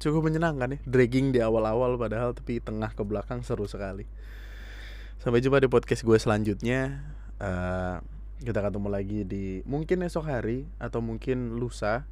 cukup 0.04 0.28
menyenangkan 0.28 0.76
ya. 0.76 0.80
Dragging 0.84 1.32
di 1.32 1.40
awal-awal 1.40 1.96
padahal 1.96 2.36
tapi 2.36 2.60
tengah 2.60 2.92
ke 2.92 3.04
belakang 3.08 3.40
seru 3.48 3.64
sekali. 3.64 4.04
Sampai 5.24 5.40
jumpa 5.40 5.64
di 5.64 5.72
podcast 5.72 6.04
gue 6.04 6.20
selanjutnya. 6.20 7.00
Uh, 7.40 8.04
kita 8.44 8.60
ketemu 8.60 8.92
lagi 8.92 9.24
di 9.24 9.64
mungkin 9.64 10.04
esok 10.04 10.28
hari 10.28 10.68
atau 10.76 11.00
mungkin 11.00 11.56
lusa 11.56 12.04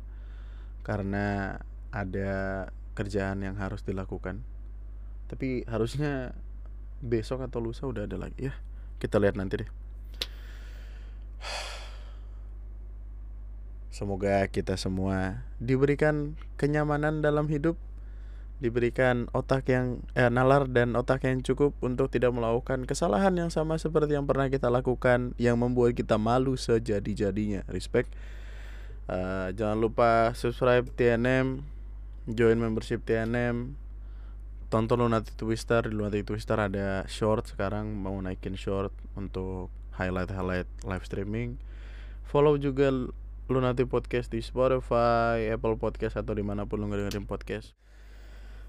karena 0.88 1.60
ada 1.92 2.72
kerjaan 2.96 3.44
yang 3.44 3.60
harus 3.60 3.84
dilakukan. 3.84 4.39
Tapi 5.28 5.68
harusnya 5.68 6.32
besok 7.04 7.44
atau 7.44 7.60
lusa 7.60 7.84
udah 7.84 8.08
ada 8.08 8.16
lagi 8.16 8.48
ya. 8.48 8.56
Kita 9.04 9.20
lihat 9.20 9.36
nanti 9.36 9.66
deh 9.66 9.70
Semoga 13.92 14.48
kita 14.48 14.80
semua 14.80 15.44
diberikan 15.60 16.39
kenyamanan 16.56 17.20
dalam 17.20 17.52
hidup, 17.52 17.76
diberikan 18.64 19.28
otak 19.36 19.68
yang 19.68 20.00
eh, 20.16 20.32
nalar 20.32 20.72
dan 20.72 20.96
otak 20.96 21.28
yang 21.28 21.44
cukup 21.44 21.76
untuk 21.84 22.08
tidak 22.08 22.32
melakukan 22.32 22.88
kesalahan 22.88 23.36
yang 23.36 23.52
sama 23.52 23.76
seperti 23.76 24.16
yang 24.16 24.24
pernah 24.24 24.48
kita 24.48 24.72
lakukan 24.72 25.36
yang 25.36 25.60
membuat 25.60 25.92
kita 26.00 26.16
malu 26.16 26.56
sejadi-jadinya. 26.56 27.68
Respect. 27.68 28.08
Uh, 29.12 29.52
jangan 29.60 29.76
lupa 29.76 30.32
subscribe 30.39 30.88
TNM, 30.96 31.60
join 32.32 32.56
membership 32.56 33.04
TNM, 33.04 33.76
tonton 34.72 35.04
Lunatic 35.04 35.36
Twister 35.36 35.84
di 35.84 35.92
Lunatic 35.92 36.32
Twister 36.32 36.56
ada 36.56 37.04
short 37.12 37.52
sekarang 37.52 37.92
mau 37.92 38.16
naikin 38.24 38.56
short 38.56 38.96
untuk 39.20 39.68
highlight 40.00 40.32
highlight 40.32 40.70
live 40.88 41.04
streaming. 41.04 41.60
Follow 42.24 42.56
juga 42.56 42.88
Lunati 43.50 43.88
Podcast 43.89 44.30
di 44.30 44.44
Spotify, 44.46 45.50
Apple 45.50 45.80
Podcast 45.82 46.20
atau 46.20 46.38
di 46.38 46.46
mana 46.46 46.70
pun 46.70 46.84
lu 46.84 46.92
dengerin 46.92 47.26
podcast. 47.26 47.74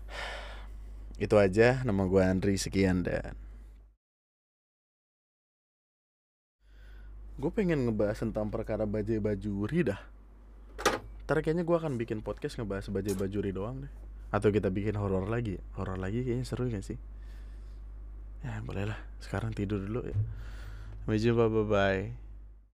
Itu 1.24 1.36
aja, 1.36 1.84
nama 1.84 2.08
gue 2.08 2.22
Andri, 2.24 2.56
sekian 2.56 3.04
dan 3.04 3.36
Gue 7.36 7.50
pengen 7.50 7.90
ngebahas 7.90 8.22
tentang 8.22 8.48
perkara 8.54 8.86
bajai 8.86 9.18
bajuri 9.18 9.88
dah. 9.88 10.00
Ntar 11.26 11.42
kayaknya 11.42 11.66
gue 11.66 11.76
akan 11.76 11.98
bikin 11.98 12.22
podcast 12.22 12.56
ngebahas 12.60 12.86
bajai 12.92 13.18
bajuri 13.18 13.50
doang 13.50 13.82
deh. 13.82 13.92
Atau 14.30 14.54
kita 14.54 14.70
bikin 14.70 14.94
horor 14.96 15.26
lagi. 15.26 15.58
Horor 15.74 15.98
lagi 15.98 16.22
kayaknya 16.22 16.46
seru 16.46 16.70
gak 16.70 16.86
sih? 16.86 17.00
Ya 18.46 18.62
boleh 18.62 18.88
lah, 18.88 19.00
sekarang 19.18 19.52
tidur 19.52 19.82
dulu 19.82 20.06
ya. 20.06 20.18
Sampai 21.02 21.18
jumpa, 21.18 21.50
bye-bye 21.50 22.21